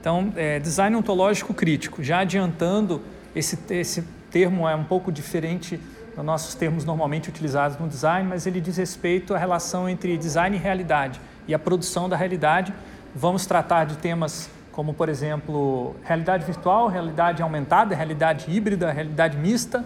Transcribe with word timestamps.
Então, 0.00 0.32
é, 0.36 0.58
design 0.58 0.94
ontológico 0.96 1.52
crítico, 1.52 2.02
já 2.02 2.20
adiantando, 2.20 3.02
esse, 3.34 3.58
esse 3.70 4.04
termo 4.30 4.68
é 4.68 4.74
um 4.74 4.84
pouco 4.84 5.10
diferente 5.10 5.80
dos 6.14 6.24
nossos 6.24 6.54
termos 6.54 6.84
normalmente 6.84 7.28
utilizados 7.28 7.78
no 7.78 7.88
design, 7.88 8.28
mas 8.28 8.46
ele 8.46 8.60
diz 8.60 8.76
respeito 8.76 9.34
à 9.34 9.38
relação 9.38 9.88
entre 9.88 10.16
design 10.16 10.56
e 10.56 10.58
realidade 10.58 11.20
e 11.46 11.54
a 11.54 11.58
produção 11.58 12.08
da 12.08 12.16
realidade. 12.16 12.72
Vamos 13.14 13.46
tratar 13.46 13.84
de 13.84 13.96
temas 13.96 14.50
como, 14.72 14.94
por 14.94 15.08
exemplo, 15.08 15.96
realidade 16.04 16.44
virtual, 16.44 16.86
realidade 16.86 17.42
aumentada, 17.42 17.96
realidade 17.96 18.46
híbrida, 18.48 18.92
realidade 18.92 19.36
mista, 19.36 19.84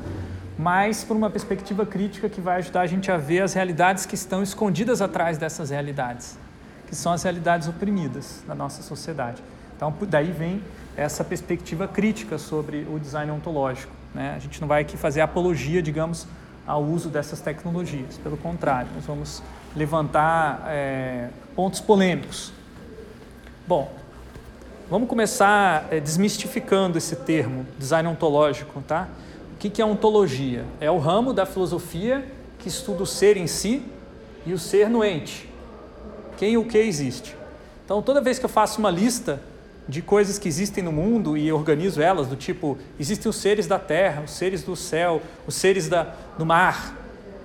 mas 0.58 1.02
por 1.02 1.16
uma 1.16 1.30
perspectiva 1.30 1.86
crítica 1.86 2.28
que 2.28 2.40
vai 2.40 2.56
ajudar 2.56 2.82
a 2.82 2.86
gente 2.86 3.10
a 3.10 3.16
ver 3.16 3.40
as 3.40 3.54
realidades 3.54 4.04
que 4.04 4.14
estão 4.14 4.42
escondidas 4.42 5.00
atrás 5.00 5.38
dessas 5.38 5.70
realidades, 5.70 6.38
que 6.86 6.94
são 6.94 7.12
as 7.12 7.22
realidades 7.22 7.68
oprimidas 7.68 8.44
da 8.46 8.54
nossa 8.54 8.82
sociedade. 8.82 9.42
Então, 9.82 9.92
daí 10.08 10.30
vem 10.30 10.62
essa 10.96 11.24
perspectiva 11.24 11.88
crítica 11.88 12.38
sobre 12.38 12.86
o 12.88 13.00
design 13.00 13.32
ontológico. 13.32 13.92
Né? 14.14 14.32
A 14.36 14.38
gente 14.38 14.60
não 14.60 14.68
vai 14.68 14.82
aqui 14.82 14.96
fazer 14.96 15.22
apologia, 15.22 15.82
digamos, 15.82 16.24
ao 16.64 16.84
uso 16.84 17.08
dessas 17.08 17.40
tecnologias. 17.40 18.16
Pelo 18.18 18.36
contrário, 18.36 18.88
nós 18.94 19.04
vamos 19.04 19.42
levantar 19.74 20.62
é, 20.68 21.30
pontos 21.56 21.80
polêmicos. 21.80 22.52
Bom, 23.66 23.92
vamos 24.88 25.08
começar 25.08 25.88
é, 25.90 25.98
desmistificando 25.98 26.96
esse 26.96 27.16
termo, 27.16 27.66
design 27.76 28.08
ontológico, 28.08 28.80
tá? 28.82 29.08
O 29.56 29.58
que, 29.58 29.68
que 29.68 29.82
é 29.82 29.84
ontologia? 29.84 30.64
É 30.80 30.92
o 30.92 30.98
ramo 30.98 31.32
da 31.32 31.44
filosofia 31.44 32.24
que 32.56 32.68
estuda 32.68 33.02
o 33.02 33.06
ser 33.06 33.36
em 33.36 33.48
si 33.48 33.84
e 34.46 34.52
o 34.52 34.58
ser 34.60 34.88
no 34.88 35.04
ente. 35.04 35.48
Quem 36.36 36.52
e 36.52 36.56
o 36.56 36.64
que 36.64 36.78
existe. 36.78 37.36
Então, 37.84 38.00
toda 38.00 38.20
vez 38.20 38.38
que 38.38 38.44
eu 38.44 38.48
faço 38.48 38.78
uma 38.78 38.88
lista 38.88 39.40
de 39.88 40.00
coisas 40.00 40.38
que 40.38 40.48
existem 40.48 40.82
no 40.82 40.92
mundo 40.92 41.36
e 41.36 41.50
organizo 41.52 42.00
elas, 42.00 42.26
do 42.26 42.36
tipo, 42.36 42.78
existem 42.98 43.28
os 43.28 43.36
seres 43.36 43.66
da 43.66 43.78
terra, 43.78 44.22
os 44.22 44.32
seres 44.32 44.62
do 44.62 44.76
céu, 44.76 45.20
os 45.46 45.54
seres 45.54 45.88
da, 45.88 46.14
do 46.38 46.46
mar. 46.46 46.96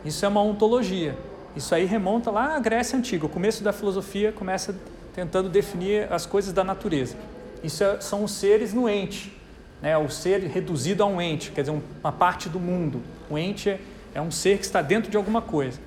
Isso 0.06 0.24
é 0.26 0.28
uma 0.28 0.42
ontologia. 0.42 1.18
Isso 1.56 1.74
aí 1.74 1.86
remonta 1.86 2.30
lá 2.30 2.56
à 2.56 2.60
Grécia 2.60 2.98
Antiga. 2.98 3.26
O 3.26 3.30
começo 3.30 3.64
da 3.64 3.74
filosofia 3.74 4.32
começa 4.32 4.76
tentando 5.14 5.50
definir 5.50 6.12
as 6.14 6.26
coisas 6.26 6.54
da 6.54 6.64
natureza. 6.64 7.16
Isso 7.64 7.84
é, 7.84 8.00
são 8.00 8.24
os 8.24 8.32
seres 8.32 8.74
no 8.74 8.88
ente, 8.88 9.36
né? 9.82 9.98
o 9.98 10.10
ser 10.10 10.42
reduzido 10.42 11.02
a 11.02 11.08
um 11.08 11.20
ente, 11.20 11.52
quer 11.52 11.62
dizer, 11.62 11.76
uma 12.04 12.12
parte 12.12 12.48
do 12.48 12.60
mundo. 12.60 13.02
O 13.28 13.38
ente 13.38 13.70
é, 13.70 13.80
é 14.14 14.22
um 14.22 14.30
ser 14.30 14.60
que 14.60 14.66
está 14.66 14.82
dentro 14.82 15.10
de 15.10 15.18
alguma 15.18 15.42
coisa. 15.42 15.80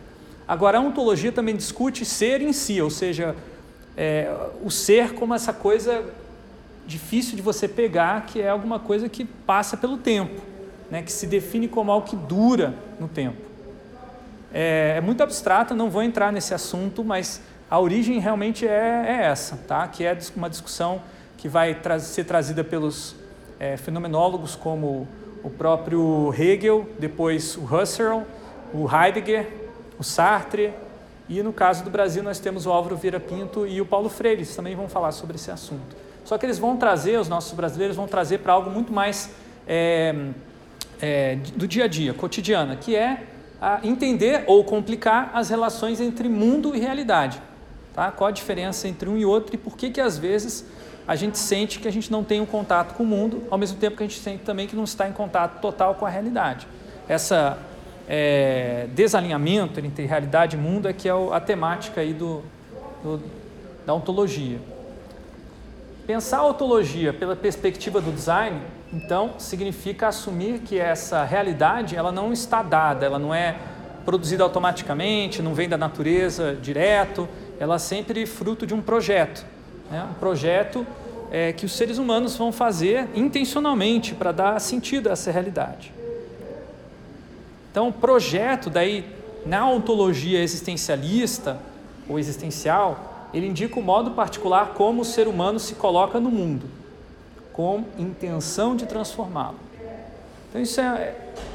Agora, 0.48 0.78
a 0.78 0.80
ontologia 0.80 1.30
também 1.30 1.54
discute 1.54 2.04
ser 2.04 2.42
em 2.42 2.52
si, 2.52 2.82
ou 2.82 2.90
seja, 2.90 3.36
é, 3.96 4.34
o 4.64 4.68
ser 4.68 5.14
como 5.14 5.32
essa 5.32 5.52
coisa 5.52 6.04
difícil 6.86 7.36
de 7.36 7.42
você 7.42 7.68
pegar, 7.68 8.26
que 8.26 8.40
é 8.40 8.48
alguma 8.48 8.78
coisa 8.78 9.08
que 9.08 9.24
passa 9.24 9.76
pelo 9.76 9.96
tempo, 9.96 10.40
né? 10.90 11.02
que 11.02 11.12
se 11.12 11.26
define 11.26 11.68
como 11.68 11.90
algo 11.90 12.06
que 12.06 12.16
dura 12.16 12.74
no 12.98 13.08
tempo. 13.08 13.38
É, 14.52 14.94
é 14.96 15.00
muito 15.00 15.22
abstrata, 15.22 15.74
não 15.74 15.88
vou 15.88 16.02
entrar 16.02 16.32
nesse 16.32 16.52
assunto, 16.52 17.04
mas 17.04 17.40
a 17.70 17.78
origem 17.78 18.18
realmente 18.18 18.66
é, 18.66 19.04
é 19.06 19.26
essa, 19.26 19.56
tá? 19.68 19.86
que 19.86 20.04
é 20.04 20.16
uma 20.34 20.50
discussão 20.50 21.00
que 21.36 21.48
vai 21.48 21.74
tra 21.74 21.98
ser 21.98 22.24
trazida 22.24 22.64
pelos 22.64 23.16
é, 23.58 23.76
fenomenólogos 23.76 24.56
como 24.56 25.06
o 25.42 25.50
próprio 25.50 26.34
Hegel, 26.36 26.88
depois 26.98 27.56
o 27.56 27.64
Husserl, 27.64 28.22
o 28.74 28.86
Heidegger, 28.88 29.48
o 29.98 30.04
Sartre, 30.04 30.72
e 31.28 31.42
no 31.42 31.52
caso 31.52 31.84
do 31.84 31.90
Brasil 31.90 32.22
nós 32.22 32.40
temos 32.40 32.66
o 32.66 32.72
Álvaro 32.72 32.96
Vieira 32.96 33.20
Pinto 33.20 33.66
e 33.66 33.80
o 33.80 33.86
Paulo 33.86 34.08
Freire, 34.08 34.38
eles 34.38 34.54
também 34.54 34.74
vão 34.74 34.88
falar 34.88 35.12
sobre 35.12 35.36
esse 35.36 35.50
assunto. 35.50 35.96
Só 36.30 36.38
que 36.38 36.46
eles 36.46 36.60
vão 36.60 36.76
trazer, 36.76 37.18
os 37.18 37.28
nossos 37.28 37.52
brasileiros 37.54 37.96
vão 37.96 38.06
trazer 38.06 38.38
para 38.38 38.52
algo 38.52 38.70
muito 38.70 38.92
mais 38.92 39.30
é, 39.66 40.14
é, 41.02 41.34
do 41.56 41.66
dia 41.66 41.86
a 41.86 41.88
dia, 41.88 42.14
cotidiana, 42.14 42.76
que 42.76 42.94
é 42.94 43.24
entender 43.82 44.44
ou 44.46 44.62
complicar 44.62 45.32
as 45.34 45.50
relações 45.50 46.00
entre 46.00 46.28
mundo 46.28 46.72
e 46.72 46.78
realidade. 46.78 47.42
Tá? 47.92 48.12
Qual 48.12 48.28
a 48.28 48.30
diferença 48.30 48.86
entre 48.86 49.10
um 49.10 49.18
e 49.18 49.24
outro 49.24 49.56
e 49.56 49.58
por 49.58 49.76
que, 49.76 49.90
que 49.90 50.00
às 50.00 50.18
vezes 50.18 50.64
a 51.04 51.16
gente 51.16 51.36
sente 51.36 51.80
que 51.80 51.88
a 51.88 51.90
gente 51.90 52.12
não 52.12 52.22
tem 52.22 52.40
um 52.40 52.46
contato 52.46 52.94
com 52.94 53.02
o 53.02 53.06
mundo, 53.06 53.42
ao 53.50 53.58
mesmo 53.58 53.76
tempo 53.78 53.96
que 53.96 54.04
a 54.04 54.06
gente 54.06 54.20
sente 54.20 54.44
também 54.44 54.68
que 54.68 54.76
não 54.76 54.84
está 54.84 55.08
em 55.08 55.12
contato 55.12 55.60
total 55.60 55.96
com 55.96 56.06
a 56.06 56.08
realidade. 56.08 56.64
Essa 57.08 57.58
é, 58.08 58.86
desalinhamento 58.94 59.80
entre 59.80 60.06
realidade 60.06 60.54
e 60.54 60.60
mundo 60.60 60.88
é 60.88 60.92
que 60.92 61.08
é 61.08 61.12
a 61.32 61.40
temática 61.40 62.00
aí 62.00 62.14
do, 62.14 62.44
do 63.02 63.20
da 63.84 63.92
ontologia. 63.94 64.60
Pensar 66.10 66.38
a 66.38 66.46
ontologia 66.48 67.12
pela 67.12 67.36
perspectiva 67.36 68.00
do 68.00 68.10
design, 68.10 68.60
então, 68.92 69.34
significa 69.38 70.08
assumir 70.08 70.58
que 70.58 70.76
essa 70.76 71.22
realidade 71.22 71.94
ela 71.94 72.10
não 72.10 72.32
está 72.32 72.64
dada, 72.64 73.06
ela 73.06 73.16
não 73.16 73.32
é 73.32 73.56
produzida 74.04 74.42
automaticamente, 74.42 75.40
não 75.40 75.54
vem 75.54 75.68
da 75.68 75.78
natureza 75.78 76.58
direto, 76.60 77.28
ela 77.60 77.76
é 77.76 77.78
sempre 77.78 78.26
fruto 78.26 78.66
de 78.66 78.74
um 78.74 78.82
projeto. 78.82 79.46
Né? 79.88 80.04
Um 80.10 80.14
projeto 80.14 80.84
é, 81.30 81.52
que 81.52 81.64
os 81.64 81.76
seres 81.76 81.96
humanos 81.96 82.36
vão 82.36 82.50
fazer 82.50 83.08
intencionalmente 83.14 84.12
para 84.12 84.32
dar 84.32 84.60
sentido 84.60 85.10
a 85.10 85.12
essa 85.12 85.30
realidade. 85.30 85.92
Então, 87.70 87.86
o 87.86 87.92
projeto, 87.92 88.68
daí, 88.68 89.04
na 89.46 89.64
ontologia 89.70 90.42
existencialista 90.42 91.56
ou 92.08 92.18
existencial, 92.18 93.09
ele 93.32 93.46
indica 93.46 93.78
o 93.78 93.82
modo 93.82 94.12
particular 94.12 94.74
como 94.74 95.02
o 95.02 95.04
ser 95.04 95.28
humano 95.28 95.58
se 95.58 95.74
coloca 95.74 96.18
no 96.18 96.30
mundo, 96.30 96.66
com 97.52 97.84
intenção 97.98 98.74
de 98.74 98.86
transformá-lo. 98.86 99.56
Então, 100.48 100.60
isso 100.60 100.80
é, 100.80 101.14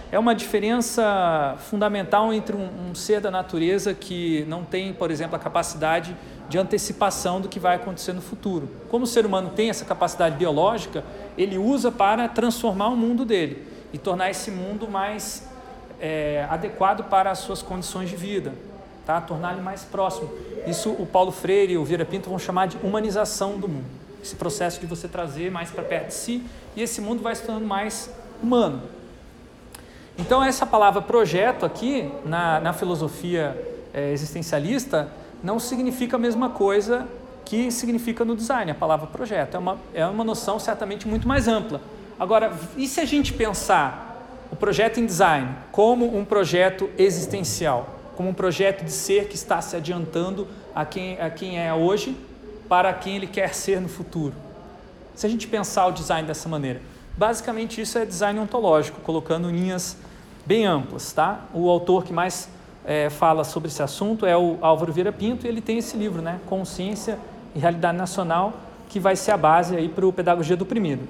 é 0.09 0.17
uma 0.17 0.33
diferença 0.33 1.55
fundamental 1.69 2.33
entre 2.33 2.55
um, 2.55 2.89
um, 2.89 2.95
ser 2.95 3.19
da 3.19 3.29
natureza 3.29 3.93
que 3.93 4.45
não 4.47 4.63
tem, 4.63 4.93
por 4.93 5.11
exemplo, 5.11 5.35
a 5.35 5.39
capacidade 5.39 6.15
de 6.47 6.57
antecipação 6.57 7.41
do 7.41 7.49
que 7.49 7.59
vai 7.59 7.75
acontecer 7.75 8.13
no 8.13 8.21
futuro. 8.21 8.69
Como 8.89 9.03
o 9.03 9.07
ser 9.07 9.25
humano 9.25 9.51
tem 9.53 9.69
essa 9.69 9.83
capacidade 9.83 10.37
biológica, 10.37 11.03
ele 11.37 11.57
usa 11.57 11.91
para 11.91 12.29
transformar 12.29 12.87
o 12.87 12.95
mundo 12.95 13.25
dele 13.25 13.67
e 13.91 13.97
tornar 13.97 14.29
esse 14.29 14.49
mundo 14.49 14.87
mais 14.87 15.49
é, 15.99 16.47
adequado 16.49 17.03
para 17.09 17.31
as 17.31 17.39
suas 17.39 17.61
condições 17.61 18.09
de 18.09 18.15
vida 18.15 18.53
tá? 19.05 19.21
tornar 19.21 19.53
ele 19.53 19.61
mais 19.61 19.83
próximo. 19.83 20.29
Isso 20.67 20.89
o 20.89 21.05
Paulo 21.05 21.31
Freire 21.31 21.73
e 21.73 21.77
o 21.77 21.85
Vieira 21.85 22.05
Pinto 22.05 22.29
vão 22.29 22.39
chamar 22.39 22.67
de 22.67 22.77
humanização 22.83 23.57
do 23.57 23.67
mundo. 23.67 23.85
Esse 24.23 24.35
processo 24.35 24.79
de 24.79 24.87
você 24.87 25.07
trazer 25.07 25.51
mais 25.51 25.69
para 25.69 25.83
perto 25.83 26.07
de 26.07 26.13
si 26.13 26.43
e 26.75 26.81
esse 26.81 26.99
mundo 26.99 27.21
vai 27.21 27.35
se 27.35 27.43
tornando 27.43 27.67
mais 27.67 28.09
humano. 28.41 28.81
Então, 30.17 30.43
essa 30.43 30.65
palavra 30.65 31.01
projeto 31.01 31.65
aqui, 31.65 32.09
na, 32.23 32.59
na 32.59 32.73
filosofia 32.73 33.55
é, 33.93 34.11
existencialista, 34.11 35.09
não 35.43 35.59
significa 35.59 36.15
a 36.15 36.19
mesma 36.19 36.49
coisa 36.49 37.05
que 37.43 37.69
significa 37.69 38.25
no 38.25 38.35
design, 38.35 38.71
a 38.71 38.75
palavra 38.75 39.07
projeto. 39.07 39.55
É 39.55 39.59
uma, 39.59 39.77
é 39.93 40.05
uma 40.05 40.23
noção 40.23 40.57
certamente 40.57 41.07
muito 41.07 41.27
mais 41.27 41.47
ampla. 41.47 41.81
Agora, 42.19 42.51
e 42.75 42.87
se 42.87 42.99
a 42.99 43.05
gente 43.05 43.33
pensar 43.33 44.47
o 44.51 44.55
projeto 44.55 44.99
em 44.99 45.05
design 45.05 45.49
como 45.71 46.17
um 46.17 46.25
projeto 46.25 46.89
existencial? 46.97 47.94
Como 48.15 48.29
um 48.29 48.33
projeto 48.33 48.83
de 48.83 48.91
ser 48.91 49.27
que 49.27 49.35
está 49.35 49.61
se 49.61 49.75
adiantando 49.75 50.47
a 50.73 50.85
quem, 50.85 51.19
a 51.19 51.29
quem 51.29 51.59
é 51.59 51.73
hoje 51.73 52.17
para 52.67 52.93
quem 52.93 53.17
ele 53.17 53.27
quer 53.27 53.53
ser 53.53 53.79
no 53.79 53.87
futuro. 53.87 54.33
Se 55.13 55.25
a 55.25 55.29
gente 55.29 55.47
pensar 55.47 55.87
o 55.87 55.91
design 55.91 56.27
dessa 56.27 56.49
maneira, 56.49 56.81
basicamente 57.17 57.79
isso 57.79 57.97
é 57.97 58.05
design 58.05 58.39
ontológico, 58.39 58.99
colocando 59.01 59.49
linhas 59.49 59.97
bem 60.45 60.65
amplas, 60.65 61.13
tá? 61.13 61.45
O 61.53 61.69
autor 61.69 62.03
que 62.03 62.11
mais 62.11 62.49
é, 62.85 63.09
fala 63.09 63.43
sobre 63.43 63.69
esse 63.69 63.81
assunto 63.81 64.25
é 64.25 64.35
o 64.37 64.57
Álvaro 64.61 64.91
Vieira 64.91 65.11
Pinto 65.11 65.45
e 65.45 65.49
ele 65.49 65.61
tem 65.61 65.77
esse 65.77 65.97
livro, 65.97 66.21
né? 66.21 66.39
Consciência 66.45 67.17
e 67.55 67.59
Realidade 67.59 67.97
Nacional, 67.97 68.53
que 68.89 68.99
vai 68.99 69.15
ser 69.15 69.31
a 69.31 69.37
base 69.37 69.87
para 69.89 70.05
o 70.05 70.13
Pedagogia 70.13 70.55
do 70.55 70.63
Oprimido. 70.63 71.07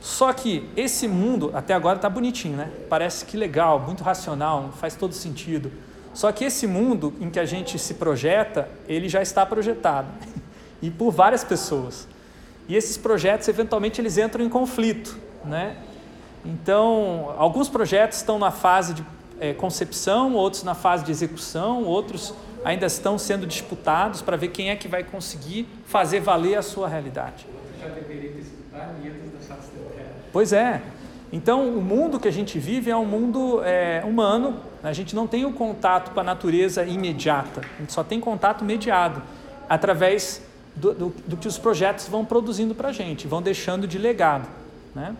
Só 0.00 0.32
que 0.32 0.68
esse 0.76 1.06
mundo 1.06 1.50
até 1.54 1.74
agora 1.74 1.96
está 1.96 2.08
bonitinho, 2.08 2.56
né? 2.56 2.70
Parece 2.88 3.24
que 3.24 3.36
legal, 3.36 3.78
muito 3.78 4.02
racional, 4.02 4.70
faz 4.72 4.96
todo 4.96 5.14
sentido. 5.14 5.70
Só 6.14 6.32
que 6.32 6.44
esse 6.44 6.66
mundo 6.66 7.14
em 7.20 7.30
que 7.30 7.38
a 7.38 7.44
gente 7.44 7.78
se 7.78 7.94
projeta, 7.94 8.68
ele 8.88 9.08
já 9.08 9.20
está 9.20 9.44
projetado 9.44 10.08
e 10.80 10.90
por 10.90 11.10
várias 11.10 11.44
pessoas. 11.44 12.08
E 12.66 12.74
esses 12.74 12.96
projetos 12.96 13.46
eventualmente 13.46 14.00
eles 14.00 14.16
entram 14.16 14.44
em 14.44 14.48
conflito, 14.48 15.18
né? 15.44 15.76
Então, 16.44 17.34
alguns 17.36 17.68
projetos 17.68 18.18
estão 18.18 18.38
na 18.38 18.50
fase 18.50 18.94
de 18.94 19.04
é, 19.38 19.52
concepção, 19.52 20.34
outros 20.34 20.62
na 20.62 20.74
fase 20.74 21.04
de 21.04 21.10
execução, 21.10 21.84
outros 21.84 22.32
ainda 22.64 22.86
estão 22.86 23.18
sendo 23.18 23.46
disputados 23.46 24.22
para 24.22 24.36
ver 24.36 24.48
quem 24.48 24.70
é 24.70 24.76
que 24.76 24.88
vai 24.88 25.04
conseguir 25.04 25.68
fazer 25.84 26.20
valer 26.20 26.56
a 26.56 26.62
sua 26.62 26.88
realidade. 26.88 27.46
Já 27.80 27.88
deveria 27.88 28.30
ter 28.30 29.29
Pois 30.32 30.52
é. 30.52 30.82
Então, 31.32 31.68
o 31.68 31.80
mundo 31.80 32.18
que 32.18 32.26
a 32.26 32.32
gente 32.32 32.58
vive 32.58 32.90
é 32.90 32.96
um 32.96 33.04
mundo 33.04 33.62
é, 33.64 34.02
humano, 34.04 34.56
a 34.82 34.92
gente 34.92 35.14
não 35.14 35.26
tem 35.26 35.44
o 35.44 35.52
contato 35.52 36.10
com 36.12 36.20
a 36.20 36.24
natureza 36.24 36.84
imediata, 36.84 37.60
a 37.60 37.80
gente 37.80 37.92
só 37.92 38.02
tem 38.02 38.18
contato 38.18 38.64
mediado 38.64 39.22
através 39.68 40.42
do, 40.74 40.92
do, 40.92 41.14
do 41.26 41.36
que 41.36 41.46
os 41.46 41.56
projetos 41.56 42.08
vão 42.08 42.24
produzindo 42.24 42.74
para 42.74 42.88
a 42.88 42.92
gente, 42.92 43.28
vão 43.28 43.40
deixando 43.40 43.86
de 43.86 43.96
legado. 43.96 44.48
Né? 44.92 45.14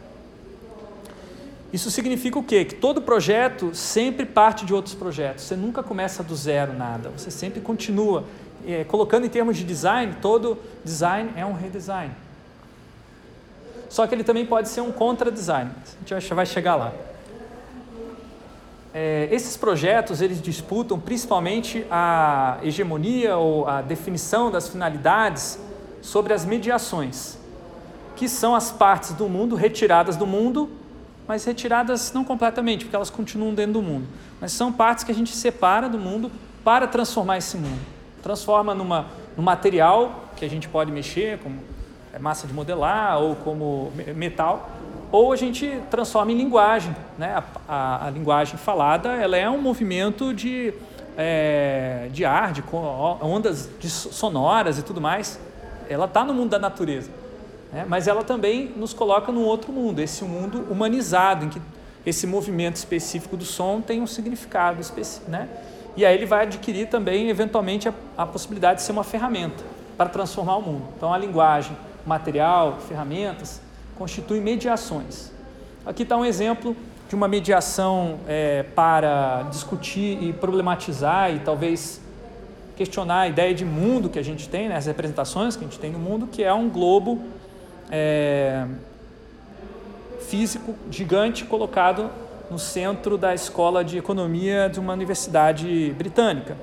Isso 1.72 1.90
significa 1.90 2.38
o 2.38 2.42
quê? 2.42 2.64
Que 2.64 2.74
todo 2.74 3.00
projeto 3.00 3.72
sempre 3.72 4.26
parte 4.26 4.64
de 4.64 4.74
outros 4.74 4.94
projetos. 4.94 5.44
Você 5.44 5.54
nunca 5.54 5.82
começa 5.82 6.22
do 6.22 6.34
zero 6.34 6.72
nada. 6.72 7.10
Você 7.10 7.30
sempre 7.30 7.60
continua. 7.60 8.24
É, 8.66 8.84
colocando 8.84 9.24
em 9.24 9.28
termos 9.28 9.56
de 9.56 9.64
design, 9.64 10.16
todo 10.20 10.58
design 10.84 11.30
é 11.36 11.46
um 11.46 11.54
redesign. 11.54 12.12
Só 13.90 14.06
que 14.06 14.14
ele 14.14 14.25
também 14.25 14.46
pode 14.46 14.70
ser 14.70 14.81
um 14.81 14.90
contra-design. 14.90 15.70
A 16.10 16.19
gente 16.19 16.32
vai 16.32 16.46
chegar 16.46 16.76
lá. 16.76 16.92
É, 18.94 19.28
esses 19.31 19.54
projetos 19.54 20.22
eles 20.22 20.40
disputam 20.40 20.98
principalmente 20.98 21.84
a 21.90 22.58
hegemonia 22.62 23.37
ou 23.37 23.69
a 23.69 23.82
definição 23.82 24.50
das 24.50 24.69
finalidades 24.69 25.58
sobre 26.00 26.32
as 26.32 26.46
mediações, 26.46 27.37
que 28.16 28.26
são 28.28 28.54
as 28.54 28.72
partes 28.72 29.12
do 29.12 29.28
mundo 29.28 29.54
retiradas 29.54 30.16
do 30.16 30.26
mundo 30.26 30.70
mas 31.31 31.44
retiradas 31.44 32.12
não 32.12 32.25
completamente, 32.25 32.84
porque 32.84 32.96
elas 32.96 33.08
continuam 33.08 33.54
dentro 33.54 33.75
do 33.75 33.82
mundo. 33.82 34.04
Mas 34.40 34.50
são 34.50 34.72
partes 34.72 35.04
que 35.04 35.12
a 35.12 35.14
gente 35.14 35.31
separa 35.31 35.88
do 35.88 35.96
mundo 35.96 36.28
para 36.64 36.88
transformar 36.88 37.38
esse 37.38 37.56
mundo. 37.56 37.78
Transforma 38.20 38.75
numa, 38.75 39.06
num 39.36 39.43
material 39.44 40.25
que 40.34 40.44
a 40.44 40.50
gente 40.50 40.69
pode 40.69 40.90
mexer, 40.90 41.38
como 41.38 41.60
massa 42.18 42.46
de 42.46 42.52
modelar 42.52 43.20
ou 43.20 43.36
como 43.36 43.92
metal, 44.16 44.70
ou 45.12 45.32
a 45.32 45.36
gente 45.36 45.80
transforma 45.90 46.32
em 46.32 46.36
linguagem. 46.36 46.94
Né? 47.18 47.34
A, 47.34 47.44
a, 47.68 48.06
a 48.06 48.10
linguagem 48.10 48.56
falada 48.56 49.10
ela 49.10 49.36
é 49.36 49.48
um 49.48 49.60
movimento 49.60 50.32
de, 50.32 50.72
é, 51.16 52.08
de 52.12 52.24
ar, 52.24 52.52
de 52.52 52.62
ondas 53.22 53.68
de 53.78 53.90
sonoras 53.90 54.78
e 54.78 54.82
tudo 54.82 55.00
mais. 55.00 55.38
Ela 55.88 56.04
está 56.04 56.24
no 56.24 56.32
mundo 56.32 56.50
da 56.50 56.58
natureza. 56.58 57.10
Né? 57.72 57.84
Mas 57.88 58.06
ela 58.06 58.22
também 58.22 58.72
nos 58.76 58.92
coloca 58.92 59.30
num 59.32 59.44
outro 59.44 59.72
mundo, 59.72 60.00
esse 60.00 60.24
mundo 60.24 60.66
humanizado, 60.70 61.44
em 61.44 61.48
que 61.48 61.60
esse 62.04 62.26
movimento 62.26 62.76
específico 62.76 63.36
do 63.36 63.44
som 63.44 63.80
tem 63.80 64.00
um 64.00 64.06
significado 64.06 64.80
específico. 64.80 65.30
Né? 65.30 65.48
E 65.96 66.06
aí 66.06 66.14
ele 66.14 66.26
vai 66.26 66.44
adquirir 66.44 66.88
também, 66.88 67.28
eventualmente, 67.28 67.88
a, 67.88 67.94
a 68.16 68.26
possibilidade 68.26 68.80
de 68.80 68.86
ser 68.86 68.92
uma 68.92 69.04
ferramenta 69.04 69.62
para 69.96 70.08
transformar 70.08 70.56
o 70.56 70.62
mundo. 70.62 70.84
Então, 70.96 71.12
a 71.12 71.18
linguagem, 71.18 71.76
material, 72.06 72.79
ferramentas, 72.81 73.61
constituem 73.97 74.41
mediações. 74.41 75.31
Aqui 75.85 76.02
está 76.02 76.17
um 76.17 76.25
exemplo 76.25 76.76
de 77.08 77.14
uma 77.14 77.26
mediação 77.26 78.20
é, 78.29 78.62
para 78.62 79.43
discutir 79.50 80.23
e 80.23 80.32
problematizar 80.32 81.35
e 81.35 81.41
talvez 81.41 82.00
questionar 82.76 83.20
a 83.20 83.29
ideia 83.29 83.52
de 83.52 83.64
mundo 83.64 84.08
que 84.08 84.19
a 84.19 84.23
gente 84.23 84.49
tem, 84.49 84.69
né, 84.69 84.76
as 84.76 84.87
representações 84.87 85.56
que 85.56 85.64
a 85.64 85.69
gente 85.69 85.79
tem 85.79 85.91
no 85.91 85.99
mundo, 85.99 86.26
que 86.26 86.43
é 86.43 86.55
um 86.55 86.69
globo 86.70 87.20
é, 87.91 88.64
físico 90.29 90.75
gigante 90.91 91.44
colocado 91.44 92.11
no 92.50 92.58
centro 92.58 93.19
da 93.19 93.35
escola 93.35 93.85
de 93.85 93.99
economia 93.99 94.69
de 94.69 94.81
uma 94.81 94.93
universidade 94.93 95.94
britânica. 95.99 96.56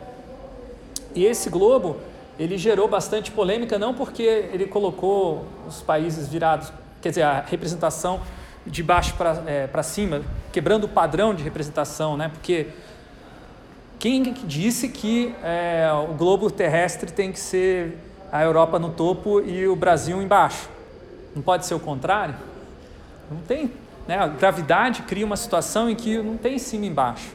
E 1.13 1.25
esse 1.25 1.49
globo 1.49 1.97
ele 2.39 2.57
gerou 2.57 2.87
bastante 2.87 3.31
polêmica 3.31 3.79
não 3.79 3.93
porque 3.93 4.21
ele 4.21 4.67
colocou 4.67 5.45
os 5.67 5.81
países 5.81 6.27
virados, 6.27 6.71
quer 7.01 7.09
dizer, 7.09 7.23
a 7.23 7.41
representação 7.41 8.21
de 8.65 8.83
baixo 8.83 9.15
para 9.15 9.43
é, 9.47 9.83
cima, 9.83 10.21
quebrando 10.51 10.83
o 10.83 10.87
padrão 10.87 11.33
de 11.33 11.43
representação, 11.43 12.17
né? 12.17 12.29
Porque 12.29 12.67
quem 13.97 14.33
disse 14.43 14.89
que 14.89 15.33
é, 15.41 15.89
o 16.09 16.13
globo 16.13 16.51
terrestre 16.51 17.11
tem 17.11 17.31
que 17.31 17.39
ser 17.39 17.97
a 18.31 18.43
Europa 18.43 18.77
no 18.77 18.89
topo 18.89 19.41
e 19.41 19.67
o 19.67 19.75
Brasil 19.75 20.21
embaixo? 20.21 20.69
Não 21.35 21.41
pode 21.41 21.65
ser 21.65 21.73
o 21.73 21.79
contrário? 21.79 22.35
Não 23.31 23.39
tem. 23.39 23.71
Né? 24.07 24.17
A 24.17 24.27
gravidade 24.27 25.01
cria 25.03 25.25
uma 25.25 25.37
situação 25.37 25.89
em 25.89 25.95
que 25.95 26.21
não 26.21 26.37
tem 26.37 26.59
cima 26.59 26.85
e 26.85 26.89
embaixo. 26.89 27.29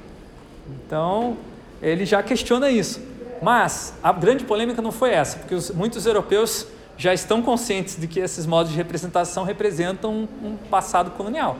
Então, 0.69 1.37
ele 1.81 2.05
já 2.05 2.23
questiona 2.23 2.71
isso. 2.71 3.12
Mas 3.43 3.93
a 4.01 4.13
grande 4.13 4.45
polêmica 4.45 4.81
não 4.81 4.93
foi 4.93 5.11
essa, 5.11 5.39
porque 5.39 5.55
os, 5.55 5.71
muitos 5.73 6.07
europeus 6.07 6.67
já 6.97 7.13
estão 7.13 7.43
conscientes 7.43 7.99
de 7.99 8.07
que 8.07 8.21
esses 8.21 8.47
modos 8.47 8.71
de 8.71 8.79
representação 8.79 9.43
representam 9.43 10.13
um, 10.13 10.29
um 10.47 10.57
passado 10.71 11.11
colonial. 11.11 11.57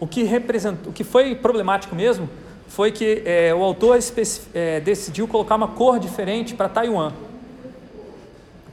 O 0.00 0.06
que, 0.06 0.24
o 0.86 0.92
que 0.92 1.04
foi 1.04 1.34
problemático 1.34 1.94
mesmo 1.94 2.28
foi 2.68 2.90
que 2.90 3.22
é, 3.26 3.54
o 3.54 3.62
autor 3.62 3.98
é, 4.54 4.80
decidiu 4.80 5.28
colocar 5.28 5.56
uma 5.56 5.68
cor 5.68 5.98
diferente 5.98 6.54
para 6.54 6.68
Taiwan, 6.68 7.12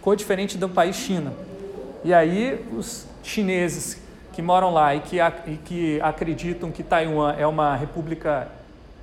cor 0.02 0.16
diferente 0.16 0.58
do 0.58 0.70
país 0.70 0.96
China. 0.96 1.34
E 2.06 2.14
aí 2.14 2.66
os 2.72 3.06
chineses 3.24 4.00
que 4.32 4.42
moram 4.42 4.72
lá 4.72 4.96
e 4.96 5.02
que, 5.02 5.18
e 5.20 5.58
que 5.66 6.00
acreditam 6.02 6.72
que 6.72 6.84
Taiwan 6.84 7.34
é 7.38 7.46
uma 7.46 7.76
república 7.76 8.48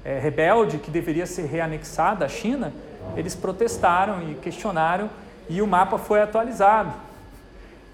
é, 0.05 0.19
rebelde 0.19 0.79
que 0.79 0.91
deveria 0.91 1.27
ser 1.27 1.47
reanexada 1.47 2.25
à 2.25 2.29
China, 2.29 2.73
eles 3.17 3.35
protestaram 3.35 4.31
e 4.31 4.35
questionaram 4.35 5.09
e 5.49 5.61
o 5.61 5.67
mapa 5.67 5.99
foi 5.99 6.21
atualizado. 6.23 6.93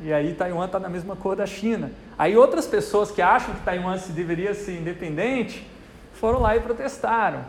E 0.00 0.12
aí 0.12 0.34
Taiwan 0.34 0.64
está 0.64 0.78
na 0.78 0.88
mesma 0.88 1.14
cor 1.14 1.36
da 1.36 1.46
China. 1.46 1.90
Aí 2.18 2.36
outras 2.36 2.66
pessoas 2.66 3.10
que 3.10 3.20
acham 3.20 3.54
que 3.54 3.60
Taiwan 3.60 3.98
se 3.98 4.12
deveria 4.12 4.54
ser 4.54 4.78
independente 4.78 5.66
foram 6.14 6.40
lá 6.40 6.56
e 6.56 6.60
protestaram. 6.60 7.40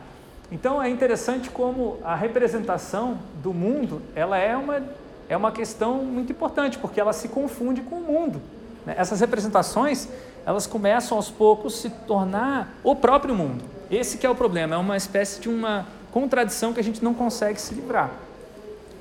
Então 0.51 0.81
é 0.81 0.89
interessante 0.89 1.49
como 1.49 1.97
a 2.03 2.13
representação 2.13 3.19
do 3.41 3.53
mundo 3.53 4.01
ela 4.15 4.37
é 4.37 4.55
uma 4.55 4.81
é 5.31 5.37
uma 5.37 5.53
questão 5.53 6.03
muito 6.03 6.33
importante, 6.33 6.77
porque 6.77 6.99
ela 6.99 7.13
se 7.13 7.29
confunde 7.29 7.79
com 7.79 7.95
o 7.95 8.01
mundo. 8.01 8.41
Né? 8.85 8.95
Essas 8.97 9.21
representações, 9.21 10.09
elas 10.45 10.67
começam 10.67 11.15
aos 11.15 11.29
poucos 11.29 11.77
se 11.77 11.89
tornar 11.89 12.75
o 12.83 12.93
próprio 12.93 13.33
mundo. 13.33 13.63
Esse 13.89 14.17
que 14.17 14.25
é 14.25 14.29
o 14.29 14.35
problema, 14.35 14.75
é 14.75 14.77
uma 14.77 14.97
espécie 14.97 15.39
de 15.39 15.47
uma 15.47 15.85
contradição 16.11 16.73
que 16.73 16.79
a 16.79 16.83
gente 16.83 17.03
não 17.03 17.13
consegue 17.13 17.59
se 17.59 17.73
livrar. 17.73 18.11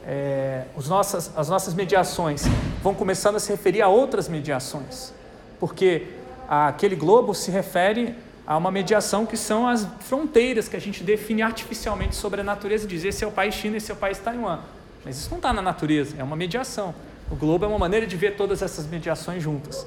É, 0.06 0.64
os 0.76 0.88
nossas, 0.88 1.30
as 1.36 1.48
nossas 1.48 1.74
mediações 1.74 2.44
vão 2.82 2.94
começando 2.94 3.36
a 3.36 3.40
se 3.40 3.50
referir 3.50 3.82
a 3.82 3.88
outras 3.88 4.28
mediações, 4.28 5.12
porque 5.58 6.06
aquele 6.48 6.96
globo 6.96 7.34
se 7.34 7.50
refere 7.50 8.14
a 8.46 8.56
uma 8.56 8.70
mediação 8.70 9.26
que 9.26 9.36
são 9.36 9.68
as 9.68 9.86
fronteiras 10.00 10.68
que 10.68 10.76
a 10.76 10.80
gente 10.80 11.04
define 11.04 11.42
artificialmente 11.42 12.16
sobre 12.16 12.40
a 12.40 12.44
natureza, 12.44 12.86
dizer 12.86 13.08
esse 13.08 13.22
é 13.22 13.26
o 13.26 13.30
país 13.30 13.54
China, 13.54 13.76
esse 13.76 13.90
é 13.90 13.94
o 13.94 13.96
país 13.96 14.18
Taiwan. 14.18 14.60
Mas 15.04 15.18
isso 15.18 15.30
não 15.30 15.36
está 15.36 15.52
na 15.52 15.62
natureza, 15.62 16.16
é 16.18 16.24
uma 16.24 16.36
mediação. 16.36 16.94
O 17.30 17.36
globo 17.36 17.64
é 17.64 17.68
uma 17.68 17.78
maneira 17.78 18.06
de 18.06 18.16
ver 18.16 18.36
todas 18.36 18.62
essas 18.62 18.86
mediações 18.86 19.42
juntas. 19.42 19.86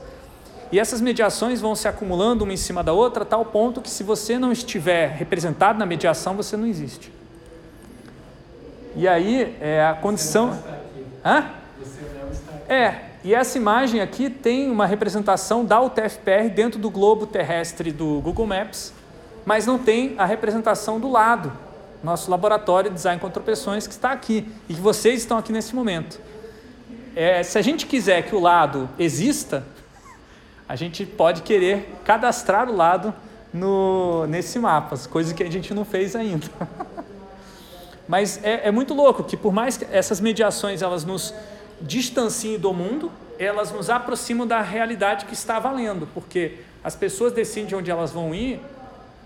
E 0.72 0.80
essas 0.80 1.02
mediações 1.02 1.60
vão 1.60 1.76
se 1.76 1.88
acumulando 1.88 2.44
uma 2.44 2.54
em 2.54 2.58
cima 2.58 2.82
da 2.84 2.94
outra, 2.94 3.24
a 3.24 3.26
tal 3.26 3.46
ponto 3.46 3.82
que 3.82 3.90
se 3.90 4.02
você 4.02 4.40
não 4.40 4.52
estiver 4.52 5.10
representado 5.10 5.78
na 5.78 5.86
mediação, 5.86 6.36
você 6.36 6.56
não 6.56 6.66
existe. 6.66 7.12
E 8.96 9.08
aí 9.08 9.56
é 9.60 9.86
a 9.86 9.94
condição. 9.94 10.58
Hã? 11.26 11.46
É, 12.68 12.96
e 13.24 13.34
essa 13.34 13.58
imagem 13.58 14.02
aqui 14.02 14.30
tem 14.30 14.70
uma 14.70 14.86
representação 14.86 15.66
da 15.66 15.82
UTFPR 15.82 16.50
dentro 16.54 16.80
do 16.80 16.90
globo 16.90 17.26
terrestre 17.26 17.92
do 17.92 18.22
Google 18.22 18.46
Maps, 18.46 18.94
mas 19.46 19.66
não 19.66 19.78
tem 19.78 20.16
a 20.18 20.26
representação 20.26 21.00
do 21.00 21.10
lado 21.10 21.52
nosso 22.04 22.30
laboratório 22.30 22.90
de 22.90 22.96
design 22.98 23.20
com 23.20 23.30
tropeções 23.30 23.88
que 23.88 23.94
está 23.94 24.12
aqui 24.12 24.46
e 24.68 24.74
que 24.74 24.82
vocês 24.82 25.22
estão 25.22 25.38
aqui 25.38 25.54
nesse 25.54 25.74
momento. 25.74 26.20
É, 27.16 27.42
se 27.44 27.58
a 27.58 27.62
gente 27.62 27.86
quiser 27.86 28.24
que 28.24 28.36
o 28.36 28.42
lado 28.42 28.90
exista, 29.00 29.64
a 30.68 30.76
gente 30.76 31.06
pode 31.06 31.44
querer 31.44 31.96
cadastrar 32.04 32.70
o 32.70 32.76
lado 32.76 33.14
no, 33.54 34.26
nesse 34.28 34.60
mapa, 34.60 34.98
coisa 35.10 35.34
que 35.34 35.44
a 35.44 35.50
gente 35.50 35.74
não 35.74 35.86
fez 35.86 36.16
ainda. 36.16 36.46
Mas 38.08 38.44
é, 38.44 38.68
é, 38.68 38.72
muito 38.72 38.94
louco 38.94 39.24
que 39.24 39.38
por 39.38 39.54
mais 39.54 39.78
que 39.78 39.86
essas 39.92 40.20
mediações 40.20 40.82
elas 40.82 41.06
nos 41.06 41.34
distanciem 41.82 42.60
do 42.60 42.74
mundo, 42.74 43.12
elas 43.40 43.72
nos 43.72 43.90
aproximam 43.90 44.46
da 44.46 44.62
realidade 44.62 45.26
que 45.26 45.34
está 45.34 45.60
valendo, 45.60 46.08
porque 46.14 46.60
as 46.84 46.96
pessoas 46.96 47.34
decidem 47.34 47.78
onde 47.78 47.90
elas 47.90 48.12
vão 48.12 48.34
ir 48.36 48.60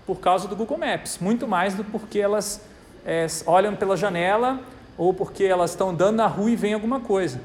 por 0.06 0.20
causa 0.20 0.48
do 0.48 0.56
Google 0.56 0.78
Maps, 0.78 1.18
muito 1.20 1.46
mais 1.46 1.74
do 1.74 1.84
porque 1.84 2.18
elas 2.18 2.62
é, 3.04 3.26
olham 3.46 3.74
pela 3.74 3.96
janela 3.96 4.60
ou 4.96 5.12
porque 5.12 5.44
elas 5.44 5.70
estão 5.70 5.90
andando 5.90 6.16
na 6.16 6.26
rua 6.26 6.50
e 6.50 6.56
vem 6.56 6.72
alguma 6.72 7.00
coisa. 7.00 7.40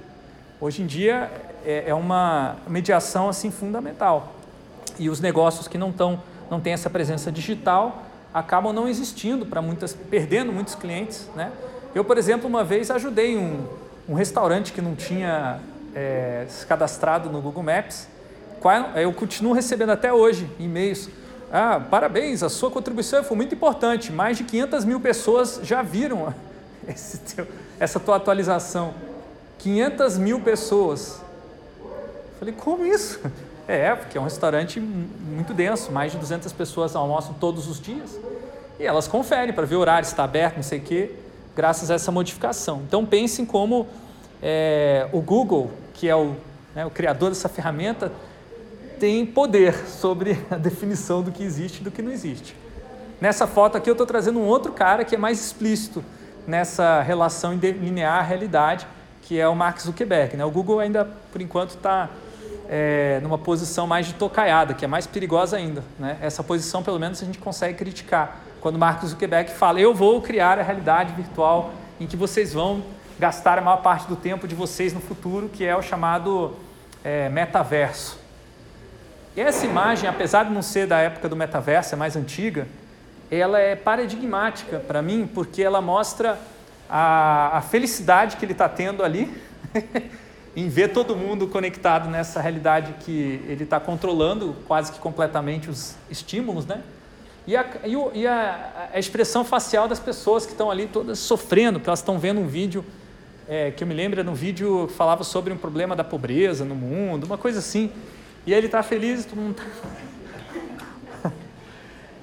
Hoje 0.62 0.82
em 0.82 0.86
dia 0.86 1.30
é, 1.66 1.86
é 1.88 1.94
uma 1.94 2.56
mediação 2.68 3.28
assim 3.28 3.52
fundamental 3.52 4.34
e 5.00 5.10
os 5.10 5.20
negócios 5.20 5.68
que 5.68 5.78
não 5.78 5.90
estão 5.90 6.22
não 6.50 6.60
têm 6.60 6.74
essa 6.74 6.90
presença 6.90 7.32
digital 7.32 8.04
acabam 8.34 8.74
não 8.74 8.88
existindo 8.88 9.46
para 9.46 9.62
muitas 9.62 9.94
perdendo 9.94 10.52
muitos 10.52 10.76
clientes, 10.76 11.30
né? 11.36 11.52
Eu 11.94 12.04
por 12.04 12.18
exemplo 12.18 12.48
uma 12.48 12.64
vez 12.64 12.90
ajudei 12.90 13.38
um, 13.38 13.66
um 14.10 14.14
restaurante 14.14 14.74
que 14.74 14.82
não 14.82 14.96
tinha 14.96 15.60
é, 15.94 16.46
se 16.50 16.66
cadastrado 16.66 17.30
no 17.30 17.42
Google 17.42 17.64
Maps, 17.64 18.08
eu 18.96 19.12
continuo 19.14 19.54
recebendo 19.54 19.92
até 19.92 20.12
hoje 20.14 20.50
e-mails 20.58 21.10
ah, 21.56 21.80
parabéns, 21.80 22.42
a 22.42 22.50
sua 22.50 22.72
contribuição 22.72 23.24
foi 23.24 23.38
muito 23.38 23.54
importante. 23.54 24.12
Mais 24.12 24.36
de 24.36 24.44
500 24.44 24.86
mil 24.86 25.00
pessoas 25.00 25.60
já 25.62 25.84
viram 25.84 26.34
teu, 27.36 27.48
essa 27.80 28.00
tua 28.00 28.16
atualização. 28.16 28.96
500 29.60 30.18
mil 30.18 30.40
pessoas. 30.40 31.22
Falei, 32.40 32.56
como 32.56 32.84
isso? 32.84 33.20
É, 33.68 33.96
porque 33.96 34.18
é 34.18 34.22
um 34.22 34.26
restaurante 34.26 34.80
muito 34.80 35.54
denso, 35.54 35.92
mais 35.92 36.12
de 36.12 36.18
200 36.18 36.52
pessoas 36.54 36.96
almoçam 36.96 37.34
todos 37.34 37.68
os 37.68 37.80
dias. 37.80 38.20
E 38.80 38.86
elas 38.86 39.08
conferem 39.08 39.54
para 39.54 39.66
ver 39.66 39.76
o 39.76 39.80
horário, 39.80 40.06
se 40.06 40.12
está 40.12 40.24
aberto, 40.24 40.58
não 40.58 40.64
sei 40.64 40.80
o 40.80 40.82
quê, 40.82 41.12
graças 41.56 41.90
a 41.90 41.94
essa 41.94 42.12
modificação. 42.12 42.82
Então 42.88 43.06
pensem 43.06 43.46
como 43.46 43.88
é, 44.42 45.08
o 45.14 45.22
Google, 45.22 45.72
que 45.94 46.10
é 46.10 46.16
o, 46.16 46.36
né, 46.76 46.86
o 46.86 46.90
criador 46.90 47.30
dessa 47.30 47.48
ferramenta, 47.48 48.12
tem 49.00 49.26
poder 49.26 49.74
sobre 49.88 50.38
a 50.52 50.56
definição 50.56 51.22
do 51.22 51.32
que 51.32 51.44
existe 51.44 51.80
e 51.80 51.84
do 51.84 51.92
que 51.92 52.02
não 52.02 52.12
existe. 52.12 52.56
Nessa 53.22 53.48
foto 53.48 53.78
aqui 53.78 53.90
eu 53.90 53.94
estou 53.94 54.08
trazendo 54.08 54.40
um 54.40 54.46
outro 54.46 54.74
cara 54.74 55.06
que 55.06 55.16
é 55.16 55.18
mais 55.18 55.40
explícito 55.40 56.04
nessa 56.46 57.02
relação 57.02 57.54
linear 57.54 58.28
realidade, 58.28 58.86
que 59.22 59.40
é 59.40 59.48
o 59.48 59.56
Mark 59.56 59.80
Zuckerberg. 59.80 60.36
Né? 60.36 60.44
O 60.44 60.52
Google 60.52 60.80
ainda, 60.80 61.06
por 61.32 61.42
enquanto, 61.42 61.70
está 61.70 62.10
é, 62.76 63.20
numa 63.22 63.38
posição 63.38 63.86
mais 63.86 64.08
de 64.08 64.16
tocaiada, 64.16 64.74
que 64.74 64.84
é 64.84 64.88
mais 64.88 65.06
perigosa 65.06 65.58
ainda. 65.58 65.84
Né? 66.00 66.18
Essa 66.20 66.44
posição, 66.44 66.82
pelo 66.82 67.00
menos, 67.00 67.22
a 67.22 67.26
gente 67.26 67.38
consegue 67.38 67.78
criticar. 67.78 68.40
Quando 68.62 68.80
Mark 68.80 69.06
Zuckerberg 69.06 69.52
fala, 69.52 69.80
eu 69.80 69.94
vou 69.94 70.20
criar 70.24 70.58
a 70.58 70.64
realidade 70.64 71.14
virtual 71.14 71.72
em 72.00 72.08
que 72.08 72.18
vocês 72.18 72.52
vão 72.52 72.84
gastar 73.20 73.60
a 73.60 73.62
maior 73.62 73.84
parte 73.84 74.08
do 74.08 74.16
tempo 74.16 74.48
de 74.48 74.56
vocês 74.56 74.92
no 74.92 75.00
futuro, 75.00 75.50
que 75.50 75.64
é 75.64 75.76
o 75.76 75.84
chamado 75.84 76.56
é, 77.04 77.30
metaverso. 77.30 78.18
E 79.38 79.42
essa 79.42 79.68
imagem, 79.68 80.10
apesar 80.10 80.46
de 80.46 80.52
não 80.52 80.64
ser 80.64 80.88
da 80.88 80.98
época 80.98 81.30
do 81.30 81.36
metaverso, 81.36 81.94
é 81.94 81.96
mais 81.96 82.16
antiga, 82.16 82.68
ela 83.30 83.60
é 83.60 83.76
paradigmática 83.76 84.80
para 84.80 85.00
mim, 85.00 85.30
porque 85.32 85.62
ela 85.62 85.80
mostra 85.80 86.40
a, 86.90 87.56
a 87.60 87.62
felicidade 87.62 88.36
que 88.36 88.44
ele 88.44 88.54
está 88.54 88.68
tendo 88.68 89.04
ali 89.04 89.32
em 90.56 90.70
ver 90.70 90.90
todo 90.90 91.16
mundo 91.16 91.48
conectado 91.48 92.10
nessa 92.10 92.40
realidade 92.40 92.94
que 93.00 93.42
ele 93.48 93.64
está 93.64 93.80
controlando 93.80 94.56
quase 94.68 94.92
que 94.92 95.00
completamente 95.00 95.70
os 95.70 95.96
estímulos, 96.10 96.66
né? 96.66 96.82
E, 97.46 97.58
a, 97.58 97.66
e, 97.84 97.96
o, 97.96 98.12
e 98.14 98.26
a, 98.26 98.90
a, 98.94 99.00
expressão 99.00 99.44
facial 99.44 99.88
das 99.88 100.00
pessoas 100.00 100.46
que 100.46 100.54
estão 100.54 100.72
ali 100.72 100.88
todas 100.88 101.20
sofrendo, 101.20 101.80
porque 101.80 101.90
elas 101.90 102.00
estão 102.00 102.18
vendo 102.18 102.40
um 102.40 102.48
vídeo 102.48 102.86
é, 103.50 103.72
que 103.72 103.84
eu 103.84 103.88
me 103.88 103.94
lembro, 103.94 104.20
era 104.20 104.30
um 104.30 104.34
vídeo 104.34 104.88
que 104.88 104.94
falava 104.94 105.24
sobre 105.26 105.52
um 105.52 105.58
problema 105.58 105.96
da 105.96 106.04
pobreza 106.04 106.64
no 106.64 106.76
mundo, 106.76 107.26
uma 107.26 107.38
coisa 107.38 107.60
assim. 107.60 107.92
E 108.46 108.54
aí 108.54 108.60
ele 108.60 108.68
está 108.68 108.82
feliz, 108.82 109.26
todo 109.26 109.42
mundo 109.42 109.58
está... 109.60 111.32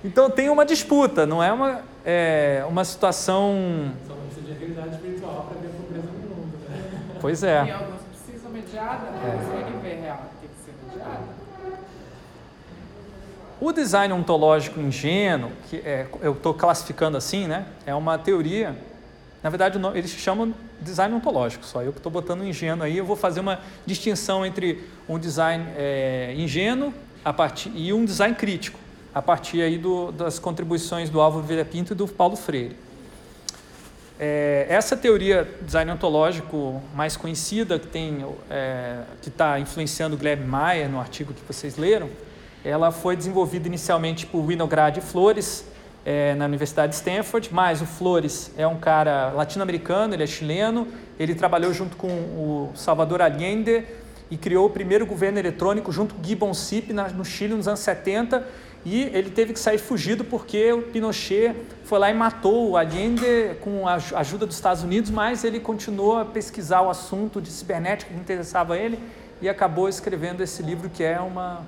então 0.02 0.30
tem 0.30 0.48
uma 0.48 0.64
disputa, 0.64 1.26
não 1.26 1.42
é 1.42 1.52
uma, 1.52 1.82
é, 2.04 2.64
uma 2.66 2.84
situação... 2.84 3.92
Só 4.06 4.14
precisa 4.14 4.46
de 4.46 4.52
realidade 4.58 4.96
virtual 5.02 5.48
para 5.50 5.60
ver 5.60 5.68
a 5.68 5.82
pobreza 5.82 6.06
no 6.06 6.36
mundo, 6.36 6.58
né? 6.66 7.18
Pois 7.20 7.42
é. 7.42 7.78
E 8.80 8.82
né? 8.82 9.20
É. 9.22 9.36
Consegue 9.36 9.78
ver 9.82 10.00
real, 10.00 10.24
tem 10.40 10.48
que 10.48 10.64
ser. 10.64 10.74
O 13.60 13.72
design 13.72 14.14
ontológico 14.14 14.80
ingênuo, 14.80 15.52
que 15.68 15.76
é, 15.76 16.06
eu 16.22 16.32
estou 16.32 16.54
classificando 16.54 17.18
assim, 17.18 17.46
né, 17.46 17.66
é 17.84 17.94
uma 17.94 18.16
teoria. 18.16 18.74
Na 19.42 19.50
verdade, 19.50 19.78
eles 19.94 20.10
chamam 20.12 20.54
design 20.80 21.14
ontológico, 21.14 21.64
só 21.64 21.82
eu 21.82 21.92
que 21.92 21.98
estou 21.98 22.10
botando 22.10 22.42
ingênuo 22.42 22.84
aí. 22.84 22.96
Eu 22.96 23.04
vou 23.04 23.16
fazer 23.16 23.40
uma 23.40 23.60
distinção 23.84 24.46
entre 24.46 24.82
um 25.06 25.18
design 25.18 25.66
é, 25.76 26.34
ingênuo 26.36 26.92
a 27.22 27.34
partir, 27.34 27.70
e 27.74 27.92
um 27.92 28.04
design 28.06 28.34
crítico, 28.34 28.78
a 29.14 29.20
partir 29.20 29.60
aí 29.60 29.76
do, 29.76 30.10
das 30.10 30.38
contribuições 30.38 31.10
do 31.10 31.20
Álvaro 31.20 31.44
Vieira 31.44 31.66
Pinto 31.66 31.92
e 31.92 31.96
do 31.96 32.08
Paulo 32.08 32.36
Freire. 32.36 32.76
É, 34.22 34.66
essa 34.68 34.98
teoria 34.98 35.48
design 35.62 35.90
ontológico 35.92 36.82
mais 36.94 37.16
conhecida, 37.16 37.78
que 37.78 37.86
tem 37.86 38.22
é, 38.50 38.98
que 39.22 39.30
está 39.30 39.58
influenciando 39.58 40.14
Gleb 40.14 40.44
Mayer 40.44 40.90
no 40.90 41.00
artigo 41.00 41.32
que 41.32 41.40
vocês 41.50 41.78
leram, 41.78 42.10
ela 42.62 42.92
foi 42.92 43.16
desenvolvida 43.16 43.66
inicialmente 43.66 44.26
por 44.26 44.46
Winograd 44.46 44.98
Flores, 45.00 45.64
é, 46.04 46.34
na 46.34 46.44
Universidade 46.44 46.90
de 46.90 46.96
Stanford, 46.96 47.48
mas 47.50 47.80
o 47.80 47.86
Flores 47.86 48.52
é 48.58 48.66
um 48.66 48.76
cara 48.76 49.30
latino-americano, 49.30 50.12
ele 50.12 50.22
é 50.22 50.26
chileno, 50.26 50.86
ele 51.18 51.34
trabalhou 51.34 51.72
junto 51.72 51.96
com 51.96 52.08
o 52.08 52.72
Salvador 52.74 53.22
Allende 53.22 53.86
e 54.30 54.36
criou 54.36 54.66
o 54.66 54.70
primeiro 54.70 55.06
governo 55.06 55.38
eletrônico 55.38 55.90
junto 55.90 56.14
com 56.14 56.22
Gibbon 56.22 56.52
Cip 56.52 56.92
no 56.92 57.24
Chile 57.24 57.54
nos 57.54 57.66
anos 57.66 57.80
70 57.80 58.46
e 58.84 59.02
ele 59.02 59.30
teve 59.30 59.52
que 59.52 59.58
sair 59.58 59.78
fugido 59.78 60.24
porque 60.24 60.72
o 60.72 60.82
Pinochet 60.82 61.54
foi 61.84 61.98
lá 61.98 62.10
e 62.10 62.14
matou 62.14 62.70
o 62.70 62.76
Allende 62.76 63.56
com 63.60 63.86
a 63.86 63.94
ajuda 63.94 64.46
dos 64.46 64.56
Estados 64.56 64.82
Unidos, 64.82 65.10
mas 65.10 65.44
ele 65.44 65.60
continuou 65.60 66.18
a 66.18 66.24
pesquisar 66.24 66.80
o 66.80 66.88
assunto 66.88 67.40
de 67.40 67.50
cibernética 67.50 68.12
que 68.12 68.18
interessava 68.18 68.74
a 68.74 68.78
ele 68.78 68.98
e 69.42 69.48
acabou 69.48 69.88
escrevendo 69.88 70.42
esse 70.42 70.62
livro 70.62 70.88
que 70.88 71.02
é 71.02 71.20
uma 71.20 71.62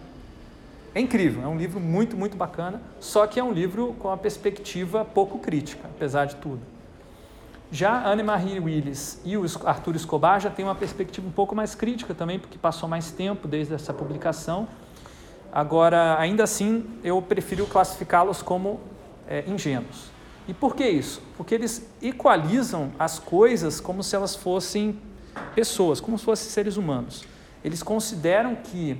é 0.94 1.00
incrível, 1.00 1.42
é 1.42 1.46
um 1.46 1.56
livro 1.56 1.80
muito, 1.80 2.16
muito 2.16 2.36
bacana, 2.36 2.80
só 3.00 3.26
que 3.26 3.40
é 3.40 3.44
um 3.44 3.50
livro 3.50 3.94
com 3.98 4.08
uma 4.08 4.16
perspectiva 4.16 5.04
pouco 5.04 5.38
crítica, 5.38 5.88
apesar 5.88 6.26
de 6.26 6.36
tudo. 6.36 6.60
Já 7.70 8.06
Anne-Marie 8.06 8.60
Willis 8.60 9.18
e 9.24 9.34
o 9.34 9.46
Arthur 9.64 9.96
Escobar 9.96 10.38
já 10.38 10.50
têm 10.50 10.62
uma 10.62 10.74
perspectiva 10.74 11.26
um 11.26 11.30
pouco 11.30 11.54
mais 11.54 11.74
crítica 11.74 12.12
também, 12.12 12.38
porque 12.38 12.58
passou 12.58 12.86
mais 12.86 13.10
tempo 13.10 13.48
desde 13.48 13.72
essa 13.72 13.94
publicação. 13.94 14.68
Agora, 15.52 16.18
ainda 16.18 16.44
assim, 16.44 16.84
eu 17.04 17.20
prefiro 17.20 17.66
classificá-los 17.66 18.40
como 18.40 18.80
é, 19.28 19.44
ingênuos. 19.46 20.10
E 20.48 20.54
por 20.54 20.74
que 20.74 20.88
isso? 20.88 21.22
Porque 21.36 21.54
eles 21.54 21.86
equalizam 22.00 22.90
as 22.98 23.18
coisas 23.18 23.78
como 23.78 24.02
se 24.02 24.16
elas 24.16 24.34
fossem 24.34 24.98
pessoas, 25.54 26.00
como 26.00 26.18
se 26.18 26.24
fossem 26.24 26.48
seres 26.48 26.78
humanos. 26.78 27.24
Eles 27.62 27.82
consideram 27.82 28.56
que 28.56 28.98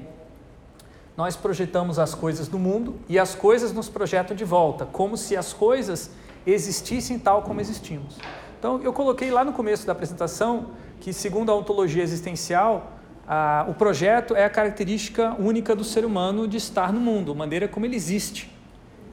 nós 1.17 1.37
projetamos 1.37 1.99
as 1.99 2.15
coisas 2.15 2.49
do 2.49 2.59
mundo 2.59 2.97
e 3.09 3.19
as 3.19 3.35
coisas 3.35 3.73
nos 3.73 3.89
projetam 3.89 4.37
de 4.37 4.45
volta, 4.45 4.87
como 4.87 5.17
se 5.17 5.37
as 5.37 5.53
coisas 5.53 6.11
existissem 6.47 7.19
tal 7.19 7.43
como 7.43 7.61
existimos. 7.61 8.19
Então, 8.59 8.81
eu 8.83 8.93
coloquei 8.93 9.31
lá 9.31 9.45
no 9.45 9.53
começo 9.53 9.87
da 9.87 9.93
apresentação 9.93 10.71
que, 11.01 11.13
segundo 11.13 11.51
a 11.51 11.57
ontologia 11.57 12.03
existencial, 12.03 12.92
a, 13.27 13.65
o 13.69 13.75
projeto 13.75 14.35
é 14.35 14.45
a 14.45 14.51
característica 14.51 15.35
única 15.39 15.75
do 15.75 15.85
ser 15.85 16.05
humano 16.05 16.47
de 16.49 16.57
estar 16.57 16.93
no 16.93 17.01
mundo, 17.01 17.33
a 17.33 17.35
maneira 17.35 17.69
como 17.69 17.87
ele 17.87 17.97
existe. 17.97 18.51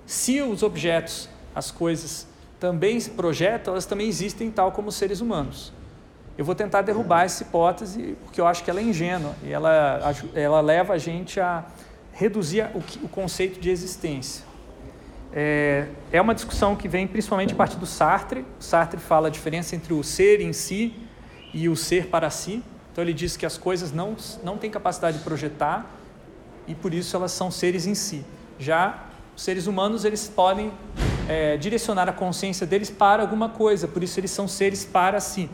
Se 0.06 0.42
os 0.42 0.64
objetos, 0.64 1.30
as 1.54 1.72
coisas, 1.72 2.28
também 2.60 3.00
se 3.00 3.12
projetam, 3.12 3.74
elas 3.74 3.86
também 3.86 4.08
existem 4.08 4.50
tal 4.52 4.72
como 4.72 4.92
seres 4.92 5.22
humanos. 5.22 5.72
Eu 6.38 6.46
vou 6.46 6.56
tentar 6.56 6.82
derrubar 6.82 7.26
essa 7.26 7.44
hipótese, 7.44 8.18
porque 8.24 8.40
eu 8.40 8.48
acho 8.48 8.64
que 8.64 8.70
ela 8.70 8.80
é 8.80 8.84
ingênua 8.84 9.36
e 9.44 9.52
ela, 9.52 10.14
ela 10.34 10.62
leva 10.62 10.94
a 10.94 10.98
gente 10.98 11.40
a 11.40 11.66
reduzir 12.14 12.70
o, 12.74 13.06
o 13.06 13.10
conceito 13.10 13.60
de 13.60 13.70
existência. 13.70 14.44
É, 15.32 15.88
é, 16.12 16.20
uma 16.20 16.34
discussão 16.34 16.76
que 16.76 16.88
vem 16.88 17.06
principalmente 17.06 17.54
a 17.54 17.56
partir 17.56 17.78
do 17.78 17.86
Sartre. 17.86 18.46
O 18.60 18.64
Sartre 18.64 19.00
fala 19.00 19.28
a 19.28 19.32
diferença 19.32 19.76
entre 19.76 19.94
o 19.94 20.04
ser 20.04 20.42
em 20.42 20.54
si 20.54 20.94
e 21.54 21.70
o 21.70 21.76
ser 21.76 22.08
para 22.08 22.30
si. 22.30 22.64
Então 22.92 23.04
ele 23.04 23.14
diz 23.14 23.38
que 23.38 23.46
as 23.46 23.58
coisas 23.58 23.92
não, 23.92 24.16
não 24.44 24.58
têm 24.58 24.70
capacidade 24.70 25.18
de 25.18 25.24
projetar 25.24 25.90
e 26.68 26.76
por 26.76 26.94
isso 26.94 27.16
elas 27.16 27.32
são 27.32 27.50
seres 27.50 27.86
em 27.86 27.96
si. 27.96 28.26
Já 28.58 29.06
os 29.36 29.44
seres 29.44 29.68
humanos 29.68 30.06
eles 30.06 30.28
podem 30.28 30.72
é, 31.28 31.58
direcionar 31.58 32.10
a 32.10 32.14
consciência 32.14 32.66
deles 32.68 32.90
para 32.90 33.22
alguma 33.22 33.50
coisa, 33.50 33.88
por 33.88 34.04
isso 34.04 34.20
eles 34.20 34.32
são 34.32 34.48
seres 34.48 34.84
para 34.84 35.20
si 35.20 35.50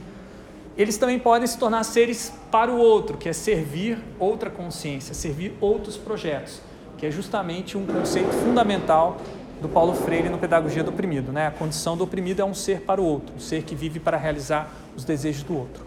eles 0.78 0.98
também 0.98 1.18
podem 1.18 1.48
se 1.48 1.58
tornar 1.58 1.84
seres 1.84 2.34
para 2.52 2.72
o 2.72 2.78
outro, 2.78 3.18
que 3.18 3.30
é 3.30 3.34
servir 3.34 3.98
outra 4.20 4.50
consciência, 4.50 5.14
servir 5.14 5.54
outros 5.62 5.96
projetos, 5.96 6.62
que 6.98 7.06
é 7.06 7.12
justamente 7.12 7.78
um 7.78 7.86
conceito 7.86 8.32
fundamental 8.32 9.18
do 9.62 9.70
Paulo 9.70 9.94
Freire 9.94 10.28
no 10.28 10.38
Pedagogia 10.38 10.84
do 10.84 10.90
Oprimido. 10.90 11.32
Né? 11.32 11.48
A 11.48 11.52
condição 11.52 11.96
do 11.96 12.04
oprimido 12.04 12.42
é 12.42 12.46
um 12.46 12.54
ser 12.54 12.82
para 12.82 13.00
o 13.00 13.06
outro, 13.06 13.36
um 13.36 13.40
ser 13.40 13.64
que 13.64 13.74
vive 13.74 14.02
para 14.02 14.18
realizar 14.18 14.70
os 14.98 15.06
desejos 15.06 15.44
do 15.44 15.58
outro. 15.58 15.86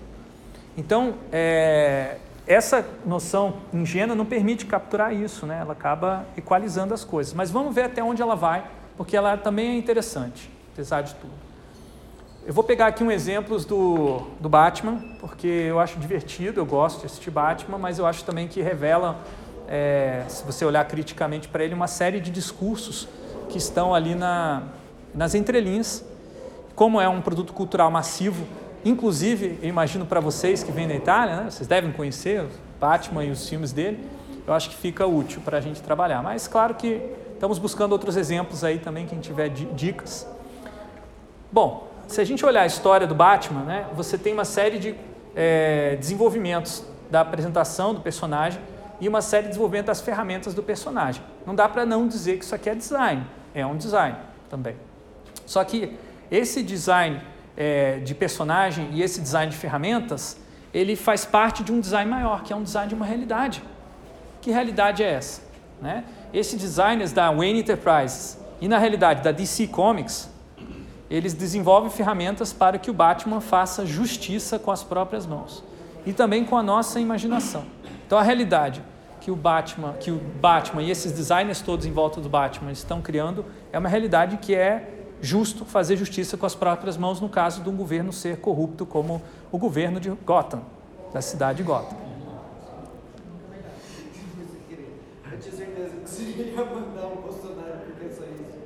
Então, 0.78 1.14
é, 1.32 2.18
essa 2.46 2.86
noção 3.04 3.56
ingênua 3.74 4.14
não 4.14 4.24
permite 4.24 4.64
capturar 4.64 5.12
isso, 5.12 5.44
né? 5.44 5.58
ela 5.60 5.72
acaba 5.72 6.24
equalizando 6.36 6.94
as 6.94 7.02
coisas. 7.02 7.34
Mas 7.34 7.50
vamos 7.50 7.74
ver 7.74 7.86
até 7.86 8.00
onde 8.00 8.22
ela 8.22 8.36
vai, 8.36 8.64
porque 8.96 9.16
ela 9.16 9.36
também 9.36 9.70
é 9.70 9.76
interessante, 9.76 10.48
apesar 10.72 11.02
de 11.02 11.16
tudo. 11.16 11.32
Eu 12.46 12.54
vou 12.54 12.62
pegar 12.62 12.86
aqui 12.86 13.02
um 13.02 13.10
exemplo 13.10 13.58
do, 13.58 14.20
do 14.38 14.48
Batman, 14.48 15.02
porque 15.18 15.48
eu 15.48 15.80
acho 15.80 15.98
divertido, 15.98 16.60
eu 16.60 16.64
gosto 16.64 17.00
de 17.00 17.06
assistir 17.06 17.32
Batman, 17.32 17.76
mas 17.76 17.98
eu 17.98 18.06
acho 18.06 18.24
também 18.24 18.46
que 18.46 18.62
revela, 18.62 19.18
é, 19.66 20.22
se 20.28 20.44
você 20.44 20.64
olhar 20.64 20.84
criticamente 20.86 21.48
para 21.48 21.64
ele, 21.64 21.74
uma 21.74 21.88
série 21.88 22.20
de 22.20 22.30
discursos 22.30 23.08
que 23.48 23.58
estão 23.58 23.92
ali 23.92 24.14
na, 24.14 24.62
nas 25.12 25.34
entrelinhas. 25.34 26.04
Como 26.76 27.00
é 27.00 27.08
um 27.08 27.20
produto 27.20 27.52
cultural 27.52 27.90
massivo, 27.90 28.46
inclusive, 28.84 29.58
eu 29.62 29.68
imagino 29.68 30.06
para 30.06 30.20
vocês 30.20 30.62
que 30.62 30.72
vêm 30.72 30.86
da 30.86 30.94
Itália, 30.94 31.36
né, 31.36 31.50
vocês 31.50 31.66
devem 31.66 31.92
conhecer 31.92 32.42
o 32.42 32.48
Batman 32.80 33.24
e 33.24 33.30
os 33.30 33.48
filmes 33.48 33.72
dele, 33.72 34.04
eu 34.46 34.54
acho 34.54 34.70
que 34.70 34.76
fica 34.76 35.06
útil 35.06 35.40
para 35.44 35.58
a 35.58 35.60
gente 35.60 35.82
trabalhar. 35.82 36.22
Mas, 36.22 36.48
claro 36.48 36.74
que 36.74 37.02
estamos 37.34 37.58
buscando 37.58 37.92
outros 37.92 38.16
exemplos 38.16 38.64
aí 38.64 38.78
também, 38.78 39.06
quem 39.06 39.20
tiver 39.20 39.48
dicas. 39.48 40.26
Bom, 41.52 41.88
se 42.06 42.20
a 42.20 42.24
gente 42.24 42.44
olhar 42.44 42.62
a 42.62 42.66
história 42.66 43.06
do 43.06 43.14
Batman, 43.14 43.62
né, 43.62 43.86
você 43.94 44.16
tem 44.16 44.32
uma 44.32 44.44
série 44.44 44.78
de 44.78 44.94
é, 45.36 45.96
desenvolvimentos 45.96 46.82
da 47.10 47.20
apresentação 47.20 47.94
do 47.94 48.00
personagem 48.00 48.60
e 49.00 49.08
uma 49.08 49.22
série 49.22 49.44
de 49.44 49.48
desenvolvimento 49.50 49.86
das 49.86 50.00
ferramentas 50.00 50.54
do 50.54 50.62
personagem. 50.62 51.22
Não 51.46 51.54
dá 51.54 51.68
para 51.68 51.86
não 51.86 52.08
dizer 52.08 52.38
que 52.38 52.44
isso 52.44 52.54
aqui 52.54 52.68
é 52.68 52.74
design, 52.74 53.24
é 53.54 53.64
um 53.64 53.76
design 53.76 54.16
também. 54.50 54.76
Só 55.46 55.62
que 55.64 55.96
esse 56.30 56.62
design 56.62 57.20
é, 57.58 57.98
de 57.98 58.14
personagem 58.14 58.88
e 58.92 59.02
esse 59.02 59.20
design 59.20 59.50
de 59.50 59.58
ferramentas, 59.58 60.38
ele 60.72 60.94
faz 60.94 61.24
parte 61.24 61.64
de 61.64 61.72
um 61.72 61.80
design 61.80 62.08
maior, 62.08 62.44
que 62.44 62.52
é 62.52 62.56
um 62.56 62.62
design 62.62 62.88
de 62.88 62.94
uma 62.94 63.04
realidade. 63.04 63.64
Que 64.40 64.52
realidade 64.52 65.02
é 65.02 65.10
essa? 65.10 65.42
Né? 65.82 66.04
Esses 66.32 66.60
designers 66.60 67.10
da 67.10 67.32
Wayne 67.32 67.58
Enterprises 67.58 68.38
e 68.60 68.68
na 68.68 68.78
realidade 68.78 69.24
da 69.24 69.32
DC 69.32 69.66
Comics, 69.66 70.30
eles 71.10 71.34
desenvolvem 71.34 71.90
ferramentas 71.90 72.52
para 72.52 72.78
que 72.78 72.90
o 72.90 72.94
Batman 72.94 73.40
faça 73.40 73.84
justiça 73.84 74.56
com 74.56 74.70
as 74.70 74.84
próprias 74.84 75.26
mãos 75.26 75.64
e 76.06 76.12
também 76.12 76.44
com 76.44 76.56
a 76.56 76.62
nossa 76.62 77.00
imaginação. 77.00 77.64
Então 78.06 78.18
a 78.18 78.22
realidade 78.22 78.82
que 79.20 79.32
o 79.32 79.36
Batman, 79.36 79.94
que 79.94 80.12
o 80.12 80.18
Batman 80.40 80.82
e 80.82 80.92
esses 80.92 81.10
designers 81.10 81.60
todos 81.60 81.86
em 81.86 81.92
volta 81.92 82.20
do 82.20 82.28
Batman 82.28 82.70
estão 82.70 83.02
criando 83.02 83.44
é 83.72 83.78
uma 83.78 83.88
realidade 83.88 84.36
que 84.36 84.54
é 84.54 84.97
justo 85.20 85.64
fazer 85.64 85.96
justiça 85.96 86.36
com 86.36 86.46
as 86.46 86.54
próprias 86.54 86.96
mãos 86.96 87.20
no 87.20 87.28
caso 87.28 87.62
de 87.62 87.68
um 87.68 87.76
governo 87.76 88.12
ser 88.12 88.38
corrupto 88.38 88.86
como 88.86 89.22
o 89.50 89.58
governo 89.58 89.98
de 90.00 90.10
Gotham, 90.10 90.62
da 91.12 91.20
cidade 91.20 91.58
de 91.58 91.64
Gotham. 91.64 91.96
Eu 95.30 95.38
tinha 95.38 95.54
certeza 95.54 95.96
que 95.96 96.08
você 96.08 96.22
ia 96.22 96.64
mandar 96.64 97.06
um 97.06 97.22
Bolsonaro 97.22 97.78
porque 97.86 98.14
só 98.14 98.24
isso. 98.24 98.58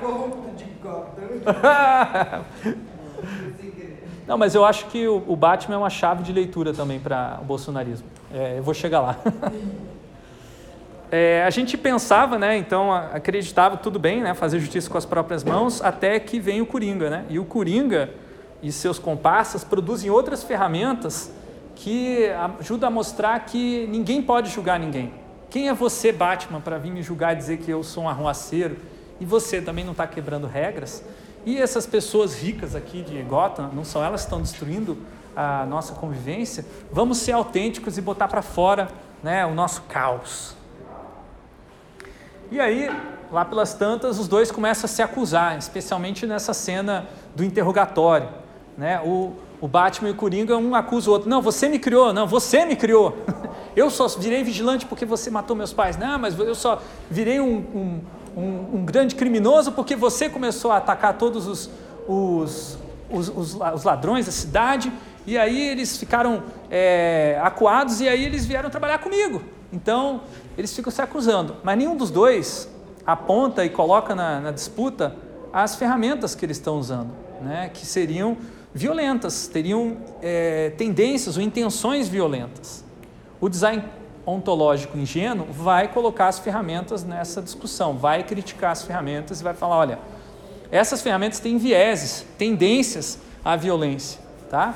corrupto 0.00 0.50
de 0.56 0.64
Gotham. 0.82 2.44
Não, 4.26 4.36
mas 4.36 4.54
eu 4.54 4.62
acho 4.64 4.86
que 4.88 5.08
o, 5.08 5.24
o 5.26 5.34
Batman 5.34 5.76
é 5.76 5.78
uma 5.78 5.88
chave 5.88 6.22
de 6.22 6.32
leitura 6.32 6.74
também 6.74 7.00
para 7.00 7.38
o 7.40 7.44
bolsonarismo. 7.46 8.06
É, 8.32 8.58
eu 8.58 8.62
vou 8.62 8.74
chegar 8.74 9.00
lá. 9.00 9.16
É, 11.10 11.42
a 11.46 11.50
gente 11.50 11.76
pensava, 11.76 12.38
né, 12.38 12.56
então 12.58 12.92
acreditava 12.92 13.78
tudo 13.78 13.98
bem, 13.98 14.20
né, 14.20 14.34
fazer 14.34 14.60
justiça 14.60 14.90
com 14.90 14.98
as 14.98 15.06
próprias 15.06 15.42
mãos, 15.42 15.80
até 15.80 16.20
que 16.20 16.38
vem 16.38 16.60
o 16.60 16.66
Coringa, 16.66 17.08
né? 17.08 17.24
E 17.30 17.38
o 17.38 17.46
Coringa 17.46 18.10
e 18.62 18.70
seus 18.70 18.98
comparsas 18.98 19.64
produzem 19.64 20.10
outras 20.10 20.42
ferramentas 20.42 21.32
que 21.74 22.28
ajudam 22.58 22.88
a 22.88 22.90
mostrar 22.90 23.38
que 23.40 23.86
ninguém 23.86 24.20
pode 24.20 24.50
julgar 24.50 24.78
ninguém. 24.78 25.14
Quem 25.48 25.68
é 25.68 25.74
você, 25.74 26.12
Batman, 26.12 26.60
para 26.60 26.76
vir 26.76 26.90
me 26.90 27.02
julgar 27.02 27.32
e 27.32 27.36
dizer 27.36 27.58
que 27.58 27.70
eu 27.70 27.82
sou 27.82 28.04
um 28.04 28.08
arruaceiro? 28.08 28.76
E 29.20 29.24
você 29.24 29.62
também 29.62 29.84
não 29.84 29.92
está 29.92 30.06
quebrando 30.06 30.46
regras? 30.46 31.02
E 31.46 31.56
essas 31.56 31.86
pessoas 31.86 32.38
ricas 32.38 32.74
aqui 32.74 33.00
de 33.00 33.22
Gotham, 33.22 33.70
não 33.72 33.84
são 33.84 34.04
elas 34.04 34.22
que 34.22 34.26
estão 34.26 34.42
destruindo 34.42 34.98
a 35.34 35.64
nossa 35.64 35.94
convivência? 35.94 36.66
Vamos 36.92 37.18
ser 37.18 37.32
autênticos 37.32 37.96
e 37.96 38.02
botar 38.02 38.28
para 38.28 38.42
fora 38.42 38.88
né, 39.22 39.46
o 39.46 39.54
nosso 39.54 39.82
caos. 39.82 40.57
E 42.50 42.58
aí, 42.58 42.90
lá 43.30 43.44
pelas 43.44 43.74
tantas, 43.74 44.18
os 44.18 44.26
dois 44.26 44.50
começam 44.50 44.86
a 44.86 44.88
se 44.88 45.02
acusar, 45.02 45.58
especialmente 45.58 46.26
nessa 46.26 46.54
cena 46.54 47.06
do 47.36 47.44
interrogatório. 47.44 48.28
Né? 48.76 49.00
O, 49.04 49.32
o 49.60 49.68
Batman 49.68 50.08
e 50.08 50.12
o 50.12 50.14
Coringa, 50.14 50.56
um 50.56 50.74
acusa 50.74 51.10
o 51.10 51.12
outro. 51.12 51.28
Não, 51.28 51.42
você 51.42 51.68
me 51.68 51.78
criou. 51.78 52.12
Não, 52.12 52.26
você 52.26 52.64
me 52.64 52.74
criou. 52.74 53.18
Eu 53.76 53.90
só 53.90 54.08
virei 54.08 54.42
vigilante 54.42 54.86
porque 54.86 55.04
você 55.04 55.30
matou 55.30 55.54
meus 55.54 55.72
pais. 55.72 55.96
Não, 55.96 56.18
mas 56.18 56.36
eu 56.36 56.54
só 56.54 56.82
virei 57.08 57.38
um, 57.38 57.58
um, 57.58 58.00
um, 58.36 58.78
um 58.78 58.84
grande 58.84 59.14
criminoso 59.14 59.70
porque 59.70 59.94
você 59.94 60.28
começou 60.28 60.72
a 60.72 60.78
atacar 60.78 61.16
todos 61.16 61.46
os, 61.46 61.70
os, 62.08 62.78
os, 63.08 63.28
os 63.54 63.84
ladrões 63.84 64.26
da 64.26 64.32
cidade. 64.32 64.92
E 65.24 65.38
aí 65.38 65.68
eles 65.68 65.96
ficaram 65.96 66.42
é, 66.68 67.38
acuados 67.40 68.00
e 68.00 68.08
aí 68.08 68.24
eles 68.24 68.46
vieram 68.46 68.68
trabalhar 68.68 68.98
comigo. 68.98 69.42
Então, 69.72 70.22
eles 70.58 70.74
ficam 70.74 70.90
se 70.90 71.00
acusando, 71.00 71.56
mas 71.62 71.78
nenhum 71.78 71.96
dos 71.96 72.10
dois 72.10 72.68
aponta 73.06 73.64
e 73.64 73.70
coloca 73.70 74.12
na, 74.12 74.40
na 74.40 74.50
disputa 74.50 75.14
as 75.52 75.76
ferramentas 75.76 76.34
que 76.34 76.44
eles 76.44 76.56
estão 76.56 76.78
usando, 76.78 77.10
né? 77.40 77.70
que 77.72 77.86
seriam 77.86 78.36
violentas, 78.74 79.46
teriam 79.46 79.98
é, 80.20 80.70
tendências 80.70 81.36
ou 81.36 81.42
intenções 81.42 82.08
violentas. 82.08 82.84
O 83.40 83.48
design 83.48 83.84
ontológico 84.26 84.98
ingênuo 84.98 85.46
vai 85.48 85.86
colocar 85.86 86.26
as 86.26 86.40
ferramentas 86.40 87.04
nessa 87.04 87.40
discussão, 87.40 87.96
vai 87.96 88.24
criticar 88.24 88.72
as 88.72 88.82
ferramentas 88.82 89.40
e 89.40 89.44
vai 89.44 89.54
falar, 89.54 89.76
olha, 89.76 89.98
essas 90.72 91.00
ferramentas 91.00 91.38
têm 91.38 91.56
vieses, 91.56 92.26
tendências 92.36 93.18
à 93.44 93.54
violência, 93.54 94.20
tá? 94.50 94.74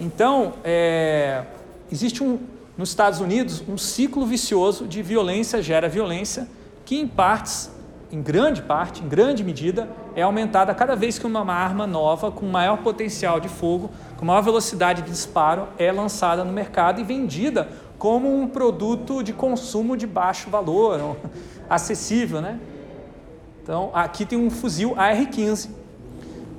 Então, 0.00 0.54
é, 0.62 1.42
existe 1.90 2.22
um, 2.22 2.38
nos 2.78 2.90
Estados 2.90 3.18
Unidos, 3.18 3.60
um 3.68 3.76
ciclo 3.76 4.24
vicioso 4.24 4.86
de 4.86 5.02
violência 5.02 5.60
gera 5.60 5.88
violência, 5.88 6.48
que 6.84 6.96
em 6.96 7.08
partes, 7.08 7.72
em 8.12 8.22
grande 8.22 8.62
parte, 8.62 9.02
em 9.02 9.08
grande 9.08 9.42
medida, 9.42 9.88
é 10.14 10.22
aumentada 10.22 10.72
cada 10.72 10.94
vez 10.94 11.18
que 11.18 11.26
uma 11.26 11.52
arma 11.52 11.88
nova, 11.88 12.30
com 12.30 12.46
maior 12.46 12.78
potencial 12.78 13.40
de 13.40 13.48
fogo, 13.48 13.90
com 14.16 14.24
maior 14.24 14.42
velocidade 14.42 15.02
de 15.02 15.10
disparo, 15.10 15.66
é 15.76 15.90
lançada 15.90 16.44
no 16.44 16.52
mercado 16.52 17.00
e 17.00 17.04
vendida 17.04 17.68
como 17.98 18.32
um 18.32 18.46
produto 18.46 19.24
de 19.24 19.32
consumo 19.32 19.96
de 19.96 20.06
baixo 20.06 20.48
valor, 20.48 21.16
acessível, 21.68 22.40
né? 22.40 22.60
Então, 23.60 23.90
aqui 23.92 24.24
tem 24.24 24.38
um 24.38 24.50
fuzil 24.50 24.94
AR-15, 24.96 25.68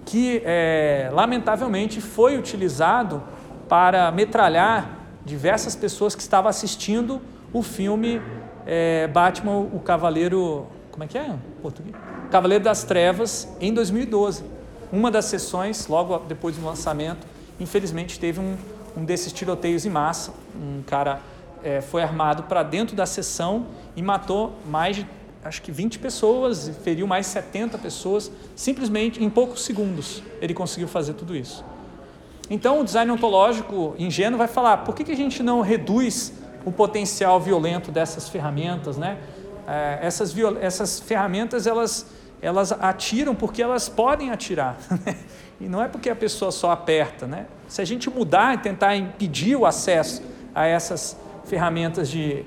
que 0.05 0.41
é, 0.43 1.09
lamentavelmente 1.13 2.01
foi 2.01 2.37
utilizado 2.37 3.23
para 3.69 4.11
metralhar 4.11 4.98
diversas 5.25 5.75
pessoas 5.75 6.15
que 6.15 6.21
estavam 6.21 6.49
assistindo 6.49 7.21
o 7.51 7.61
filme 7.61 8.21
é, 8.65 9.07
Batman, 9.07 9.57
o 9.57 9.79
Cavaleiro. 9.79 10.67
Como 10.91 11.03
é 11.03 11.07
que 11.07 11.17
é? 11.17 11.35
Português? 11.61 11.95
Cavaleiro 12.29 12.63
das 12.63 12.83
Trevas, 12.83 13.47
em 13.59 13.73
2012. 13.73 14.43
Uma 14.91 15.11
das 15.11 15.25
sessões, 15.25 15.87
logo 15.87 16.19
depois 16.19 16.55
do 16.55 16.65
lançamento, 16.65 17.25
infelizmente 17.59 18.19
teve 18.19 18.39
um, 18.39 18.57
um 18.97 19.05
desses 19.05 19.31
tiroteios 19.31 19.85
em 19.85 19.89
massa. 19.89 20.33
Um 20.55 20.81
cara 20.83 21.19
é, 21.63 21.81
foi 21.81 22.01
armado 22.01 22.43
para 22.43 22.63
dentro 22.63 22.95
da 22.95 23.05
sessão 23.05 23.67
e 23.95 24.01
matou 24.01 24.53
mais 24.65 24.97
de 24.97 25.07
acho 25.43 25.61
que 25.61 25.71
20 25.71 25.99
pessoas 25.99 26.67
e 26.67 26.73
feriu 26.73 27.07
mais 27.07 27.25
70 27.27 27.77
pessoas, 27.77 28.29
simplesmente 28.55 29.23
em 29.23 29.29
poucos 29.29 29.63
segundos 29.63 30.21
ele 30.41 30.53
conseguiu 30.53 30.87
fazer 30.87 31.13
tudo 31.13 31.35
isso. 31.35 31.63
Então, 32.49 32.81
o 32.81 32.83
design 32.83 33.11
ontológico 33.11 33.95
ingênuo 33.97 34.37
vai 34.37 34.47
falar: 34.47 34.77
por 34.77 34.95
que, 34.95 35.03
que 35.03 35.11
a 35.11 35.17
gente 35.17 35.43
não 35.43 35.61
reduz 35.61 36.33
o 36.65 36.71
potencial 36.71 37.39
violento 37.39 37.91
dessas 37.91 38.27
ferramentas, 38.27 38.97
né? 38.97 39.17
É, 39.67 39.99
essas, 40.01 40.35
essas 40.61 40.99
ferramentas 40.99 41.67
elas, 41.67 42.07
elas 42.41 42.71
atiram 42.71 43.35
porque 43.35 43.61
elas 43.61 43.87
podem 43.87 44.31
atirar, 44.31 44.77
né? 45.05 45.15
e 45.61 45.67
não 45.67 45.81
é 45.81 45.87
porque 45.87 46.09
a 46.09 46.15
pessoa 46.15 46.51
só 46.51 46.71
aperta, 46.71 47.27
né? 47.27 47.45
Se 47.67 47.81
a 47.81 47.85
gente 47.85 48.09
mudar 48.09 48.55
e 48.55 48.57
tentar 48.57 48.95
impedir 48.95 49.55
o 49.55 49.65
acesso 49.65 50.23
a 50.55 50.65
essas 50.65 51.15
ferramentas 51.45 52.09
de 52.09 52.43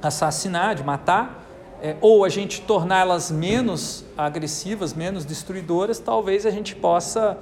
assassinar, 0.00 0.74
de 0.74 0.84
matar, 0.84 1.44
é, 1.82 1.96
ou 2.00 2.24
a 2.24 2.28
gente 2.28 2.60
torná-las 2.60 3.30
menos 3.30 4.04
agressivas, 4.16 4.92
menos 4.92 5.24
destruidoras, 5.24 5.98
talvez 5.98 6.44
a 6.46 6.50
gente 6.50 6.76
possa 6.76 7.38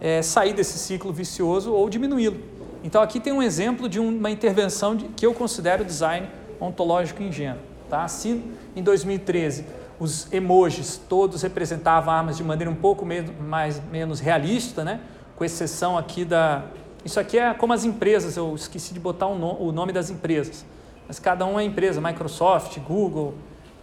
é, 0.00 0.22
sair 0.22 0.52
desse 0.52 0.78
ciclo 0.78 1.12
vicioso 1.12 1.72
ou 1.72 1.88
diminuí-lo. 1.88 2.40
Então 2.82 3.02
aqui 3.02 3.18
tem 3.18 3.32
um 3.32 3.42
exemplo 3.42 3.88
de 3.88 3.98
uma 3.98 4.30
intervenção 4.30 4.94
de, 4.94 5.06
que 5.08 5.26
eu 5.26 5.34
considero 5.34 5.84
design 5.84 6.28
ontológico 6.60 7.22
ingênuo. 7.22 7.60
Tá? 7.88 8.06
Se 8.06 8.42
em 8.76 8.82
2013 8.82 9.64
os 9.98 10.32
emojis 10.32 11.00
todos 11.08 11.42
representavam 11.42 12.12
armas 12.14 12.36
de 12.36 12.44
maneira 12.44 12.70
um 12.70 12.76
pouco 12.76 13.04
menos, 13.04 13.32
mais, 13.40 13.82
menos 13.90 14.20
realista, 14.20 14.84
né? 14.84 15.00
com 15.36 15.44
exceção 15.44 15.98
aqui 15.98 16.24
da... 16.24 16.64
Isso 17.04 17.18
aqui 17.18 17.38
é 17.38 17.54
como 17.54 17.72
as 17.72 17.84
empresas, 17.84 18.36
eu 18.36 18.54
esqueci 18.54 18.92
de 18.92 19.00
botar 19.00 19.28
no, 19.28 19.60
o 19.60 19.72
nome 19.72 19.92
das 19.92 20.10
empresas. 20.10 20.64
Mas 21.06 21.18
cada 21.18 21.46
um 21.46 21.58
é 21.58 21.64
empresa, 21.64 22.00
Microsoft, 22.00 22.78
Google, 22.80 23.34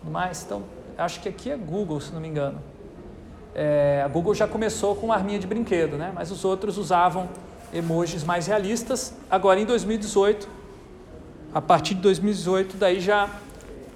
mais. 0.04 0.44
Então, 0.44 0.64
acho 0.98 1.20
que 1.20 1.28
aqui 1.28 1.50
é 1.50 1.58
Google, 1.58 2.00
se 2.00 2.14
não 2.14 2.22
me 2.22 2.28
engano. 2.28 2.62
É, 3.56 4.02
a 4.04 4.08
Google 4.10 4.36
já 4.36 4.46
começou 4.46 4.98
com 4.98 5.14
arminha 5.14 5.40
de 5.40 5.48
brinquedo, 5.48 5.98
né? 5.98 6.12
mas 6.14 6.30
os 6.30 6.44
outros 6.44 6.78
usavam 6.78 7.30
emojis 7.74 8.22
mais 8.22 8.48
realistas. 8.48 9.14
Agora, 9.32 9.60
em 9.60 9.66
2018, 9.66 10.48
a 11.54 11.62
partir 11.62 11.96
de 11.96 12.02
2018, 12.02 12.76
daí 12.76 13.00
já 13.00 13.30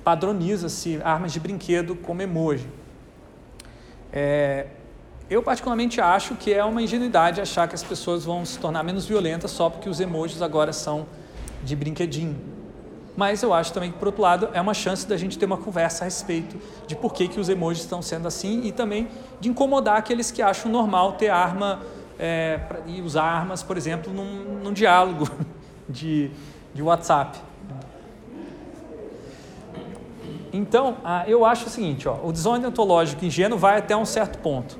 padroniza-se 0.02 1.02
armas 1.04 1.34
de 1.34 1.41
brinquedo 1.41 1.93
como 1.93 2.22
emoji. 2.22 2.69
É, 4.13 4.67
eu 5.30 5.43
particularmente 5.43 6.00
acho 6.00 6.36
que 6.36 6.54
é 6.54 6.63
uma 6.63 6.82
ingenuidade 6.82 7.41
achar 7.41 7.67
que 7.67 7.76
as 7.76 7.84
pessoas 7.84 8.24
vão 8.24 8.45
se 8.45 8.58
tornar 8.58 8.82
menos 8.82 9.06
violentas 9.06 9.52
só 9.52 9.69
porque 9.69 9.89
os 9.89 10.00
emojis 10.00 10.41
agora 10.41 10.72
são 10.72 11.06
de 11.63 11.76
brinquedinho. 11.76 12.59
Mas 13.19 13.43
eu 13.43 13.53
acho 13.53 13.73
também 13.73 13.91
que, 13.91 13.97
por 13.97 14.08
outro 14.08 14.21
lado, 14.21 14.47
é 14.53 14.62
uma 14.62 14.73
chance 14.73 15.05
da 15.05 15.17
gente 15.17 15.38
ter 15.38 15.45
uma 15.45 15.58
conversa 15.58 16.05
a 16.05 16.05
respeito 16.05 16.55
de 16.88 16.95
por 16.95 17.13
que, 17.13 17.27
que 17.27 17.38
os 17.38 17.49
emojis 17.49 17.84
estão 17.84 18.01
sendo 18.01 18.29
assim 18.29 18.62
e 18.63 18.71
também 18.71 19.10
de 19.41 19.49
incomodar 19.49 19.97
aqueles 19.97 20.32
que 20.32 20.41
acham 20.41 20.71
normal 20.71 21.12
ter 21.12 21.27
arma 21.27 21.82
é, 22.17 22.60
pra, 22.60 22.79
e 22.88 23.01
usar 23.01 23.23
armas, 23.23 23.62
por 23.62 23.75
exemplo, 23.75 24.13
num, 24.13 24.62
num 24.63 24.71
diálogo 24.71 25.29
de, 25.89 26.32
de 26.73 26.82
WhatsApp. 26.82 27.38
Então, 30.53 30.95
ah, 31.03 31.25
eu 31.27 31.45
acho 31.45 31.67
o 31.67 31.69
seguinte, 31.69 32.08
ó, 32.08 32.19
o 32.23 32.32
design 32.32 32.65
ontológico 32.65 33.25
ingênuo 33.25 33.60
vai 33.60 33.79
até 33.79 33.97
um 33.97 34.05
certo 34.05 34.39
ponto. 34.39 34.79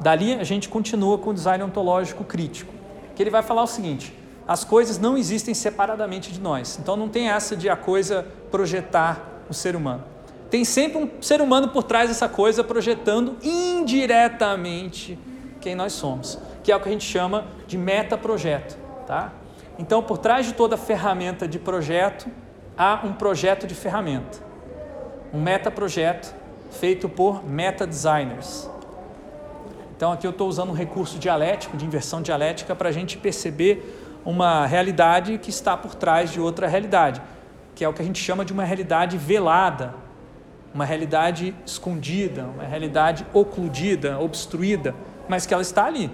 Dali 0.00 0.34
a 0.34 0.42
gente 0.42 0.68
continua 0.68 1.16
com 1.16 1.30
o 1.30 1.32
design 1.32 1.62
ontológico 1.62 2.24
crítico, 2.24 2.74
que 3.14 3.22
ele 3.22 3.30
vai 3.30 3.44
falar 3.44 3.62
o 3.62 3.68
seguinte: 3.68 4.17
as 4.48 4.64
coisas 4.64 4.98
não 4.98 5.18
existem 5.18 5.52
separadamente 5.52 6.32
de 6.32 6.40
nós. 6.40 6.78
Então 6.80 6.96
não 6.96 7.10
tem 7.10 7.28
essa 7.28 7.54
de 7.54 7.68
a 7.68 7.76
coisa 7.76 8.26
projetar 8.50 9.42
o 9.50 9.52
ser 9.52 9.76
humano. 9.76 10.02
Tem 10.48 10.64
sempre 10.64 10.96
um 10.96 11.22
ser 11.22 11.42
humano 11.42 11.68
por 11.68 11.82
trás 11.82 12.08
dessa 12.08 12.26
coisa 12.30 12.64
projetando 12.64 13.36
indiretamente 13.42 15.18
quem 15.60 15.74
nós 15.74 15.92
somos, 15.92 16.38
que 16.64 16.72
é 16.72 16.76
o 16.76 16.80
que 16.80 16.88
a 16.88 16.92
gente 16.92 17.04
chama 17.04 17.46
de 17.66 17.76
metaprojeto, 17.76 18.78
tá? 19.06 19.34
Então, 19.78 20.02
por 20.02 20.16
trás 20.16 20.46
de 20.46 20.54
toda 20.54 20.78
ferramenta 20.78 21.46
de 21.46 21.58
projeto, 21.58 22.26
há 22.76 23.02
um 23.04 23.12
projeto 23.12 23.66
de 23.66 23.74
ferramenta. 23.74 24.38
Um 25.32 25.40
metaprojeto 25.42 26.34
feito 26.70 27.08
por 27.08 27.44
meta 27.44 27.86
designers. 27.86 28.68
Então, 29.94 30.12
aqui 30.12 30.26
eu 30.26 30.30
estou 30.30 30.48
usando 30.48 30.70
um 30.70 30.74
recurso 30.74 31.18
dialético, 31.18 31.76
de 31.76 31.84
inversão 31.84 32.22
dialética, 32.22 32.74
para 32.74 32.88
a 32.88 32.92
gente 32.92 33.18
perceber 33.18 34.07
uma 34.28 34.66
realidade 34.66 35.38
que 35.38 35.48
está 35.48 35.74
por 35.74 35.94
trás 35.94 36.30
de 36.30 36.38
outra 36.38 36.68
realidade, 36.68 37.22
que 37.74 37.82
é 37.82 37.88
o 37.88 37.94
que 37.94 38.02
a 38.02 38.04
gente 38.04 38.22
chama 38.22 38.44
de 38.44 38.52
uma 38.52 38.62
realidade 38.62 39.16
velada, 39.16 39.94
uma 40.74 40.84
realidade 40.84 41.54
escondida, 41.64 42.44
uma 42.44 42.64
realidade 42.64 43.26
ocludida, 43.32 44.20
obstruída, 44.20 44.94
mas 45.30 45.46
que 45.46 45.54
ela 45.54 45.62
está 45.62 45.86
ali. 45.86 46.10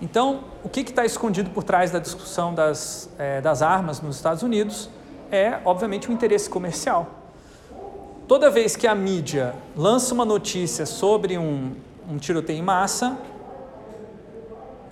Então, 0.00 0.44
o 0.62 0.68
que 0.68 0.82
está 0.82 1.04
escondido 1.04 1.50
por 1.50 1.64
trás 1.64 1.90
da 1.90 1.98
discussão 1.98 2.54
das, 2.54 3.10
é, 3.18 3.40
das 3.40 3.62
armas 3.62 4.00
nos 4.00 4.14
Estados 4.14 4.44
Unidos 4.44 4.88
é, 5.28 5.58
obviamente, 5.64 6.06
o 6.06 6.12
um 6.12 6.14
interesse 6.14 6.48
comercial. 6.48 7.08
Toda 8.28 8.48
vez 8.48 8.76
que 8.76 8.86
a 8.86 8.94
mídia 8.94 9.56
lança 9.76 10.14
uma 10.14 10.24
notícia 10.24 10.86
sobre 10.86 11.36
um, 11.36 11.72
um 12.08 12.16
tiroteio 12.16 12.60
em 12.60 12.62
massa, 12.62 13.18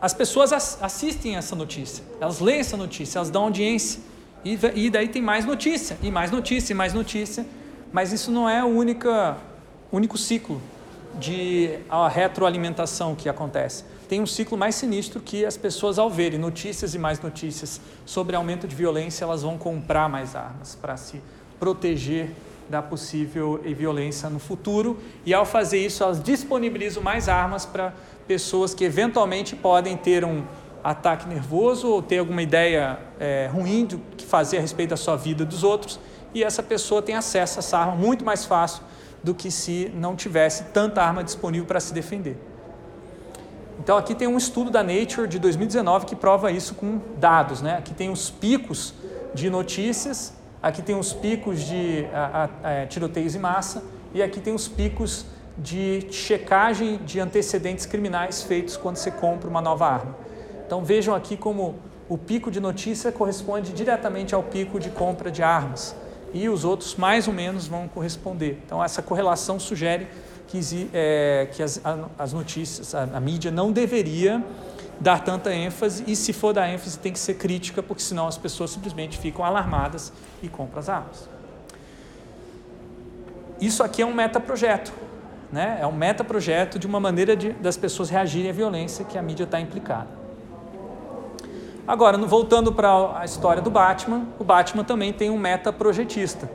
as 0.04 0.12
pessoas 0.12 0.52
assistem 0.52 1.34
essa 1.34 1.56
notícia, 1.56 2.04
elas 2.20 2.38
leem 2.38 2.60
essa 2.60 2.76
notícia, 2.76 3.16
elas 3.16 3.30
dão 3.30 3.44
audiência. 3.44 4.02
E, 4.44 4.90
daí 4.90 5.08
tem 5.08 5.22
mais 5.22 5.46
notícia, 5.46 5.96
e 6.02 6.10
mais 6.10 6.30
notícia, 6.30 6.74
e 6.74 6.76
mais 6.76 6.92
notícia. 6.92 7.46
Mas 7.90 8.12
isso 8.12 8.30
não 8.30 8.46
é 8.46 8.62
o 8.62 8.68
único 8.68 10.18
ciclo 10.18 10.60
de 11.18 11.78
a 11.88 12.06
retroalimentação 12.06 13.14
que 13.14 13.30
acontece. 13.30 13.82
Tem 14.06 14.20
um 14.20 14.26
ciclo 14.26 14.58
mais 14.58 14.74
sinistro 14.74 15.20
que 15.20 15.46
as 15.46 15.56
pessoas, 15.56 15.98
ao 15.98 16.10
verem 16.10 16.38
notícias 16.38 16.94
e 16.94 16.98
mais 16.98 17.18
notícias 17.22 17.80
sobre 18.04 18.36
aumento 18.36 18.68
de 18.68 18.76
violência, 18.76 19.24
elas 19.24 19.40
vão 19.40 19.56
comprar 19.56 20.06
mais 20.10 20.36
armas 20.36 20.74
para 20.74 20.98
se 20.98 21.22
proteger 21.58 22.30
da 22.68 22.82
possível 22.82 23.58
violência 23.62 24.28
no 24.28 24.38
futuro. 24.38 24.98
E 25.24 25.32
ao 25.32 25.46
fazer 25.46 25.78
isso, 25.78 26.02
elas 26.02 26.22
disponibilizam 26.22 27.02
mais 27.02 27.26
armas 27.26 27.64
para 27.64 27.94
pessoas 28.26 28.74
que 28.74 28.84
eventualmente 28.84 29.54
podem 29.54 29.96
ter 29.96 30.24
um 30.24 30.44
ataque 30.82 31.26
nervoso 31.26 31.88
ou 31.88 32.02
ter 32.02 32.18
alguma 32.18 32.42
ideia 32.42 32.98
é, 33.18 33.48
ruim 33.52 33.86
do 33.86 33.98
que 34.16 34.26
fazer 34.26 34.58
a 34.58 34.60
respeito 34.60 34.90
da 34.90 34.96
sua 34.96 35.16
vida 35.16 35.44
dos 35.44 35.64
outros, 35.64 35.98
e 36.34 36.42
essa 36.42 36.62
pessoa 36.62 37.00
tem 37.00 37.14
acesso 37.14 37.58
a 37.58 37.60
essa 37.60 37.78
arma 37.78 37.94
muito 37.94 38.24
mais 38.24 38.44
fácil 38.44 38.82
do 39.22 39.34
que 39.34 39.50
se 39.50 39.90
não 39.94 40.14
tivesse 40.14 40.64
tanta 40.64 41.02
arma 41.02 41.24
disponível 41.24 41.66
para 41.66 41.80
se 41.80 41.94
defender. 41.94 42.36
Então 43.78 43.96
aqui 43.96 44.14
tem 44.14 44.28
um 44.28 44.36
estudo 44.36 44.70
da 44.70 44.82
Nature 44.82 45.26
de 45.26 45.38
2019 45.38 46.06
que 46.06 46.14
prova 46.14 46.50
isso 46.50 46.74
com 46.74 47.00
dados. 47.18 47.62
Né? 47.62 47.76
Aqui 47.76 47.94
tem 47.94 48.10
os 48.10 48.30
picos 48.30 48.94
de 49.32 49.48
notícias, 49.48 50.34
aqui 50.62 50.82
tem 50.82 50.96
os 50.96 51.12
picos 51.12 51.62
de 51.62 52.06
a, 52.12 52.44
a, 52.44 52.68
a, 52.68 52.72
é, 52.72 52.86
tiroteios 52.86 53.34
em 53.34 53.38
massa 53.38 53.82
e 54.12 54.22
aqui 54.22 54.40
tem 54.40 54.54
os 54.54 54.68
picos 54.68 55.26
de 55.56 56.06
checagem 56.10 56.98
de 56.98 57.20
antecedentes 57.20 57.86
criminais 57.86 58.42
feitos 58.42 58.76
quando 58.76 58.96
você 58.96 59.10
compra 59.10 59.48
uma 59.48 59.60
nova 59.60 59.86
arma. 59.86 60.16
Então 60.66 60.84
vejam 60.84 61.14
aqui 61.14 61.36
como 61.36 61.76
o 62.08 62.18
pico 62.18 62.50
de 62.50 62.60
notícia 62.60 63.12
corresponde 63.12 63.72
diretamente 63.72 64.34
ao 64.34 64.42
pico 64.42 64.78
de 64.78 64.90
compra 64.90 65.30
de 65.30 65.42
armas 65.42 65.94
e 66.32 66.48
os 66.48 66.64
outros 66.64 66.96
mais 66.96 67.28
ou 67.28 67.34
menos 67.34 67.66
vão 67.66 67.86
corresponder. 67.86 68.60
Então 68.66 68.82
essa 68.82 69.00
correlação 69.00 69.60
sugere 69.60 70.08
que, 70.48 70.88
é, 70.92 71.48
que 71.52 71.62
as, 71.62 71.80
as, 72.18 72.32
notícias, 72.32 72.94
a, 72.94 73.02
a 73.02 73.20
mídia 73.20 73.50
não 73.50 73.70
deveria 73.70 74.44
dar 75.00 75.22
tanta 75.24 75.52
ênfase 75.54 76.04
e 76.06 76.14
se 76.14 76.32
for 76.32 76.52
dar 76.52 76.68
ênfase 76.68 76.98
tem 76.98 77.12
que 77.12 77.18
ser 77.18 77.34
crítica 77.34 77.82
porque 77.82 78.02
senão 78.02 78.26
as 78.26 78.36
pessoas 78.36 78.70
simplesmente 78.70 79.18
ficam 79.18 79.44
alarmadas 79.44 80.12
e 80.42 80.48
compram 80.48 80.80
as 80.80 80.88
armas. 80.88 81.28
Isso 83.60 83.82
aqui 83.82 84.02
é 84.02 84.06
um 84.06 84.14
metaprojeto 84.14 84.92
né? 85.54 85.78
É 85.80 85.86
um 85.86 85.92
metaprojeto 85.92 86.80
de 86.80 86.86
uma 86.86 86.98
maneira 86.98 87.36
de, 87.36 87.52
das 87.52 87.76
pessoas 87.76 88.10
reagirem 88.10 88.50
à 88.50 88.52
violência 88.52 89.04
que 89.04 89.16
a 89.16 89.22
mídia 89.22 89.44
está 89.44 89.60
implicada. 89.60 90.08
Agora, 91.86 92.18
voltando 92.18 92.72
para 92.72 93.20
a 93.20 93.24
história 93.24 93.62
do 93.62 93.70
Batman, 93.70 94.26
o 94.36 94.42
Batman 94.42 94.82
também 94.82 95.12
tem 95.12 95.30
um 95.30 95.38
metaprojetista, 95.38 96.50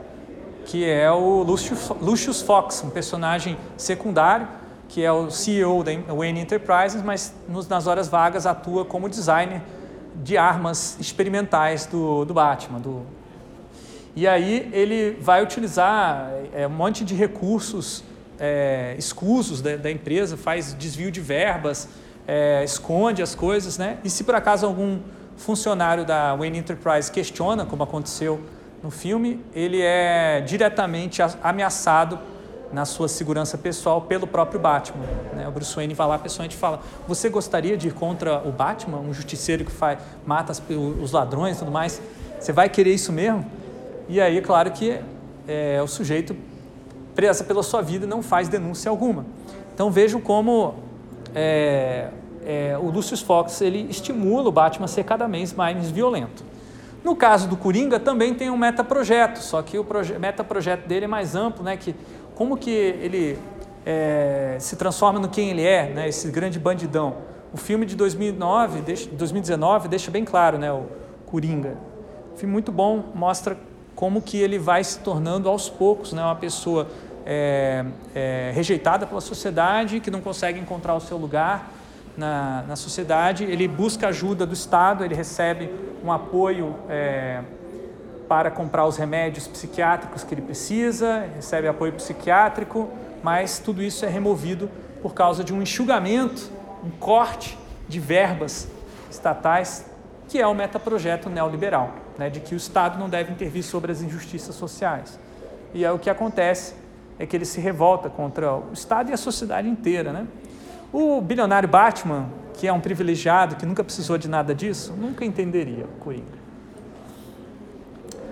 que 0.66 0.86
é 0.86 1.10
o 1.10 1.42
Lucius, 1.42 2.42
Fox, 2.42 2.84
um 2.84 2.90
personagem 2.90 3.56
secundário, 3.74 4.46
que 4.86 5.02
é 5.02 5.10
o 5.10 5.30
CEO 5.30 5.82
da 5.82 5.92
Wayne 6.12 6.40
Enterprises, 6.40 7.02
mas 7.02 7.34
nas 7.70 7.86
horas 7.86 8.06
vagas 8.06 8.44
atua 8.44 8.84
como 8.84 9.08
designer 9.08 9.62
de 10.22 10.36
armas 10.36 10.98
experimentais 11.00 11.86
do, 11.86 12.26
do 12.26 12.34
Batman. 12.34 12.78
Do... 12.78 13.02
E 14.14 14.28
aí 14.28 14.68
ele 14.74 15.16
vai 15.22 15.42
utilizar 15.42 16.32
é, 16.52 16.66
um 16.66 16.70
monte 16.70 17.02
de 17.02 17.14
recursos 17.14 18.04
é, 18.40 18.94
escusos 18.98 19.60
da, 19.60 19.76
da, 19.76 19.90
empresa, 19.90 20.36
faz 20.36 20.74
desvio 20.74 21.10
de 21.10 21.20
verbas, 21.20 21.88
é, 22.26 22.64
esconde 22.64 23.22
as 23.22 23.34
coisas, 23.34 23.76
né? 23.76 23.98
E 24.02 24.08
se 24.08 24.24
por 24.24 24.34
acaso 24.34 24.64
algum 24.64 24.98
funcionário 25.36 26.04
da 26.04 26.34
Wayne 26.34 26.58
Enterprise 26.58 27.12
questiona, 27.12 27.66
como 27.66 27.82
aconteceu 27.82 28.40
no 28.82 28.90
filme, 28.90 29.44
ele 29.54 29.80
é 29.82 30.40
diretamente 30.40 31.20
ameaçado 31.42 32.18
na 32.72 32.84
sua 32.84 33.08
segurança 33.08 33.58
pessoal 33.58 34.02
pelo 34.02 34.26
próprio 34.26 34.60
Batman. 34.60 35.04
Né? 35.34 35.46
O 35.46 35.50
Bruce 35.50 35.74
Wayne 35.74 35.92
vai 35.92 36.06
lá 36.06 36.18
pessoalmente 36.18 36.56
fala: 36.56 36.80
Você 37.06 37.28
gostaria 37.28 37.76
de 37.76 37.88
ir 37.88 37.94
contra 37.94 38.38
o 38.46 38.52
Batman, 38.52 38.98
um 38.98 39.12
justiceiro 39.12 39.64
que 39.64 39.72
faz, 39.72 39.98
mata 40.24 40.52
as, 40.52 40.62
os 41.02 41.12
ladrões 41.12 41.56
e 41.56 41.58
tudo 41.58 41.70
mais? 41.70 42.00
Você 42.38 42.52
vai 42.52 42.68
querer 42.68 42.94
isso 42.94 43.12
mesmo? 43.12 43.44
E 44.08 44.20
aí, 44.20 44.40
claro 44.40 44.70
que 44.70 44.98
é, 45.46 45.80
o 45.82 45.86
sujeito 45.86 46.34
presa 47.14 47.44
pela 47.44 47.62
sua 47.62 47.82
vida 47.82 48.06
não 48.06 48.22
faz 48.22 48.48
denúncia 48.48 48.90
alguma. 48.90 49.26
Então 49.74 49.90
vejam 49.90 50.20
como 50.20 50.74
é, 51.34 52.08
é, 52.44 52.78
o 52.80 52.90
Lucius 52.90 53.20
Fox 53.20 53.60
ele 53.60 53.86
estimula 53.90 54.48
o 54.48 54.52
Batman 54.52 54.84
a 54.84 54.88
ser 54.88 55.04
cada 55.04 55.26
vez 55.26 55.52
mais 55.52 55.90
violento. 55.90 56.44
No 57.02 57.16
caso 57.16 57.48
do 57.48 57.56
Coringa 57.56 57.98
também 57.98 58.34
tem 58.34 58.50
um 58.50 58.58
metaprojeto, 58.58 59.38
só 59.38 59.62
que 59.62 59.78
o 59.78 59.86
metaprojeto 60.18 60.86
dele 60.86 61.06
é 61.06 61.08
mais 61.08 61.34
amplo, 61.34 61.64
né? 61.64 61.76
Que 61.76 61.94
como 62.34 62.56
que 62.56 62.70
ele 62.70 63.38
é, 63.86 64.56
se 64.58 64.76
transforma 64.76 65.18
no 65.18 65.28
quem 65.28 65.50
ele 65.50 65.64
é, 65.64 65.88
né? 65.88 66.08
Esse 66.08 66.30
grande 66.30 66.58
bandidão. 66.58 67.16
O 67.52 67.56
filme 67.56 67.86
de 67.86 67.96
2009, 67.96 68.82
2019 69.12 69.88
deixa 69.88 70.10
bem 70.10 70.24
claro, 70.24 70.58
né? 70.58 70.70
O 70.70 70.84
Coringa. 71.26 71.76
Filme 72.36 72.52
muito 72.52 72.70
bom, 72.70 73.04
mostra 73.14 73.56
como 74.00 74.22
que 74.22 74.38
ele 74.38 74.58
vai 74.58 74.82
se 74.82 74.98
tornando 75.00 75.46
aos 75.46 75.68
poucos 75.68 76.14
né, 76.14 76.22
uma 76.22 76.34
pessoa 76.34 76.88
é, 77.26 77.84
é, 78.14 78.50
rejeitada 78.54 79.06
pela 79.06 79.20
sociedade, 79.20 80.00
que 80.00 80.10
não 80.10 80.22
consegue 80.22 80.58
encontrar 80.58 80.94
o 80.94 81.00
seu 81.00 81.18
lugar 81.18 81.70
na, 82.16 82.64
na 82.66 82.76
sociedade. 82.76 83.44
Ele 83.44 83.68
busca 83.68 84.08
ajuda 84.08 84.46
do 84.46 84.54
Estado, 84.54 85.04
ele 85.04 85.14
recebe 85.14 85.70
um 86.02 86.10
apoio 86.10 86.76
é, 86.88 87.42
para 88.26 88.50
comprar 88.50 88.86
os 88.86 88.96
remédios 88.96 89.46
psiquiátricos 89.46 90.24
que 90.24 90.32
ele 90.32 90.40
precisa, 90.40 91.28
recebe 91.36 91.68
apoio 91.68 91.92
psiquiátrico, 91.92 92.88
mas 93.22 93.58
tudo 93.58 93.82
isso 93.82 94.06
é 94.06 94.08
removido 94.08 94.70
por 95.02 95.12
causa 95.12 95.44
de 95.44 95.52
um 95.52 95.60
enxugamento, 95.60 96.50
um 96.82 96.88
corte 96.88 97.58
de 97.86 98.00
verbas 98.00 98.66
estatais, 99.10 99.84
que 100.26 100.40
é 100.40 100.46
o 100.46 100.54
metaprojeto 100.54 101.28
neoliberal 101.28 102.08
né, 102.18 102.30
de 102.30 102.40
que 102.40 102.54
o 102.54 102.56
Estado 102.56 102.98
não 102.98 103.08
deve 103.08 103.32
intervir 103.32 103.62
sobre 103.62 103.92
as 103.92 104.02
injustiças 104.02 104.54
sociais. 104.54 105.18
E 105.72 105.84
é 105.84 105.92
o 105.92 105.98
que 105.98 106.10
acontece 106.10 106.74
é 107.18 107.26
que 107.26 107.36
ele 107.36 107.44
se 107.44 107.60
revolta 107.60 108.08
contra 108.08 108.54
o 108.54 108.72
Estado 108.72 109.10
e 109.10 109.12
a 109.12 109.16
sociedade 109.16 109.68
inteira. 109.68 110.12
Né? 110.12 110.26
O 110.92 111.20
bilionário 111.20 111.68
Batman, 111.68 112.28
que 112.54 112.66
é 112.66 112.72
um 112.72 112.80
privilegiado, 112.80 113.56
que 113.56 113.66
nunca 113.66 113.84
precisou 113.84 114.16
de 114.16 114.26
nada 114.26 114.54
disso, 114.54 114.94
nunca 114.98 115.24
entenderia 115.24 115.84
o 115.84 116.00
Coringa. 116.00 116.40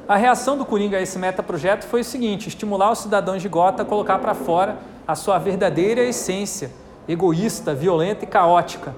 A 0.09 0.17
reação 0.17 0.57
do 0.57 0.64
Coringa 0.64 0.97
a 0.97 1.03
esse 1.03 1.19
metaprojeto 1.19 1.87
foi 1.87 2.01
o 2.01 2.05
seguinte: 2.05 2.49
estimular 2.49 2.91
os 2.91 3.01
cidadãos 3.01 3.43
de 3.43 3.49
Gota 3.49 3.83
a 3.83 3.85
colocar 3.85 4.19
para 4.19 4.35
fora 4.35 4.79
a 5.07 5.14
sua 5.14 5.38
verdadeira 5.38 6.01
essência, 6.01 6.71
egoísta, 7.07 7.75
violenta 7.75 8.25
e 8.25 8.27
caótica. 8.27 8.95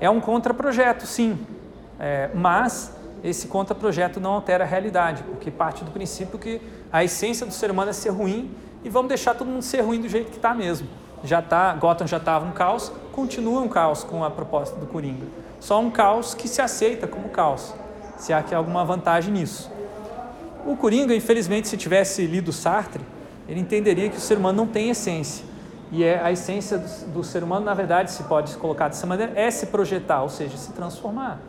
É 0.00 0.08
um 0.08 0.20
contraprojeto, 0.20 1.04
sim, 1.04 1.36
é, 1.98 2.30
mas 2.32 2.95
esse 3.22 3.48
contraprojeto 3.48 4.20
não 4.20 4.32
altera 4.32 4.64
a 4.64 4.66
realidade, 4.66 5.22
porque 5.22 5.50
parte 5.50 5.84
do 5.84 5.90
princípio 5.90 6.38
que 6.38 6.60
a 6.92 7.02
essência 7.02 7.46
do 7.46 7.52
ser 7.52 7.70
humano 7.70 7.90
é 7.90 7.92
ser 7.92 8.10
ruim 8.10 8.50
e 8.84 8.88
vamos 8.88 9.08
deixar 9.08 9.34
todo 9.34 9.48
mundo 9.48 9.62
ser 9.62 9.80
ruim 9.80 10.00
do 10.00 10.08
jeito 10.08 10.30
que 10.30 10.36
está 10.36 10.54
mesmo. 10.54 10.86
Já 11.24 11.42
tá, 11.42 11.74
Gotham 11.74 12.06
já 12.06 12.18
estava 12.18 12.46
um 12.46 12.52
caos, 12.52 12.92
continua 13.12 13.60
um 13.60 13.68
caos 13.68 14.04
com 14.04 14.22
a 14.22 14.30
proposta 14.30 14.78
do 14.78 14.86
Coringa. 14.86 15.26
Só 15.58 15.80
um 15.80 15.90
caos 15.90 16.34
que 16.34 16.46
se 16.46 16.60
aceita 16.60 17.06
como 17.06 17.28
caos, 17.30 17.74
se 18.16 18.32
há 18.32 18.44
alguma 18.54 18.84
vantagem 18.84 19.32
nisso. 19.32 19.70
O 20.64 20.76
Coringa, 20.76 21.14
infelizmente, 21.14 21.68
se 21.68 21.76
tivesse 21.76 22.26
lido 22.26 22.52
Sartre, 22.52 23.02
ele 23.48 23.60
entenderia 23.60 24.08
que 24.08 24.16
o 24.16 24.20
ser 24.20 24.36
humano 24.36 24.58
não 24.58 24.66
tem 24.66 24.90
essência. 24.90 25.44
E 25.90 26.02
é 26.02 26.20
a 26.20 26.32
essência 26.32 26.78
do, 26.78 27.12
do 27.12 27.24
ser 27.24 27.42
humano, 27.42 27.64
na 27.64 27.74
verdade, 27.74 28.10
se 28.10 28.24
pode 28.24 28.56
colocar 28.56 28.88
dessa 28.88 29.06
maneira, 29.06 29.32
é 29.36 29.50
se 29.50 29.66
projetar, 29.66 30.22
ou 30.22 30.28
seja, 30.28 30.56
se 30.56 30.72
transformar. 30.72 31.40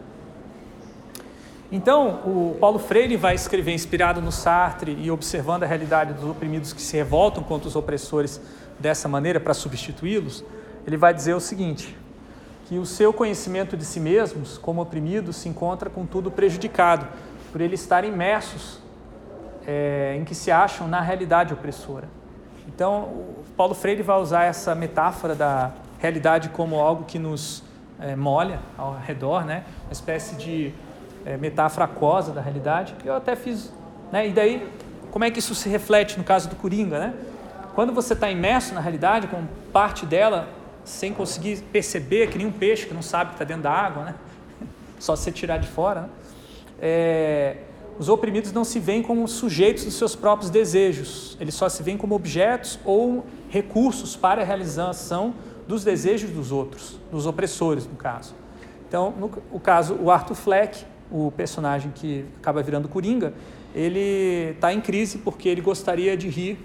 Então, 1.69 2.21
o 2.25 2.57
Paulo 2.59 2.79
Freire 2.79 3.17
vai 3.17 3.35
escrever 3.35 3.73
inspirado 3.73 4.21
no 4.21 4.31
Sartre 4.31 4.97
e 5.01 5.11
observando 5.11 5.63
a 5.63 5.65
realidade 5.65 6.13
dos 6.13 6.23
oprimidos 6.23 6.71
que 6.71 6.81
se 6.81 6.95
revoltam 6.95 7.43
contra 7.43 7.67
os 7.67 7.75
opressores 7.75 8.39
dessa 8.79 9.09
maneira 9.09 9.39
para 9.39 9.53
substituí-los, 9.53 10.45
ele 10.85 10.95
vai 10.95 11.13
dizer 11.13 11.33
o 11.33 11.41
seguinte: 11.41 11.97
que 12.67 12.77
o 12.77 12.85
seu 12.85 13.11
conhecimento 13.11 13.75
de 13.75 13.83
si 13.83 13.99
mesmos, 13.99 14.57
como 14.57 14.81
oprimidos, 14.81 15.35
se 15.35 15.49
encontra 15.49 15.89
contudo 15.89 16.31
prejudicado 16.31 17.05
por 17.51 17.59
eles 17.59 17.81
estarem 17.81 18.13
imersos 18.13 18.79
é, 19.65 20.15
em 20.17 20.23
que 20.23 20.33
se 20.33 20.49
acham 20.49 20.87
na 20.87 21.01
realidade 21.01 21.53
opressora. 21.53 22.07
Então, 22.65 23.25
Paulo 23.57 23.73
Freire 23.73 24.03
vai 24.03 24.19
usar 24.21 24.43
essa 24.43 24.73
metáfora 24.73 25.35
da 25.35 25.71
realidade 25.99 26.49
como 26.49 26.79
algo 26.79 27.03
que 27.03 27.19
nos 27.19 27.63
é, 27.99 28.15
molha 28.15 28.59
ao 28.77 28.97
redor, 28.97 29.43
né? 29.43 29.65
uma 29.85 29.91
espécie 29.91 30.35
de 30.35 30.73
é, 31.27 31.35
metáfora 31.35 31.83
aquosa 31.83 32.31
da 32.31 32.39
realidade. 32.39 32.95
Eu 33.03 33.13
até 33.13 33.35
fiz. 33.35 33.69
Né? 34.13 34.29
E 34.29 34.31
daí, 34.31 34.65
como 35.11 35.25
é 35.25 35.29
que 35.29 35.39
isso 35.39 35.53
se 35.53 35.67
reflete 35.67 36.17
no 36.17 36.23
caso 36.23 36.47
do 36.47 36.55
Coringa? 36.55 36.97
Né? 36.97 37.13
Quando 37.75 37.91
você 37.91 38.13
está 38.13 38.31
imerso 38.31 38.73
na 38.73 38.79
realidade, 38.79 39.27
com 39.27 39.43
parte 39.73 40.05
dela, 40.05 40.47
sem 40.85 41.13
conseguir 41.13 41.61
perceber, 41.63 42.29
que 42.29 42.37
nem 42.37 42.47
um 42.47 42.51
peixe 42.51 42.85
que 42.85 42.93
não 42.93 43.01
sabe 43.01 43.31
que 43.31 43.35
está 43.35 43.43
dentro 43.43 43.63
da 43.63 43.71
água, 43.71 44.05
né? 44.05 44.15
só 44.97 45.17
se 45.17 45.29
tirar 45.33 45.57
de 45.57 45.67
fora, 45.67 46.01
né? 46.01 46.09
é, 46.81 47.57
os 47.99 48.07
oprimidos 48.07 48.53
não 48.53 48.63
se 48.63 48.79
veem 48.79 49.03
como 49.03 49.27
sujeitos 49.27 49.83
dos 49.83 49.95
seus 49.95 50.15
próprios 50.15 50.49
desejos, 50.49 51.35
eles 51.41 51.55
só 51.55 51.67
se 51.67 51.83
veem 51.83 51.97
como 51.97 52.15
objetos 52.15 52.79
ou 52.85 53.25
recursos 53.49 54.15
para 54.15 54.41
a 54.41 54.45
realização 54.45 55.33
dos 55.67 55.83
desejos 55.83 56.29
dos 56.29 56.51
outros, 56.51 56.97
dos 57.11 57.25
opressores, 57.25 57.85
no 57.85 57.95
caso. 57.95 58.33
Então, 58.87 59.13
no 59.19 59.29
o 59.51 59.59
caso, 59.59 59.95
o 60.01 60.09
Arthur 60.09 60.35
Fleck, 60.35 60.85
o 61.11 61.31
personagem 61.31 61.91
que 61.93 62.25
acaba 62.39 62.61
virando 62.61 62.87
Coringa, 62.87 63.33
ele 63.73 64.51
está 64.55 64.73
em 64.73 64.81
crise 64.81 65.19
porque 65.19 65.47
ele 65.47 65.61
gostaria 65.61 66.17
de 66.17 66.27
rir, 66.27 66.57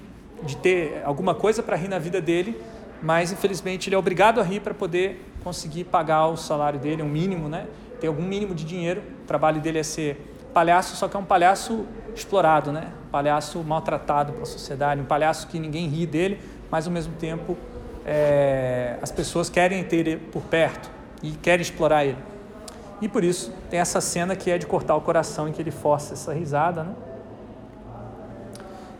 de 0.43 0.57
ter 0.57 1.03
alguma 1.05 1.35
coisa 1.35 1.63
para 1.63 1.77
rir 1.77 1.89
na 1.89 1.99
vida 1.99 2.21
dele, 2.21 2.57
mas 3.03 3.33
infelizmente 3.33 3.89
ele 3.89 3.97
é 3.97 3.99
obrigado 3.99 4.41
a 4.41 4.43
rir 4.43 4.61
para 4.61 4.75
poder 4.75 5.25
conseguir 5.43 5.85
pagar 5.85 6.29
o 6.29 6.37
salário 6.37 6.79
dele, 6.79 7.03
um 7.03 7.09
mínimo, 7.09 7.49
né? 7.49 7.67
ter 8.03 8.09
algum 8.09 8.23
mínimo 8.23 8.53
de 8.53 8.65
dinheiro. 8.65 9.01
O 9.23 9.27
trabalho 9.27 9.61
dele 9.61 9.79
é 9.79 9.83
ser 9.85 10.21
palhaço, 10.53 10.97
só 10.97 11.07
que 11.07 11.17
é 11.17 11.21
um 11.21 11.25
palhaço 11.25 11.87
explorado, 12.15 12.73
né? 12.73 12.89
Um 13.07 13.11
palhaço 13.11 13.61
maltratado 13.61 14.33
pela 14.33 14.45
sociedade, 14.45 15.01
um 15.01 15.05
palhaço 15.05 15.47
que 15.47 15.59
ninguém 15.59 15.87
ri 15.89 16.05
dele, 16.05 16.41
mas 16.71 16.87
ao 16.87 16.93
mesmo 16.93 17.15
tempo 17.15 17.57
é, 18.05 18.99
as 19.01 19.13
pessoas 19.13 19.49
querem 19.49 19.83
ter 19.85 19.99
ele 19.99 20.17
por 20.17 20.43
perto 20.43 20.91
e 21.23 21.31
querem 21.31 21.63
explorar 21.63 22.05
ele. 22.05 22.19
E 23.03 23.09
por 23.09 23.25
isso 23.25 23.53
tem 23.69 23.81
essa 23.81 24.01
cena 24.01 24.37
que 24.37 24.49
é 24.49 24.57
de 24.57 24.65
cortar 24.65 24.95
o 24.95 25.01
coração 25.01 25.49
em 25.49 25.53
que 25.53 25.61
ele 25.61 25.73
força 25.73 26.15
essa 26.15 26.33
risada, 26.33 26.85
né? 26.85 26.95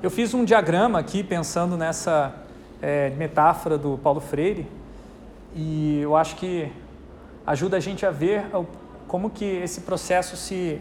Eu 0.03 0.11
fiz 0.11 0.35
um 0.35 0.45
diagrama 0.45 0.99
aqui 0.99 1.23
pensando 1.23 1.77
nessa 1.77 2.35
é, 2.83 3.11
metáfora 3.11 3.79
do 3.79 3.97
Paulo 3.99 4.21
Freire 4.21 4.67
e 5.55 6.01
eu 6.03 6.17
acho 6.17 6.35
que 6.35 6.73
ajuda 7.47 7.77
a 7.77 7.81
gente 7.81 8.05
a 8.05 8.11
ver 8.11 8.45
como 9.07 9.31
que 9.31 9.45
esse 9.45 9.83
processo 9.83 10.37
se 10.37 10.81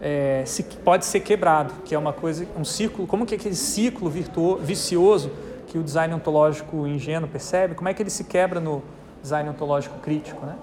é, 0.00 0.44
se, 0.46 0.62
pode 0.62 1.04
ser 1.04 1.20
quebrado, 1.20 1.74
que 1.84 1.92
é 1.92 1.98
uma 1.98 2.12
coisa, 2.12 2.46
um 2.56 2.64
ciclo, 2.64 3.04
como 3.04 3.26
que 3.26 3.34
aquele 3.34 3.56
ciclo 3.56 4.08
virtuo, 4.08 4.58
vicioso 4.58 5.32
que 5.66 5.76
o 5.76 5.82
design 5.82 6.14
ontológico 6.14 6.86
ingênuo 6.86 7.28
percebe, 7.28 7.74
como 7.74 7.88
é 7.88 7.94
que 7.94 8.00
ele 8.00 8.10
se 8.10 8.22
quebra 8.22 8.60
no 8.60 8.80
design 9.20 9.50
ontológico 9.50 9.98
crítico, 9.98 10.46
né? 10.46 10.54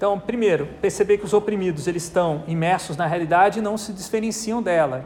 Então, 0.00 0.18
primeiro, 0.18 0.66
perceber 0.80 1.18
que 1.18 1.26
os 1.26 1.34
oprimidos 1.34 1.86
eles 1.86 2.04
estão 2.04 2.42
imersos 2.46 2.96
na 2.96 3.06
realidade 3.06 3.58
e 3.58 3.62
não 3.62 3.76
se 3.76 3.92
diferenciam 3.92 4.62
dela, 4.62 5.04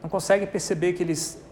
não 0.00 0.08
conseguem 0.08 0.46
perceber 0.46 0.92
que 0.92 1.02
eles 1.02 1.42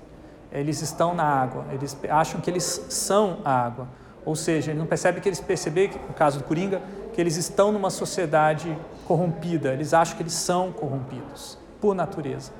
eles 0.52 0.80
estão 0.80 1.12
na 1.12 1.24
água, 1.24 1.64
eles 1.72 1.98
acham 2.08 2.40
que 2.40 2.48
eles 2.48 2.86
são 2.88 3.38
a 3.44 3.50
água, 3.50 3.88
ou 4.24 4.36
seja, 4.36 4.72
não 4.72 4.86
percebem 4.86 5.20
que 5.20 5.28
eles 5.28 5.40
percebem, 5.40 5.90
no 6.06 6.14
caso 6.14 6.38
do 6.38 6.44
Coringa, 6.44 6.80
que 7.12 7.20
eles 7.20 7.36
estão 7.36 7.72
numa 7.72 7.90
sociedade 7.90 8.78
corrompida, 9.04 9.72
eles 9.72 9.92
acham 9.92 10.16
que 10.16 10.22
eles 10.22 10.34
são 10.34 10.70
corrompidos, 10.70 11.58
por 11.80 11.92
natureza. 11.92 12.52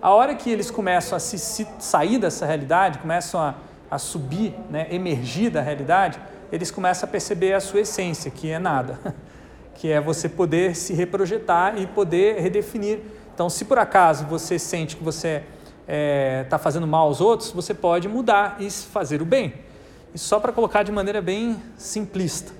A 0.00 0.10
hora 0.10 0.36
que 0.36 0.48
eles 0.48 0.70
começam 0.70 1.16
a 1.16 1.18
se, 1.18 1.40
se 1.40 1.66
sair 1.80 2.20
dessa 2.20 2.46
realidade, 2.46 3.00
começam 3.00 3.40
a, 3.40 3.54
a 3.90 3.98
subir, 3.98 4.54
né, 4.70 4.86
emergir 4.92 5.50
da 5.50 5.60
realidade, 5.60 6.20
eles 6.54 6.70
começam 6.70 7.08
a 7.08 7.10
perceber 7.10 7.52
a 7.52 7.58
sua 7.58 7.80
essência, 7.80 8.30
que 8.30 8.48
é 8.48 8.60
nada, 8.60 9.00
que 9.74 9.90
é 9.90 10.00
você 10.00 10.28
poder 10.28 10.76
se 10.76 10.94
reprojetar 10.94 11.76
e 11.80 11.84
poder 11.84 12.40
redefinir. 12.40 13.00
Então, 13.34 13.50
se 13.50 13.64
por 13.64 13.76
acaso 13.76 14.24
você 14.26 14.56
sente 14.56 14.94
que 14.94 15.02
você 15.02 15.38
está 15.38 15.44
é, 15.88 16.46
tá 16.48 16.56
fazendo 16.56 16.86
mal 16.86 17.08
aos 17.08 17.20
outros, 17.20 17.50
você 17.50 17.74
pode 17.74 18.06
mudar 18.06 18.58
e 18.60 18.70
fazer 18.70 19.20
o 19.20 19.24
bem. 19.24 19.52
Isso 20.14 20.28
só 20.28 20.38
para 20.38 20.52
colocar 20.52 20.84
de 20.84 20.92
maneira 20.92 21.20
bem 21.20 21.60
simplista. 21.76 22.52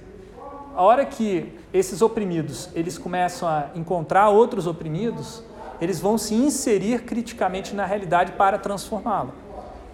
A 0.74 0.83
hora 0.83 1.07
que 1.07 1.57
esses 1.72 2.02
oprimidos 2.02 2.68
eles 2.74 2.98
começam 2.98 3.48
a 3.48 3.68
encontrar 3.76 4.28
outros 4.28 4.66
oprimidos, 4.66 5.40
eles 5.80 6.00
vão 6.00 6.18
se 6.18 6.35
inserir 6.35 7.04
criticamente 7.04 7.76
na 7.76 7.87
realidade 7.87 8.33
para 8.33 8.59
transformá-la. 8.59 9.30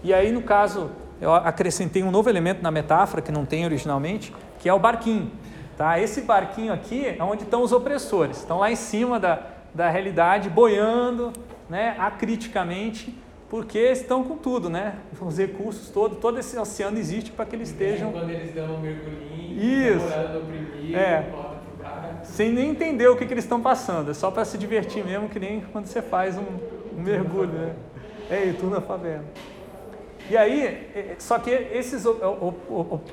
E 0.03 0.15
aí, 0.15 0.33
no 0.33 0.41
caso, 0.41 0.91
eu 1.21 1.35
acrescentei 1.35 2.03
um 2.03 2.11
novo 2.11 2.29
elemento 2.29 2.63
na 2.63 2.71
metáfora 2.71 3.23
que 3.23 3.31
não 3.31 3.45
tem 3.45 3.65
originalmente, 3.65 4.33
que 4.59 4.69
é 4.69 4.75
o 4.75 4.79
barquinho. 4.79 5.31
Tá? 5.77 5.99
Esse 5.99 6.23
barquinho 6.23 6.73
aqui 6.73 7.07
é 7.07 7.23
onde 7.23 7.45
estão 7.45 7.63
os 7.63 7.73
opressores, 7.73 8.39
estão 8.39 8.59
lá 8.59 8.71
em 8.71 8.77
cima 8.77 9.19
da, 9.19 9.41
da 9.75 9.89
realidade, 9.89 10.49
boiando 10.49 11.33
né, 11.69 11.95
acriticamente, 11.99 13.17
porque 13.49 13.79
estão 13.79 14.23
com 14.23 14.37
tudo, 14.37 14.71
né? 14.71 14.95
Os 15.21 15.39
recursos 15.39 15.89
todos, 15.89 16.19
todo 16.19 16.39
esse 16.39 16.57
oceano 16.57 16.99
existe 16.99 17.33
para 17.33 17.45
que 17.45 17.57
eles 17.57 17.71
estejam. 17.71 18.13
Quando 18.13 18.31
eles 18.31 18.55
dão 18.55 18.77
um 18.77 18.81
mergulhinho, 18.81 19.97
Isso. 19.97 20.07
oprimido, 20.37 20.97
é 20.97 21.25
sem 22.23 22.53
nem 22.53 22.71
entender 22.71 23.09
o 23.09 23.17
que, 23.17 23.27
que 23.27 23.33
eles 23.33 23.45
estão 23.45 23.61
passando, 23.61 24.11
é 24.11 24.15
só 24.15 24.31
para 24.31 24.45
se 24.45 24.59
divertir 24.59 25.05
mesmo, 25.05 25.29
que 25.29 25.39
nem 25.39 25.61
quando 25.73 25.87
você 25.87 26.03
faz 26.03 26.37
um, 26.37 26.97
um 26.97 27.03
mergulho, 27.03 27.53
né? 27.53 27.75
Ei, 28.31 28.53
tu 28.53 28.67
na 28.67 28.81
favela. 28.81 29.25
E 30.31 30.37
aí, 30.37 30.63
é, 30.95 31.17
só 31.19 31.41
que 31.41 31.51
esses 31.51 32.05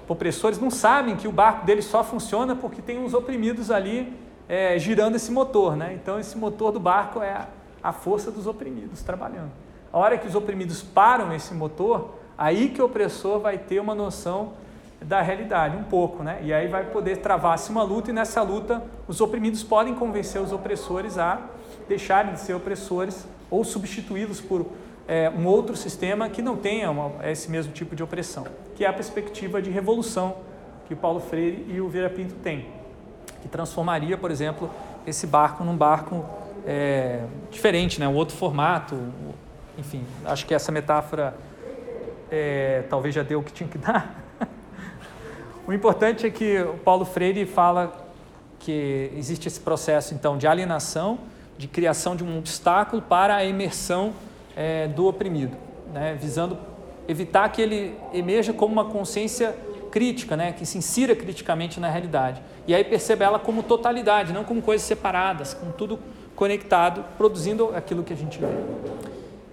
opressores 0.08 0.60
não 0.60 0.70
sabem 0.70 1.16
que 1.16 1.28
o 1.28 1.32
barco 1.32 1.66
deles 1.66 1.86
só 1.86 2.04
funciona 2.04 2.56
porque 2.56 2.80
tem 2.80 3.00
uns 3.00 3.16
oprimidos 3.16 3.72
ali 3.72 4.14
é, 4.48 4.78
girando 4.78 5.16
esse 5.16 5.32
motor, 5.32 5.76
né? 5.76 5.98
Então, 6.00 6.20
esse 6.20 6.38
motor 6.38 6.72
do 6.72 6.80
barco 6.80 7.20
é 7.20 7.32
a, 7.32 7.48
a 7.82 7.92
força 7.92 8.30
dos 8.30 8.46
oprimidos 8.46 9.02
trabalhando. 9.02 9.50
A 9.92 9.98
hora 9.98 10.16
que 10.16 10.28
os 10.28 10.36
oprimidos 10.36 10.84
param 10.84 11.34
esse 11.34 11.56
motor, 11.56 12.20
aí 12.38 12.70
que 12.70 12.80
o 12.84 12.86
opressor 12.86 13.40
vai 13.40 13.58
ter 13.58 13.80
uma 13.80 13.96
noção 13.96 14.54
da 15.02 15.20
realidade, 15.20 15.76
um 15.76 15.86
pouco, 15.86 16.22
né? 16.22 16.38
E 16.44 16.54
aí 16.54 16.68
vai 16.68 16.84
poder 16.86 17.18
travar-se 17.18 17.72
uma 17.72 17.82
luta, 17.82 18.12
e 18.12 18.14
nessa 18.14 18.44
luta 18.44 18.84
os 19.08 19.22
oprimidos 19.22 19.64
podem 19.64 19.96
convencer 19.96 20.40
os 20.40 20.52
opressores 20.52 21.18
a 21.18 21.42
deixarem 21.88 22.34
de 22.34 22.42
ser 22.42 22.54
opressores 22.54 23.28
ou 23.50 23.64
substituí-los 23.64 24.40
por 24.40 24.68
é, 25.08 25.30
um 25.30 25.46
outro 25.46 25.76
sistema 25.76 26.30
que 26.30 26.42
não 26.42 26.58
tenha 26.58 26.92
uma, 26.92 27.26
esse 27.28 27.50
mesmo 27.50 27.72
tipo 27.72 27.96
de 27.96 28.04
opressão, 28.04 28.46
que 28.76 28.84
é 28.84 28.88
a 28.88 28.94
perspectiva 28.94 29.62
de 29.62 29.70
revolução 29.70 30.38
que 30.86 30.94
o 30.94 30.98
Paulo 30.98 31.20
Freire 31.20 31.66
e 31.70 31.80
o 31.80 31.88
Vera 31.88 32.10
Pinto 32.10 32.36
têm, 32.36 32.68
que 33.42 33.48
transformaria, 33.48 34.18
por 34.18 34.32
exemplo, 34.32 34.70
esse 35.06 35.26
barco 35.26 35.64
num 35.64 35.76
barco 35.76 36.26
é, 36.66 37.24
diferente, 37.50 38.00
né? 38.00 38.08
um 38.08 38.16
outro 38.16 38.36
formato, 38.36 38.98
enfim, 39.78 40.04
acho 40.26 40.46
que 40.46 40.54
essa 40.54 40.72
metáfora 40.72 41.34
é, 42.30 42.84
talvez 42.90 43.16
já 43.16 43.24
deu 43.24 43.40
o 43.40 43.44
que 43.44 43.54
tinha 43.54 43.70
que 43.70 43.78
dar. 43.80 44.24
O 45.66 45.74
importante 45.74 46.26
é 46.26 46.30
que 46.30 46.62
o 46.62 46.78
Paulo 46.78 47.04
Freire 47.04 47.46
fala 47.46 48.08
que 48.60 49.12
existe 49.16 49.48
esse 49.48 49.60
processo 49.60 50.14
então 50.14 50.38
de 50.38 50.48
alienação, 50.48 51.20
de 51.58 51.68
criação 51.68 52.16
de 52.16 52.24
um 52.24 52.38
obstáculo 52.38 53.02
para 53.02 53.36
a 53.36 53.44
imersão 53.44 54.14
é, 54.58 54.88
do 54.88 55.06
oprimido, 55.08 55.56
né? 55.94 56.18
visando 56.20 56.58
evitar 57.08 57.48
que 57.50 57.62
ele 57.62 57.96
emerja 58.12 58.52
como 58.52 58.74
uma 58.74 58.86
consciência 58.86 59.56
crítica, 59.90 60.36
né, 60.36 60.52
que 60.52 60.66
se 60.66 60.78
insira 60.78 61.16
criticamente 61.16 61.80
na 61.80 61.90
realidade. 61.90 62.42
E 62.68 62.76
aí 62.76 62.84
perceba 62.84 63.24
ela 63.24 63.40
como 63.40 63.64
totalidade, 63.64 64.34
não 64.34 64.44
como 64.44 64.62
coisas 64.62 64.86
separadas, 64.86 65.54
com 65.54 65.72
tudo 65.72 65.98
conectado, 66.36 67.06
produzindo 67.18 67.74
aquilo 67.74 68.04
que 68.04 68.12
a 68.12 68.16
gente 68.16 68.38
vê. 68.38 68.48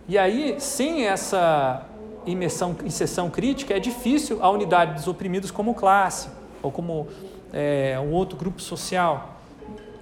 E 0.08 0.18
aí, 0.18 0.56
sem 0.58 1.06
essa 1.06 1.86
imersão, 2.26 2.76
inserção 2.84 3.30
crítica, 3.30 3.74
é 3.74 3.80
difícil 3.80 4.38
a 4.42 4.50
unidade 4.50 4.94
dos 4.94 5.06
oprimidos 5.06 5.50
como 5.50 5.74
classe 5.74 6.28
ou 6.62 6.70
como 6.70 7.08
é, 7.52 7.98
um 8.00 8.12
outro 8.12 8.36
grupo 8.36 8.60
social. 8.60 9.38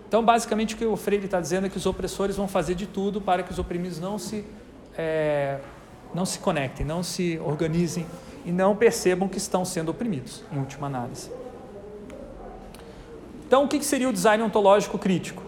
Então, 0.09 0.25
basicamente, 0.25 0.75
o 0.75 0.79
que 0.79 0.85
o 0.85 0.97
Freire 0.97 1.27
está 1.27 1.41
dizendo 1.41 1.67
é 1.67 1.71
que 1.71 1.77
os 1.77 1.87
opressores 1.87 2.37
vão 2.37 2.49
fazer 2.49 2.75
de 2.75 2.87
tudo 2.87 3.21
para 3.21 3.43
que 3.43 3.53
os 3.53 3.59
oprimidos 3.59 4.01
não 4.01 4.19
se, 4.19 4.45
é, 4.97 5.59
não 6.15 6.25
se 6.25 6.39
conectem, 6.39 6.85
não 6.85 7.03
se 7.03 7.41
organizem 7.45 8.07
e 8.45 8.53
não 8.53 8.77
percebam 8.77 9.29
que 9.29 9.39
estão 9.39 9.65
sendo 9.65 9.91
oprimidos, 9.91 10.43
em 10.53 10.59
última 10.59 10.87
análise. 10.87 11.31
Então, 13.47 13.65
o 13.65 13.69
que 13.69 13.83
seria 13.85 14.09
o 14.09 14.13
design 14.13 14.43
ontológico 14.43 14.99
crítico? 14.99 15.43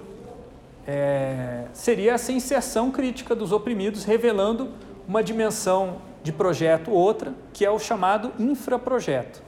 É, 0.86 1.64
seria 1.72 2.12
essa 2.12 2.32
inserção 2.32 2.90
crítica 2.90 3.34
dos 3.34 3.50
oprimidos, 3.50 4.04
revelando 4.04 4.70
uma 5.08 5.22
dimensão 5.22 6.02
de 6.22 6.32
projeto 6.32 6.90
outra, 6.90 7.32
que 7.52 7.64
é 7.64 7.70
o 7.70 7.78
chamado 7.78 8.32
infraprojeto. 8.38 9.42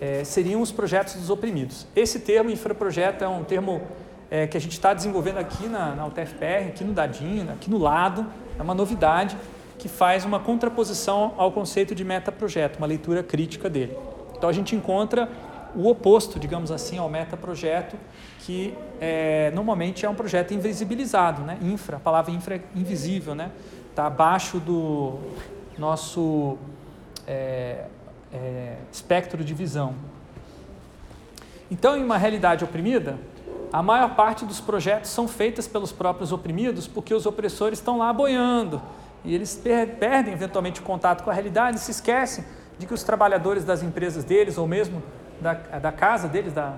É, 0.00 0.24
seriam 0.24 0.60
os 0.60 0.72
projetos 0.72 1.14
dos 1.14 1.30
oprimidos. 1.30 1.86
Esse 1.94 2.18
termo 2.20 2.50
infraprojeto 2.50 3.22
é 3.22 3.28
um 3.28 3.44
termo 3.44 3.82
é, 4.30 4.46
que 4.46 4.56
a 4.56 4.60
gente 4.60 4.72
está 4.72 4.92
desenvolvendo 4.92 5.38
aqui 5.38 5.68
na, 5.68 5.94
na 5.94 6.06
UTFPR, 6.06 6.68
aqui 6.68 6.82
no 6.82 6.92
Dadinho, 6.92 7.50
aqui 7.52 7.70
no 7.70 7.78
lado, 7.78 8.26
é 8.58 8.62
uma 8.62 8.74
novidade 8.74 9.36
que 9.78 9.88
faz 9.88 10.24
uma 10.24 10.40
contraposição 10.40 11.34
ao 11.36 11.52
conceito 11.52 11.94
de 11.94 12.04
metaprojeto, 12.04 12.78
uma 12.78 12.86
leitura 12.86 13.22
crítica 13.22 13.68
dele. 13.68 13.96
Então 14.36 14.48
a 14.48 14.52
gente 14.52 14.74
encontra 14.74 15.28
o 15.74 15.88
oposto, 15.88 16.38
digamos 16.38 16.70
assim, 16.70 16.98
ao 16.98 17.08
metaprojeto, 17.08 17.96
que 18.40 18.74
é, 19.00 19.50
normalmente 19.54 20.06
é 20.06 20.08
um 20.08 20.14
projeto 20.14 20.54
invisibilizado, 20.54 21.42
né? 21.42 21.58
infra, 21.60 21.96
a 21.96 22.00
palavra 22.00 22.30
infra 22.32 22.56
é 22.56 22.60
invisível, 22.74 23.34
né? 23.34 23.50
Está 23.90 24.06
abaixo 24.06 24.58
do 24.58 25.18
nosso 25.76 26.56
é, 27.26 27.86
é, 28.32 28.76
espectro 28.92 29.44
de 29.44 29.54
visão. 29.54 29.94
Então, 31.70 31.96
em 31.96 32.04
uma 32.04 32.18
realidade 32.18 32.64
oprimida, 32.64 33.18
a 33.74 33.82
maior 33.82 34.14
parte 34.14 34.44
dos 34.44 34.60
projetos 34.60 35.10
são 35.10 35.26
feitas 35.26 35.66
pelos 35.66 35.90
próprios 35.90 36.30
oprimidos 36.30 36.86
porque 36.86 37.12
os 37.12 37.26
opressores 37.26 37.80
estão 37.80 37.98
lá 37.98 38.12
boiando 38.12 38.80
e 39.24 39.34
eles 39.34 39.56
per 39.56 39.96
perdem 39.96 40.32
eventualmente 40.32 40.80
o 40.80 40.84
contato 40.84 41.24
com 41.24 41.30
a 41.30 41.32
realidade 41.32 41.78
e 41.78 41.80
se 41.80 41.90
esquecem 41.90 42.44
de 42.78 42.86
que 42.86 42.94
os 42.94 43.02
trabalhadores 43.02 43.64
das 43.64 43.82
empresas 43.82 44.22
deles 44.22 44.58
ou 44.58 44.68
mesmo 44.68 45.02
da, 45.40 45.54
da 45.54 45.90
casa 45.90 46.28
deles, 46.28 46.52
da 46.52 46.74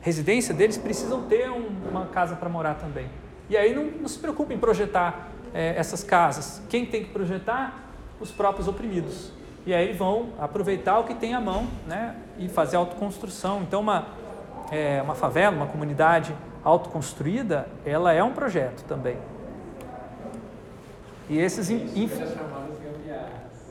residência 0.00 0.54
deles, 0.54 0.78
precisam 0.78 1.22
ter 1.22 1.50
um, 1.50 1.66
uma 1.90 2.06
casa 2.06 2.36
para 2.36 2.48
morar 2.48 2.74
também. 2.74 3.10
E 3.50 3.56
aí 3.56 3.74
não, 3.74 3.86
não 4.02 4.08
se 4.08 4.20
preocupe 4.20 4.54
em 4.54 4.58
projetar 4.58 5.32
é, 5.52 5.74
essas 5.76 6.04
casas. 6.04 6.62
Quem 6.68 6.86
tem 6.86 7.02
que 7.02 7.10
projetar? 7.10 7.90
Os 8.20 8.30
próprios 8.30 8.68
oprimidos. 8.68 9.32
E 9.66 9.74
aí 9.74 9.92
vão 9.92 10.28
aproveitar 10.38 11.00
o 11.00 11.04
que 11.04 11.14
tem 11.14 11.34
à 11.34 11.40
mão 11.40 11.66
né, 11.88 12.14
e 12.38 12.48
fazer 12.48 12.76
autoconstrução. 12.76 13.62
Então, 13.62 13.80
uma, 13.80 14.06
é, 14.70 15.00
uma 15.02 15.14
favela, 15.14 15.56
uma 15.56 15.66
comunidade 15.66 16.34
autoconstruída, 16.64 17.68
ela 17.84 18.12
é 18.12 18.22
um 18.22 18.32
projeto 18.32 18.82
também. 18.84 19.16
E 21.28 21.38
esses 21.38 21.70
inf... 21.70 22.12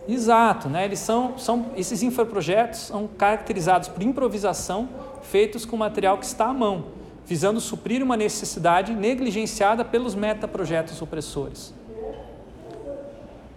Exato, 0.08 0.70
né? 0.70 0.86
Eles 0.86 1.00
são, 1.00 1.38
são 1.38 1.72
esses 1.76 2.04
infraprojetos 2.04 2.80
são 2.80 3.08
caracterizados 3.08 3.90
por 3.90 4.04
improvisação, 4.04 4.88
feitos 5.24 5.66
com 5.66 5.76
material 5.76 6.18
que 6.20 6.26
está 6.26 6.46
à 6.46 6.54
mão, 6.54 6.86
visando 7.26 7.60
suprir 7.60 8.04
uma 8.04 8.16
necessidade 8.16 8.94
negligenciada 8.94 9.84
pelos 9.84 10.14
metaprojetos 10.14 11.02
opressores. 11.02 11.74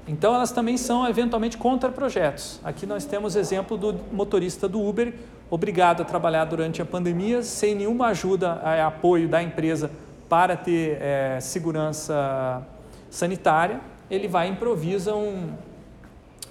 Então 0.07 0.35
elas 0.35 0.51
também 0.51 0.79
são 0.79 1.07
eventualmente 1.07 1.59
contra 1.59 1.91
projetos. 1.93 2.59
Aqui 2.65 2.87
nós 2.87 3.05
temos 3.05 3.37
exemplo 3.37 3.77
do 3.77 3.95
motorista 4.11 4.67
do 4.67 4.83
Uber, 4.83 5.13
obrigado 5.51 6.03
a 6.03 6.05
trabalhar 6.05 6.45
durante 6.45 6.83
a 6.83 6.85
pandemia 6.85 7.43
sem 7.43 7.75
nenhuma 7.75 8.09
ajuda, 8.09 8.61
é, 8.65 8.83
apoio 8.83 9.29
da 9.29 9.43
empresa 9.43 9.91
para 10.29 10.57
ter 10.57 10.99
é, 11.01 11.39
segurança 11.41 12.63
sanitária, 13.11 13.81
ele 14.11 14.29
vai 14.29 14.49
e 14.49 14.51
improvisa 14.51 15.15
um, 15.15 15.53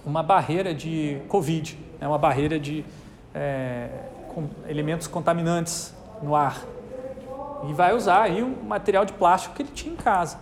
uma 0.06 0.24
barreira 0.24 0.74
de 0.74 1.20
Covid, 1.28 1.78
né, 2.00 2.08
uma 2.08 2.18
barreira 2.18 2.60
de 2.60 2.84
é, 3.34 3.90
com 4.30 4.48
elementos 4.68 5.08
contaminantes 5.08 5.94
no 6.22 6.36
ar. 6.36 6.64
E 7.68 7.74
vai 7.74 7.96
usar 7.96 8.24
aí 8.24 8.44
um 8.44 8.64
material 8.64 9.06
de 9.06 9.14
plástico 9.14 9.56
que 9.56 9.64
ele 9.64 9.72
tinha 9.74 9.94
em 9.94 9.98
casa. 9.98 10.40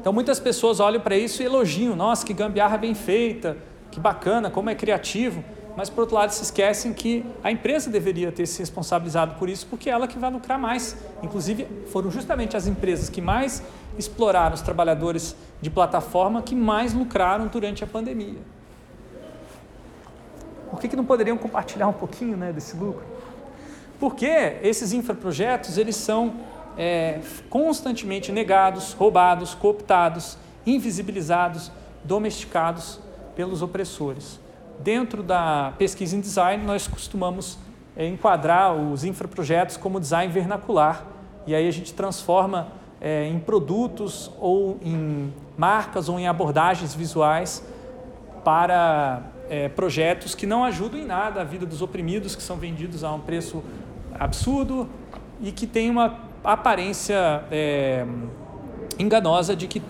Então 0.00 0.12
muitas 0.12 0.40
pessoas 0.40 0.80
olham 0.80 1.00
para 1.00 1.16
isso 1.16 1.42
e 1.42 1.44
elogiam, 1.44 1.94
nossa, 1.94 2.26
que 2.26 2.32
gambiarra 2.32 2.76
bem 2.76 2.94
feita, 2.94 3.56
que 3.90 4.00
bacana, 4.00 4.50
como 4.50 4.70
é 4.70 4.74
criativo. 4.74 5.44
Mas 5.76 5.88
por 5.88 6.02
outro 6.02 6.16
lado 6.16 6.30
se 6.30 6.42
esquecem 6.42 6.92
que 6.92 7.24
a 7.42 7.50
empresa 7.50 7.90
deveria 7.90 8.30
ter 8.30 8.46
se 8.46 8.58
responsabilizado 8.58 9.36
por 9.36 9.48
isso, 9.48 9.66
porque 9.66 9.88
é 9.88 9.92
ela 9.92 10.06
que 10.06 10.18
vai 10.18 10.30
lucrar 10.30 10.58
mais. 10.58 10.96
Inclusive 11.22 11.66
foram 11.90 12.10
justamente 12.10 12.56
as 12.56 12.66
empresas 12.66 13.08
que 13.08 13.20
mais 13.20 13.62
exploraram 13.98 14.54
os 14.54 14.60
trabalhadores 14.60 15.34
de 15.60 15.70
plataforma 15.70 16.42
que 16.42 16.54
mais 16.54 16.92
lucraram 16.92 17.46
durante 17.46 17.82
a 17.82 17.86
pandemia. 17.86 18.40
Por 20.70 20.80
que, 20.80 20.88
que 20.88 20.96
não 20.96 21.04
poderiam 21.04 21.36
compartilhar 21.36 21.86
um 21.88 21.92
pouquinho 21.92 22.36
né, 22.36 22.52
desse 22.52 22.76
lucro? 22.76 23.04
Porque 24.00 24.58
esses 24.62 24.92
infraprojetos 24.92 25.78
eles 25.78 25.96
são 25.96 26.34
é, 26.76 27.20
constantemente 27.48 28.32
negados, 28.32 28.92
roubados, 28.94 29.54
cooptados, 29.54 30.36
invisibilizados, 30.66 31.70
domesticados 32.04 32.98
pelos 33.36 33.62
opressores. 33.62 34.40
Dentro 34.82 35.22
da 35.22 35.72
pesquisa 35.78 36.16
em 36.16 36.20
design, 36.20 36.64
nós 36.64 36.88
costumamos 36.88 37.58
é, 37.96 38.06
enquadrar 38.06 38.74
os 38.74 39.04
infraprojetos 39.04 39.76
como 39.76 40.00
design 40.00 40.32
vernacular, 40.32 41.06
e 41.46 41.54
aí 41.54 41.68
a 41.68 41.70
gente 41.70 41.92
transforma 41.94 42.68
é, 43.00 43.26
em 43.28 43.38
produtos 43.38 44.30
ou 44.40 44.78
em 44.82 45.32
marcas 45.56 46.08
ou 46.08 46.18
em 46.18 46.26
abordagens 46.26 46.94
visuais 46.94 47.64
para 48.44 49.22
é, 49.48 49.68
projetos 49.68 50.34
que 50.34 50.46
não 50.46 50.64
ajudam 50.64 50.98
em 50.98 51.04
nada 51.04 51.40
a 51.40 51.44
vida 51.44 51.66
dos 51.66 51.82
oprimidos, 51.82 52.34
que 52.34 52.42
são 52.42 52.56
vendidos 52.56 53.04
a 53.04 53.12
um 53.12 53.20
preço 53.20 53.62
absurdo 54.18 54.88
e 55.40 55.52
que 55.52 55.66
tem 55.66 55.90
uma 55.90 56.18
aparência 56.42 57.44
é, 57.50 58.04
enganosa 58.98 59.54
de 59.54 59.66
que 59.66 59.82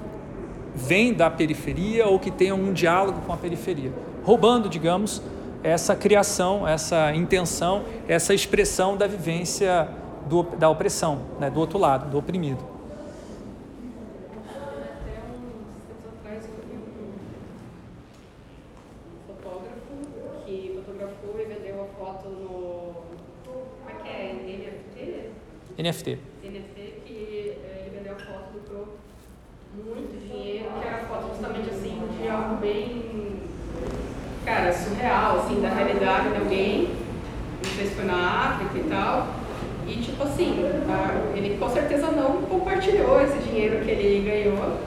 vem 0.75 1.13
da 1.13 1.31
periferia 1.31 2.07
ou 2.07 2.19
que 2.19 2.31
tem 2.31 2.51
algum 2.51 2.73
diálogo 2.73 3.21
com 3.27 3.33
a 3.33 3.37
periferia, 3.37 3.93
roubando, 4.25 4.69
digamos, 4.69 5.23
essa 5.63 5.95
criação, 5.95 6.67
essa 6.67 7.15
intenção, 7.15 7.85
essa 8.09 8.35
expressão 8.35 8.97
da 8.97 9.07
vivência 9.07 9.89
do, 10.29 10.43
da 10.43 10.69
opressão, 10.69 11.21
né, 11.39 11.51
do 11.51 11.61
outro 11.61 11.79
lado, 11.79 12.11
do 12.11 12.19
oprimido. 12.19 12.73
NFT. 25.83 26.19
NFT 26.45 27.03
que 27.05 27.59
eh, 27.61 27.81
ele 27.81 27.97
vendeu 27.97 28.13
a 28.13 28.17
foto, 28.17 28.55
lucrou 28.55 28.99
muito 29.75 30.17
dinheiro, 30.17 30.71
que 30.81 30.87
era 30.87 30.99
foto 31.07 31.29
justamente 31.31 31.71
assim 31.71 32.01
de 32.21 32.29
algo 32.29 32.57
bem, 32.59 33.03
surreal, 35.03 35.39
assim, 35.39 35.61
da 35.61 35.69
realidade 35.69 36.29
de 36.29 36.37
alguém, 36.37 36.89
foi 37.97 38.05
na 38.05 38.51
África 38.55 38.79
e 38.79 38.89
tal. 38.89 39.27
E 39.87 39.97
tipo 39.97 40.23
assim, 40.23 40.65
ele 41.35 41.59
com 41.59 41.69
certeza 41.69 42.07
não 42.13 42.43
compartilhou 42.43 43.21
esse 43.21 43.39
dinheiro 43.39 43.85
que 43.85 43.91
ele 43.91 44.25
ganhou 44.25 44.79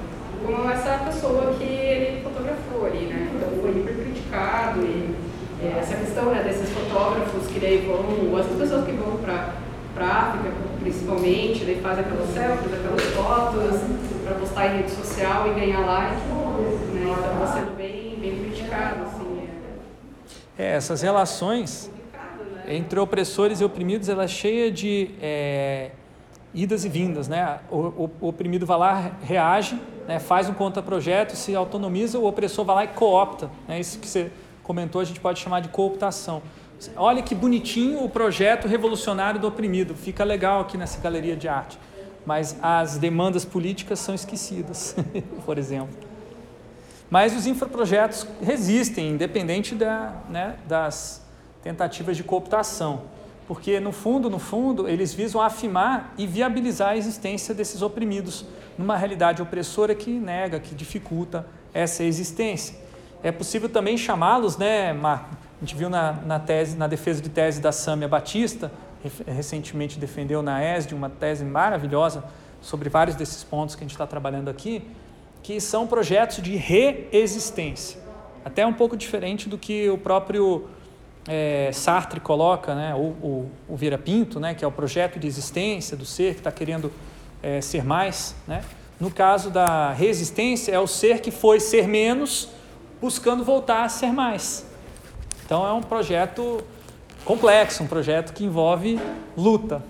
com 0.46 0.70
essa 0.72 1.04
pessoa 1.06 1.54
que 1.58 1.64
ele 1.64 2.24
fotografou 2.24 2.86
ali, 2.86 3.08
né? 3.08 3.30
Então 3.36 3.62
foi 3.62 3.72
hiper 3.72 3.96
criticado 3.96 4.80
e 4.82 5.16
é, 5.62 5.80
essa 5.80 5.96
questão 5.96 6.26
né, 6.26 6.44
desses 6.44 6.70
fotógrafos 6.70 7.48
que 7.48 7.60
daí 7.60 7.86
vão, 7.86 8.38
as 8.40 8.46
pessoas 8.46 8.86
que 8.86 8.94
vão 8.94 9.18
para 9.18 9.66
para 9.94 10.08
África, 10.08 10.52
principalmente, 10.82 11.64
daí 11.64 11.80
faz 11.82 12.00
aquelas 12.00 12.30
selfies, 12.32 12.74
aquelas 12.74 13.02
fotos 13.16 13.80
para 14.26 14.36
postar 14.36 14.68
em 14.68 14.78
rede 14.80 14.92
social 14.92 15.48
e 15.48 15.58
ganhar 15.58 15.86
like, 15.86 16.16
né? 16.94 17.16
Então 17.18 17.34
está 17.34 17.48
sendo 17.54 17.78
bem, 17.78 18.18
bem 18.20 18.38
criticado, 18.44 19.04
assim. 19.04 19.25
É, 20.58 20.74
essas 20.76 21.02
relações 21.02 21.92
entre 22.68 23.00
opressores 23.00 23.62
e 23.62 23.64
oprimidos, 23.64 24.10
ela 24.10 24.24
é 24.24 24.28
cheia 24.28 24.72
de 24.72 25.12
é, 25.22 25.92
idas 26.54 26.86
e 26.86 26.90
vindas, 26.90 27.28
né? 27.28 27.60
O, 27.70 28.10
o, 28.22 28.28
oprimido 28.28 28.66
vai 28.66 28.78
lá, 28.78 29.12
reage, 29.22 29.80
né? 30.08 30.20
faz 30.20 30.50
um 30.50 30.54
contra-projeto, 30.54 31.36
se 31.36 31.54
autonomiza, 31.56 32.18
o 32.18 32.26
opressor 32.26 32.66
vai 32.66 32.76
lá 32.76 32.84
e 32.86 32.88
coopta, 32.88 33.50
né? 33.68 33.80
Isso 33.80 34.00
que 34.00 34.08
você 34.08 34.32
comentou, 34.64 35.02
a 35.02 35.04
gente 35.04 35.20
pode 35.20 35.40
chamar 35.40 35.60
de 35.60 35.70
cooptação. 35.70 36.42
Olha 36.96 37.22
que 37.22 37.36
bonitinho 37.36 38.04
o 38.04 38.10
projeto 38.10 38.68
revolucionário 38.68 39.40
do 39.40 39.48
oprimido, 39.48 39.96
fica 39.96 40.24
legal 40.24 40.62
aqui 40.62 40.78
nessa 40.78 41.00
galeria 41.00 41.36
de 41.36 41.48
arte, 41.48 41.78
mas 42.26 42.58
as 42.62 42.98
demandas 42.98 43.46
políticas 43.46 44.00
são 44.00 44.16
esquecidas, 44.16 44.96
por 45.46 45.58
exemplo. 45.58 46.15
Mas 47.10 47.36
os 47.36 47.46
infraprojetos 47.46 48.28
resistem, 48.42 49.12
independente 49.12 49.76
da, 49.76 50.14
né, 50.30 50.56
das 50.68 51.22
tentativas 51.64 52.18
de 52.18 52.24
cooptação, 52.24 53.04
porque 53.48 53.80
no 53.80 53.92
fundo, 53.92 54.30
no 54.30 54.40
fundo, 54.40 54.88
eles 54.90 55.14
visam 55.14 55.42
afirmar 55.42 56.14
e 56.18 56.26
viabilizar 56.26 56.90
a 56.90 56.98
existência 56.98 57.54
desses 57.54 57.82
oprimidos 57.82 58.46
numa 58.78 58.98
realidade 58.98 59.42
opressora 59.42 59.94
que 59.94 60.10
nega, 60.10 60.60
que 60.60 60.74
dificulta 60.74 61.46
essa 61.74 62.04
existência. 62.04 62.76
É 63.22 63.32
possível 63.32 63.70
também 63.70 63.98
chamá-los, 63.98 64.58
né, 64.58 64.94
Marco? 64.94 65.36
A 65.58 65.66
gente 65.66 65.76
viu 65.76 65.90
na, 65.90 66.14
na, 66.14 66.40
tese, 66.40 66.76
na 66.76 66.88
defesa 66.88 67.22
de 67.22 67.30
tese 67.30 67.62
da 67.62 67.72
Sâmia 67.72 68.08
Batista, 68.08 68.72
recentemente 69.26 70.00
defendeu 70.00 70.42
na 70.42 70.64
ESD 70.64 70.94
uma 70.94 71.10
tese 71.10 71.46
maravilhosa 71.46 72.24
sobre 72.62 72.90
vários 72.90 73.16
desses 73.16 73.44
pontos 73.44 73.76
que 73.76 73.84
a 73.84 73.86
gente 73.86 73.94
está 73.94 74.08
trabalhando 74.08 74.50
aqui, 74.50 74.88
que 75.46 75.62
são 75.62 75.86
projetos 75.86 76.42
de 76.42 76.56
reexistência. 76.56 78.00
Até 78.44 78.66
um 78.66 78.74
pouco 78.74 78.98
diferente 78.98 79.48
do 79.48 79.60
que 79.60 79.88
o 79.92 79.96
próprio 79.96 80.66
é, 81.28 81.70
Sartre 81.72 82.20
coloca, 82.20 82.74
né, 82.74 82.96
o 82.96 83.48
Vira 83.70 83.96
Pinto, 83.96 84.40
né, 84.40 84.56
que 84.56 84.66
é 84.66 84.68
o 84.68 84.72
projeto 84.72 85.20
de 85.20 85.28
existência 85.28 85.96
do 85.96 86.04
ser 86.04 86.34
que 86.34 86.40
está 86.40 86.52
querendo 86.52 86.92
é, 87.44 87.62
ser 87.62 87.86
mais. 87.86 88.36
Né? 88.48 88.64
No 89.00 89.12
caso 89.12 89.52
da 89.52 89.92
resistência, 89.92 90.72
é 90.72 90.80
o 90.80 90.88
ser 90.88 91.22
que 91.22 91.30
foi 91.30 91.60
ser 91.60 91.88
menos, 91.88 92.50
buscando 93.00 93.44
voltar 93.44 93.84
a 93.84 93.90
ser 93.90 94.12
mais. 94.12 94.66
Então 95.46 95.64
é 95.68 95.72
um 95.72 95.82
projeto 95.82 96.60
complexo, 97.24 97.84
um 97.84 97.88
projeto 97.88 98.34
que 98.34 98.44
envolve 98.44 99.00
luta. 99.38 99.84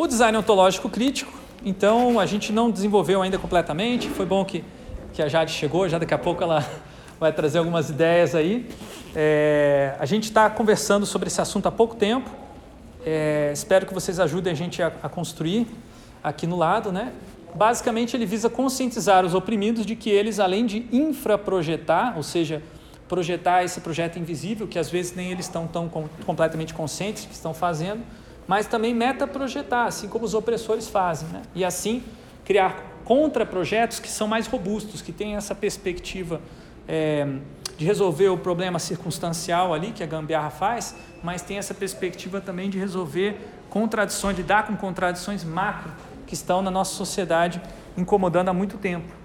O 0.00 0.06
design 0.06 0.38
ontológico 0.38 0.88
crítico, 0.88 1.30
então 1.62 2.18
a 2.18 2.24
gente 2.24 2.54
não 2.54 2.70
desenvolveu 2.70 3.20
ainda 3.20 3.38
completamente. 3.38 4.08
Foi 4.08 4.24
bom 4.24 4.42
que, 4.46 4.64
que 5.12 5.20
a 5.20 5.28
Jade 5.28 5.52
chegou, 5.52 5.86
já 5.90 5.98
daqui 5.98 6.14
a 6.14 6.18
pouco 6.18 6.42
ela 6.42 6.66
vai 7.20 7.30
trazer 7.34 7.58
algumas 7.58 7.90
ideias 7.90 8.34
aí. 8.34 8.66
É, 9.14 9.94
a 9.98 10.06
gente 10.06 10.24
está 10.24 10.48
conversando 10.48 11.04
sobre 11.04 11.28
esse 11.28 11.38
assunto 11.38 11.66
há 11.66 11.70
pouco 11.70 11.96
tempo. 11.96 12.30
É, 13.04 13.50
espero 13.52 13.84
que 13.84 13.92
vocês 13.92 14.18
ajudem 14.18 14.54
a 14.54 14.56
gente 14.56 14.82
a, 14.82 14.90
a 15.02 15.08
construir 15.10 15.66
aqui 16.24 16.46
no 16.46 16.56
lado, 16.56 16.90
né? 16.90 17.12
Basicamente, 17.54 18.16
ele 18.16 18.24
visa 18.24 18.48
conscientizar 18.48 19.26
os 19.26 19.34
oprimidos 19.34 19.84
de 19.84 19.94
que 19.94 20.08
eles, 20.08 20.40
além 20.40 20.64
de 20.64 20.86
infraprojetar, 20.90 22.16
ou 22.16 22.22
seja, 22.22 22.62
projetar 23.06 23.64
esse 23.64 23.82
projeto 23.82 24.18
invisível, 24.18 24.66
que 24.66 24.78
às 24.78 24.88
vezes 24.88 25.14
nem 25.14 25.30
eles 25.30 25.44
estão 25.44 25.66
tão 25.66 25.90
completamente 26.24 26.72
conscientes 26.72 27.26
que 27.26 27.34
estão 27.34 27.52
fazendo, 27.52 28.00
mas 28.46 28.66
também 28.66 28.94
metaprojetar, 28.94 29.86
assim 29.86 30.08
como 30.08 30.24
os 30.24 30.34
opressores 30.34 30.88
fazem. 30.88 31.28
Né? 31.28 31.42
E 31.54 31.64
assim, 31.64 32.02
criar 32.44 32.90
contraprojetos 33.04 34.00
que 34.00 34.08
são 34.08 34.26
mais 34.28 34.46
robustos, 34.46 35.02
que 35.02 35.12
têm 35.12 35.36
essa 35.36 35.54
perspectiva 35.54 36.40
é, 36.86 37.26
de 37.76 37.84
resolver 37.84 38.28
o 38.28 38.38
problema 38.38 38.78
circunstancial 38.78 39.72
ali, 39.72 39.92
que 39.92 40.02
a 40.02 40.06
gambiarra 40.06 40.50
faz, 40.50 40.94
mas 41.22 41.42
tem 41.42 41.58
essa 41.58 41.74
perspectiva 41.74 42.40
também 42.40 42.68
de 42.68 42.78
resolver 42.78 43.36
contradições, 43.68 44.36
de 44.36 44.42
dar 44.42 44.66
com 44.66 44.76
contradições 44.76 45.44
macro 45.44 45.92
que 46.26 46.34
estão 46.34 46.60
na 46.60 46.70
nossa 46.70 46.94
sociedade 46.94 47.60
incomodando 47.96 48.48
há 48.48 48.52
muito 48.52 48.76
tempo. 48.76 49.20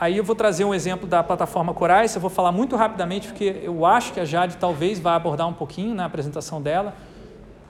Aí 0.00 0.16
eu 0.16 0.24
vou 0.24 0.34
trazer 0.34 0.64
um 0.64 0.72
exemplo 0.72 1.06
da 1.06 1.22
plataforma 1.22 1.74
Corais, 1.74 2.14
eu 2.14 2.20
vou 2.22 2.30
falar 2.30 2.52
muito 2.52 2.74
rapidamente, 2.74 3.28
porque 3.28 3.60
eu 3.62 3.84
acho 3.84 4.14
que 4.14 4.20
a 4.20 4.24
Jade 4.24 4.56
talvez 4.56 4.98
vá 4.98 5.14
abordar 5.14 5.46
um 5.46 5.52
pouquinho 5.52 5.94
na 5.94 6.06
apresentação 6.06 6.62
dela. 6.62 6.94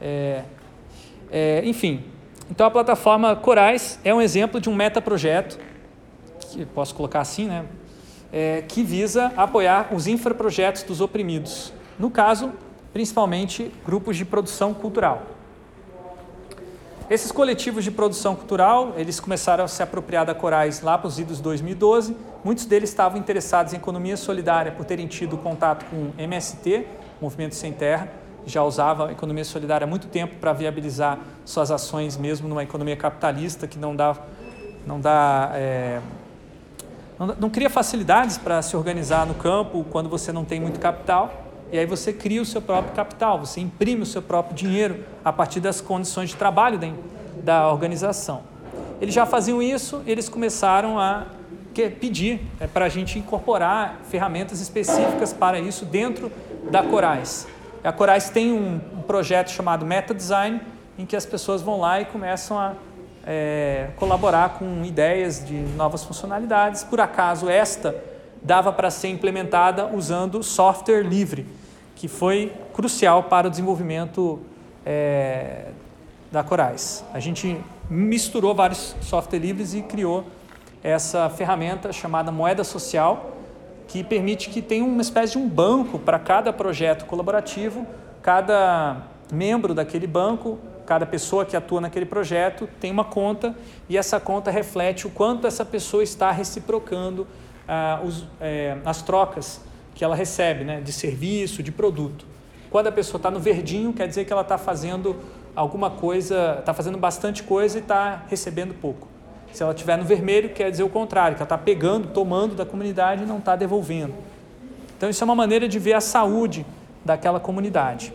É, 0.00 0.42
é, 1.30 1.62
enfim, 1.64 2.04
então 2.50 2.66
a 2.66 2.70
plataforma 2.70 3.36
Corais 3.36 3.98
é 4.04 4.12
um 4.12 4.20
exemplo 4.20 4.60
de 4.60 4.68
um 4.68 4.74
metaprojeto, 4.74 5.58
que 6.40 6.66
posso 6.66 6.94
colocar 6.94 7.20
assim, 7.20 7.46
né? 7.46 7.64
É, 8.32 8.64
que 8.66 8.82
visa 8.82 9.32
apoiar 9.36 9.92
os 9.92 10.06
infraprojetos 10.06 10.82
dos 10.82 11.00
oprimidos. 11.00 11.72
No 11.98 12.10
caso, 12.10 12.52
principalmente 12.92 13.72
grupos 13.84 14.16
de 14.16 14.24
produção 14.24 14.72
cultural. 14.72 15.22
Esses 17.08 17.32
coletivos 17.32 17.82
de 17.82 17.90
produção 17.90 18.36
cultural, 18.36 18.94
eles 18.96 19.18
começaram 19.18 19.64
a 19.64 19.68
se 19.68 19.82
apropriar 19.82 20.24
da 20.24 20.32
Corais 20.32 20.80
lá 20.80 20.96
para 20.96 21.08
os 21.08 21.18
idos 21.18 21.40
2012. 21.40 22.16
Muitos 22.44 22.66
deles 22.66 22.88
estavam 22.90 23.18
interessados 23.18 23.72
em 23.72 23.76
economia 23.76 24.16
solidária 24.16 24.70
por 24.70 24.84
terem 24.84 25.08
tido 25.08 25.36
contato 25.36 25.84
com 25.86 26.12
MST, 26.16 26.86
Movimento 27.20 27.56
Sem 27.56 27.72
Terra, 27.72 28.08
já 28.46 28.62
usava 28.62 29.08
a 29.08 29.12
economia 29.12 29.44
solidária 29.44 29.84
há 29.84 29.88
muito 29.88 30.08
tempo 30.08 30.36
para 30.36 30.52
viabilizar 30.52 31.18
suas 31.44 31.70
ações 31.70 32.16
mesmo 32.16 32.48
numa 32.48 32.62
economia 32.62 32.96
capitalista 32.96 33.66
que 33.66 33.78
não 33.78 33.94
dá, 33.94 34.16
não 34.86 35.00
dá, 35.00 35.50
é, 35.54 36.00
não, 37.18 37.26
não 37.38 37.50
cria 37.50 37.70
facilidades 37.70 38.38
para 38.38 38.62
se 38.62 38.76
organizar 38.76 39.26
no 39.26 39.34
campo 39.34 39.84
quando 39.90 40.08
você 40.08 40.32
não 40.32 40.44
tem 40.44 40.60
muito 40.60 40.78
capital. 40.80 41.46
E 41.72 41.78
aí 41.78 41.86
você 41.86 42.12
cria 42.12 42.42
o 42.42 42.44
seu 42.44 42.60
próprio 42.60 42.92
capital, 42.94 43.38
você 43.38 43.60
imprime 43.60 44.02
o 44.02 44.06
seu 44.06 44.20
próprio 44.20 44.56
dinheiro 44.56 45.04
a 45.24 45.32
partir 45.32 45.60
das 45.60 45.80
condições 45.80 46.30
de 46.30 46.36
trabalho 46.36 46.78
da, 46.78 46.88
da 47.44 47.70
organização. 47.70 48.42
Eles 49.00 49.14
já 49.14 49.24
faziam 49.24 49.62
isso, 49.62 50.02
eles 50.04 50.28
começaram 50.28 50.98
a 50.98 51.26
pedir 51.72 52.40
é, 52.58 52.66
para 52.66 52.86
a 52.86 52.88
gente 52.88 53.18
incorporar 53.18 54.00
ferramentas 54.10 54.60
específicas 54.60 55.32
para 55.32 55.58
isso 55.58 55.84
dentro 55.84 56.30
da 56.70 56.82
Corais. 56.82 57.46
A 57.82 57.92
Corais 57.92 58.28
tem 58.28 58.52
um, 58.52 58.78
projeto 59.06 59.50
chamado 59.50 59.86
Meta 59.86 60.14
Design, 60.14 60.60
em 60.98 61.06
que 61.06 61.16
as 61.16 61.24
pessoas 61.24 61.62
vão 61.62 61.80
lá 61.80 62.00
e 62.00 62.04
começam 62.04 62.58
a 62.58 62.74
é, 63.26 63.88
colaborar 63.96 64.58
com 64.58 64.84
ideias 64.84 65.44
de 65.44 65.54
novas 65.54 66.04
funcionalidades. 66.04 66.84
Por 66.84 67.00
acaso, 67.00 67.48
esta 67.48 67.94
dava 68.42 68.72
para 68.72 68.90
ser 68.90 69.08
implementada 69.08 69.86
usando 69.86 70.42
software 70.42 71.02
livre 71.02 71.46
que 71.96 72.08
foi 72.08 72.52
crucial 72.72 73.24
para 73.24 73.46
o 73.46 73.50
desenvolvimento 73.50 74.40
é, 74.86 75.66
da 76.32 76.42
Corais. 76.42 77.04
A 77.12 77.20
gente 77.20 77.60
misturou 77.90 78.54
vários 78.54 78.94
software 79.02 79.38
livres 79.38 79.74
e 79.74 79.82
criou 79.82 80.24
essa 80.82 81.28
ferramenta 81.28 81.92
chamada 81.92 82.32
moeda 82.32 82.64
social, 82.64 83.36
que 83.90 84.04
permite 84.04 84.50
que 84.50 84.62
tenha 84.62 84.84
uma 84.84 85.02
espécie 85.02 85.32
de 85.32 85.38
um 85.38 85.48
banco 85.48 85.98
para 85.98 86.16
cada 86.16 86.52
projeto 86.52 87.06
colaborativo, 87.06 87.84
cada 88.22 88.98
membro 89.32 89.74
daquele 89.74 90.06
banco, 90.06 90.60
cada 90.86 91.04
pessoa 91.04 91.44
que 91.44 91.56
atua 91.56 91.80
naquele 91.80 92.06
projeto 92.06 92.68
tem 92.80 92.92
uma 92.92 93.02
conta 93.02 93.52
e 93.88 93.98
essa 93.98 94.20
conta 94.20 94.48
reflete 94.48 95.08
o 95.08 95.10
quanto 95.10 95.44
essa 95.44 95.64
pessoa 95.64 96.04
está 96.04 96.30
reciprocando 96.30 97.26
ah, 97.66 98.00
os, 98.04 98.28
é, 98.40 98.78
as 98.84 99.02
trocas 99.02 99.60
que 99.92 100.04
ela 100.04 100.14
recebe, 100.14 100.62
né, 100.62 100.80
de 100.80 100.92
serviço, 100.92 101.60
de 101.60 101.72
produto. 101.72 102.24
Quando 102.70 102.86
a 102.86 102.92
pessoa 102.92 103.16
está 103.16 103.28
no 103.28 103.40
verdinho, 103.40 103.92
quer 103.92 104.06
dizer 104.06 104.24
que 104.24 104.32
ela 104.32 104.42
está 104.42 104.56
fazendo 104.56 105.16
alguma 105.56 105.90
coisa, 105.90 106.58
está 106.60 106.72
fazendo 106.72 106.96
bastante 106.96 107.42
coisa 107.42 107.78
e 107.78 107.82
está 107.82 108.22
recebendo 108.28 108.72
pouco. 108.72 109.08
Se 109.52 109.62
ela 109.62 109.72
estiver 109.72 109.96
no 109.96 110.04
vermelho, 110.04 110.50
quer 110.50 110.70
dizer 110.70 110.82
o 110.82 110.88
contrário, 110.88 111.36
que 111.36 111.42
ela 111.42 111.46
está 111.46 111.58
pegando, 111.58 112.08
tomando 112.08 112.54
da 112.54 112.64
comunidade 112.64 113.24
e 113.24 113.26
não 113.26 113.38
está 113.38 113.56
devolvendo. 113.56 114.14
Então, 114.96 115.08
isso 115.08 115.22
é 115.22 115.26
uma 115.26 115.34
maneira 115.34 115.68
de 115.68 115.78
ver 115.78 115.94
a 115.94 116.00
saúde 116.00 116.64
daquela 117.04 117.40
comunidade. 117.40 118.12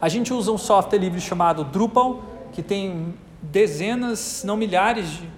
A 0.00 0.08
gente 0.08 0.32
usa 0.32 0.52
um 0.52 0.58
software 0.58 0.98
livre 0.98 1.20
chamado 1.20 1.64
Drupal, 1.64 2.22
que 2.52 2.62
tem 2.62 3.14
dezenas, 3.40 4.42
não 4.44 4.56
milhares 4.56 5.08
de, 5.08 5.28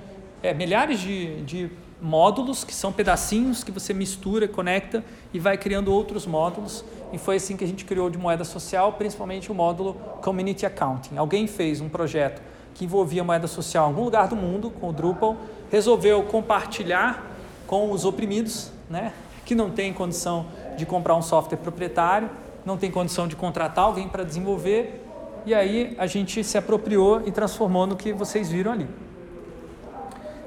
é, 0.42 0.52
milhares 0.52 1.00
de, 1.00 1.42
de 1.42 1.70
módulos, 2.00 2.64
que 2.64 2.74
são 2.74 2.92
pedacinhos 2.92 3.64
que 3.64 3.70
você 3.70 3.94
mistura, 3.94 4.46
conecta 4.46 5.04
e 5.32 5.38
vai 5.38 5.56
criando 5.56 5.92
outros 5.92 6.26
módulos. 6.26 6.84
E 7.12 7.18
foi 7.18 7.36
assim 7.36 7.56
que 7.56 7.64
a 7.64 7.66
gente 7.66 7.84
criou 7.84 8.10
de 8.10 8.18
moeda 8.18 8.44
social, 8.44 8.92
principalmente 8.94 9.50
o 9.50 9.54
módulo 9.54 9.94
Community 10.22 10.66
Accounting. 10.66 11.16
Alguém 11.16 11.46
fez 11.46 11.80
um 11.80 11.88
projeto 11.88 12.42
que 12.76 12.84
envolvia 12.84 13.24
moeda 13.24 13.46
social 13.46 13.86
em 13.86 13.88
algum 13.88 14.04
lugar 14.04 14.28
do 14.28 14.36
mundo 14.36 14.70
com 14.70 14.90
o 14.90 14.92
Drupal, 14.92 15.36
resolveu 15.70 16.22
compartilhar 16.24 17.24
com 17.66 17.90
os 17.90 18.04
oprimidos, 18.04 18.70
né, 18.88 19.12
que 19.46 19.54
não 19.54 19.70
tem 19.70 19.92
condição 19.92 20.46
de 20.76 20.84
comprar 20.84 21.16
um 21.16 21.22
software 21.22 21.56
proprietário, 21.56 22.28
não 22.66 22.76
tem 22.76 22.90
condição 22.90 23.26
de 23.26 23.34
contratar 23.34 23.86
alguém 23.86 24.08
para 24.08 24.22
desenvolver, 24.22 25.02
e 25.46 25.54
aí 25.54 25.96
a 25.98 26.06
gente 26.06 26.44
se 26.44 26.58
apropriou 26.58 27.22
e 27.24 27.32
transformou 27.32 27.86
no 27.86 27.96
que 27.96 28.12
vocês 28.12 28.50
viram 28.50 28.72
ali. 28.72 28.88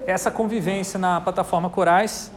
Essa 0.06 0.30
convivência 0.30 1.00
na 1.00 1.20
plataforma 1.20 1.70
Corais 1.70 2.32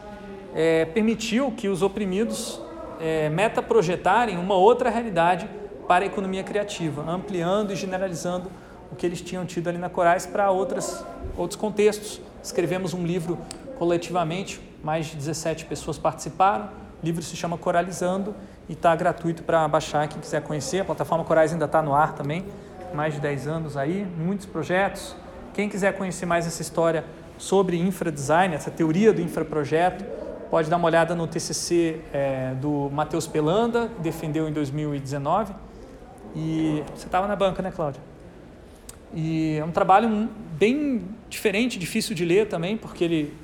é, 0.54 0.86
permitiu 0.86 1.52
que 1.52 1.68
os 1.68 1.82
oprimidos 1.82 2.60
é, 2.98 3.28
metaprojetarem 3.28 4.38
uma 4.38 4.54
outra 4.54 4.88
realidade 4.88 5.48
para 5.86 6.04
a 6.04 6.06
economia 6.06 6.42
criativa, 6.42 7.04
ampliando 7.06 7.72
e 7.72 7.76
generalizando 7.76 8.50
o 8.92 8.96
que 8.96 9.06
eles 9.06 9.22
tinham 9.22 9.46
tido 9.46 9.68
ali 9.68 9.78
na 9.78 9.88
Corais 9.88 10.26
para 10.26 10.50
outras, 10.50 11.04
outros 11.36 11.58
contextos. 11.58 12.20
Escrevemos 12.42 12.92
um 12.92 13.04
livro 13.04 13.38
coletivamente, 13.78 14.60
mais 14.84 15.06
de 15.06 15.16
17 15.16 15.64
pessoas 15.64 15.98
participaram. 15.98 16.66
O 17.02 17.04
livro 17.04 17.22
se 17.22 17.34
chama 17.34 17.56
Coralizando 17.56 18.34
e 18.68 18.74
está 18.74 18.94
gratuito 18.94 19.42
para 19.42 19.66
baixar 19.66 20.06
quem 20.08 20.20
quiser 20.20 20.42
conhecer. 20.42 20.80
A 20.80 20.84
plataforma 20.84 21.24
Corais 21.24 21.52
ainda 21.52 21.64
está 21.64 21.80
no 21.80 21.94
ar 21.94 22.14
também, 22.14 22.44
mais 22.94 23.14
de 23.14 23.20
10 23.20 23.46
anos 23.48 23.76
aí, 23.78 24.06
muitos 24.18 24.44
projetos. 24.44 25.16
Quem 25.54 25.68
quiser 25.68 25.96
conhecer 25.96 26.26
mais 26.26 26.46
essa 26.46 26.60
história 26.60 27.04
sobre 27.38 27.80
infradesign, 27.80 28.54
essa 28.54 28.70
teoria 28.70 29.12
do 29.12 29.22
infraprojeto, 29.22 30.04
pode 30.50 30.68
dar 30.68 30.76
uma 30.76 30.86
olhada 30.86 31.14
no 31.14 31.26
TCC 31.26 32.02
é, 32.12 32.54
do 32.60 32.90
Matheus 32.92 33.26
Pelanda, 33.26 33.88
que 33.88 34.02
defendeu 34.02 34.46
em 34.46 34.52
2019. 34.52 35.54
E 36.36 36.84
você 36.94 37.06
estava 37.06 37.26
na 37.26 37.34
banca, 37.34 37.62
né, 37.62 37.70
Cláudia? 37.70 38.11
E 39.14 39.56
é 39.58 39.64
um 39.64 39.70
trabalho 39.70 40.28
bem 40.58 41.02
diferente, 41.28 41.78
difícil 41.78 42.14
de 42.14 42.24
ler 42.24 42.48
também, 42.48 42.76
porque 42.76 43.04
ele 43.04 43.34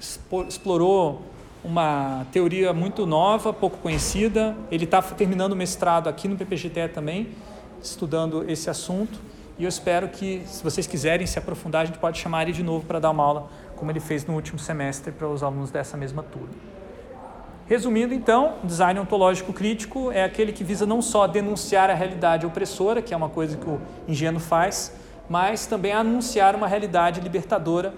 explorou 0.49 1.23
uma 1.65 2.27
teoria 2.33 2.73
muito 2.73 3.05
nova, 3.05 3.53
pouco 3.53 3.79
conhecida. 3.79 4.57
Ele 4.71 4.85
está 4.85 5.03
terminando 5.03 5.53
o 5.53 5.57
mestrado 5.57 6.09
aqui 6.09 6.29
no 6.29 6.37
PPGT 6.37 6.89
também, 6.89 7.29
estudando 7.83 8.49
esse 8.49 8.71
assunto. 8.71 9.19
E 9.59 9.65
eu 9.65 9.69
espero 9.69 10.09
que, 10.09 10.43
se 10.47 10.63
vocês 10.63 10.87
quiserem 10.87 11.27
se 11.27 11.39
aprofundar, 11.39 11.83
a 11.83 11.85
gente 11.85 11.99
pode 11.99 12.19
chamar 12.19 12.45
ele 12.45 12.53
de 12.53 12.63
novo 12.63 12.87
para 12.87 13.01
dar 13.01 13.11
uma 13.11 13.25
aula, 13.25 13.51
como 13.77 13.91
ele 13.91 14.01
fez 14.01 14.25
no 14.25 14.35
último 14.35 14.59
semestre 14.59 15.11
para 15.11 15.29
os 15.29 15.43
alunos 15.43 15.71
dessa 15.71 15.97
mesma 15.97 16.23
turma. 16.23 16.55
Resumindo, 17.67 18.15
então, 18.15 18.55
design 18.65 18.99
ontológico 18.99 19.53
crítico 19.53 20.11
é 20.11 20.25
aquele 20.25 20.53
que 20.53 20.65
visa 20.65 20.87
não 20.87 21.03
só 21.03 21.27
denunciar 21.27 21.91
a 21.91 21.95
realidade 21.95 22.47
opressora, 22.47 23.03
que 23.03 23.13
é 23.13 23.17
uma 23.17 23.29
coisa 23.29 23.59
que 23.59 23.69
o 23.69 23.79
engenheiro 24.07 24.41
faz, 24.41 24.95
mas 25.29 25.67
também 25.67 25.93
anunciar 25.93 26.55
uma 26.55 26.67
realidade 26.67 27.21
libertadora 27.21 27.93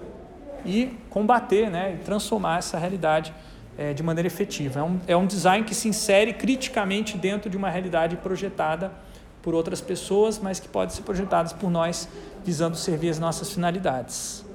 e 0.65 0.97
combater 1.09 1.69
né, 1.69 1.95
e 1.95 2.03
transformar 2.03 2.59
essa 2.59 2.77
realidade 2.77 3.33
é, 3.77 3.93
de 3.93 4.03
maneira 4.03 4.27
efetiva. 4.27 4.79
É 4.79 4.83
um, 4.83 4.99
é 5.07 5.17
um 5.17 5.25
design 5.25 5.65
que 5.65 5.73
se 5.73 5.87
insere 5.87 6.33
criticamente 6.33 7.17
dentro 7.17 7.49
de 7.49 7.57
uma 7.57 7.69
realidade 7.69 8.17
projetada 8.17 8.91
por 9.41 9.55
outras 9.55 9.81
pessoas, 9.81 10.37
mas 10.37 10.59
que 10.59 10.67
pode 10.67 10.93
ser 10.93 11.01
projetada 11.01 11.53
por 11.55 11.69
nós 11.69 12.07
visando 12.43 12.75
servir 12.77 13.09
as 13.09 13.19
nossas 13.19 13.51
finalidades. 13.51 14.45